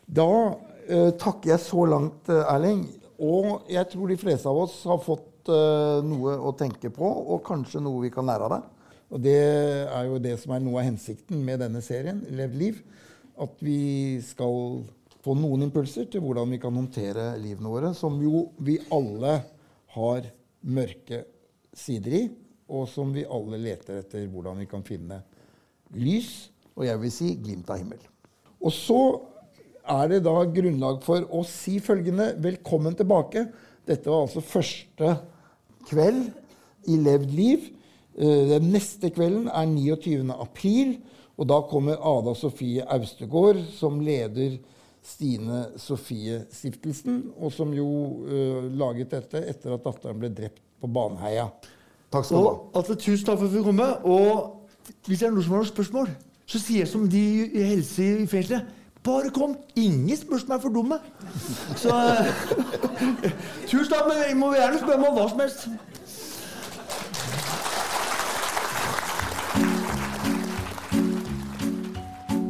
Da 0.06 0.26
uh, 0.26 1.10
takker 1.18 1.50
jeg 1.54 1.62
så 1.62 1.86
langt, 1.86 2.28
eh, 2.30 2.54
Erling. 2.54 2.84
Og 3.18 3.68
jeg 3.70 3.88
tror 3.90 4.08
de 4.08 4.16
fleste 4.18 4.48
av 4.50 4.58
oss 4.64 4.82
har 4.86 4.98
fått 5.02 5.50
uh, 5.50 6.02
noe 6.02 6.36
å 6.38 6.52
tenke 6.58 6.90
på, 6.90 7.06
og 7.06 7.42
kanskje 7.46 7.82
noe 7.82 8.02
vi 8.02 8.10
kan 8.10 8.26
lære 8.26 8.46
av 8.46 8.54
det. 8.54 8.62
Og 9.12 9.22
det 9.22 9.38
er 9.84 10.06
jo 10.08 10.18
det 10.22 10.36
som 10.40 10.54
er 10.54 10.62
noe 10.62 10.80
av 10.80 10.88
hensikten 10.88 11.42
med 11.44 11.60
denne 11.62 11.82
serien, 11.84 12.22
Levd 12.30 12.58
liv. 12.58 12.82
At 13.42 13.58
vi 13.62 14.20
skal 14.24 14.82
få 15.22 15.34
noen 15.38 15.66
impulser 15.68 16.08
til 16.10 16.22
hvordan 16.24 16.50
vi 16.54 16.60
kan 16.62 16.74
håndtere 16.74 17.32
livene 17.42 17.70
våre, 17.70 17.92
som 17.94 18.18
jo 18.22 18.48
vi 18.62 18.78
alle 18.94 19.36
har 19.94 20.30
mørke 20.62 21.24
sider 21.76 22.16
i, 22.18 22.22
og 22.72 22.88
som 22.88 23.12
vi 23.12 23.26
alle 23.28 23.60
leter 23.60 24.00
etter 24.00 24.24
hvordan 24.32 24.62
vi 24.62 24.68
kan 24.70 24.84
finne 24.86 25.20
lys, 25.92 26.48
og 26.72 26.86
jeg 26.88 27.00
vil 27.02 27.12
si 27.12 27.34
glimt 27.36 27.68
av 27.70 27.82
himmel. 27.82 28.00
Og 28.62 28.72
så 28.72 29.02
er 29.92 30.08
det 30.08 30.22
da 30.24 30.34
grunnlag 30.46 31.02
for 31.04 31.26
å 31.34 31.42
si 31.46 31.76
følgende 31.82 32.32
Velkommen 32.40 32.96
tilbake. 32.96 33.44
Dette 33.84 34.08
var 34.08 34.24
altså 34.24 34.44
første 34.46 35.16
kveld 35.88 36.30
i 36.88 36.98
Levd 37.02 37.32
liv. 37.36 37.66
Eh, 38.16 38.54
Den 38.54 38.70
neste 38.72 39.10
kvelden 39.12 39.50
er 39.50 39.66
29. 39.68 40.30
april, 40.32 40.96
og 41.36 41.48
da 41.50 41.60
kommer 41.68 41.98
Ada 41.98 42.36
Sofie 42.38 42.86
Austegård, 42.86 43.60
som 43.74 44.00
leder 44.04 44.60
Stine 45.02 45.64
Sofie-stiftelsen, 45.82 47.32
og 47.42 47.50
som 47.50 47.72
jo 47.74 47.88
uh, 48.22 48.68
laget 48.78 49.10
dette 49.10 49.40
etter 49.50 49.74
at 49.74 49.82
datteren 49.82 50.20
ble 50.20 50.30
drept 50.30 50.60
på 50.78 50.86
Baneheia. 50.86 51.48
Takk 52.12 52.24
skal 52.28 52.36
du 52.36 52.44
ha. 52.44 52.54
Altså, 52.76 52.94
tusen 52.94 53.26
takk 53.26 53.38
for 53.40 53.46
at 53.48 53.54
du 53.56 53.62
kom. 53.64 53.80
Og 54.04 54.68
hvis 55.06 55.18
det 55.18 55.26
er 55.26 55.32
noen 55.32 55.44
som 55.44 55.56
har 55.56 55.64
noen 55.64 55.72
spørsmål, 55.72 56.10
så 56.46 56.60
sier 56.60 56.84
jeg 56.84 56.90
som 56.90 57.08
de 57.08 57.22
i 57.46 57.62
helse 57.70 58.08
i 58.22 58.26
fengselet. 58.28 58.68
Bare 59.02 59.30
kom! 59.34 59.56
Ingen 59.76 60.16
spørsmål 60.16 60.56
er 60.56 60.60
for 60.62 60.68
dumme. 60.76 60.98
Så 61.76 61.90
eh, 61.90 62.26
Tusen 63.70 63.88
takk, 63.90 64.06
men 64.06 64.20
jeg 64.28 64.36
må 64.38 64.52
gjerne 64.54 64.78
spørre 64.78 65.00
meg 65.02 65.08
om 65.08 65.16
hva 65.18 65.26
som 65.32 65.42
helst. 65.42 65.66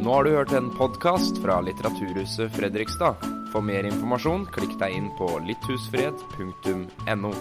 Nå 0.02 0.10
har 0.10 0.26
du 0.26 0.34
hørt 0.34 0.52
en 0.58 0.68
podkast 0.76 1.38
fra 1.40 1.60
Litteraturhuset 1.64 2.52
Fredrikstad. 2.58 3.22
For 3.54 3.64
mer 3.64 3.86
informasjon, 3.86 4.48
klikk 4.52 4.74
deg 4.82 4.98
inn 4.98 5.10
på 5.16 5.30
litthusfred.no. 5.46 7.32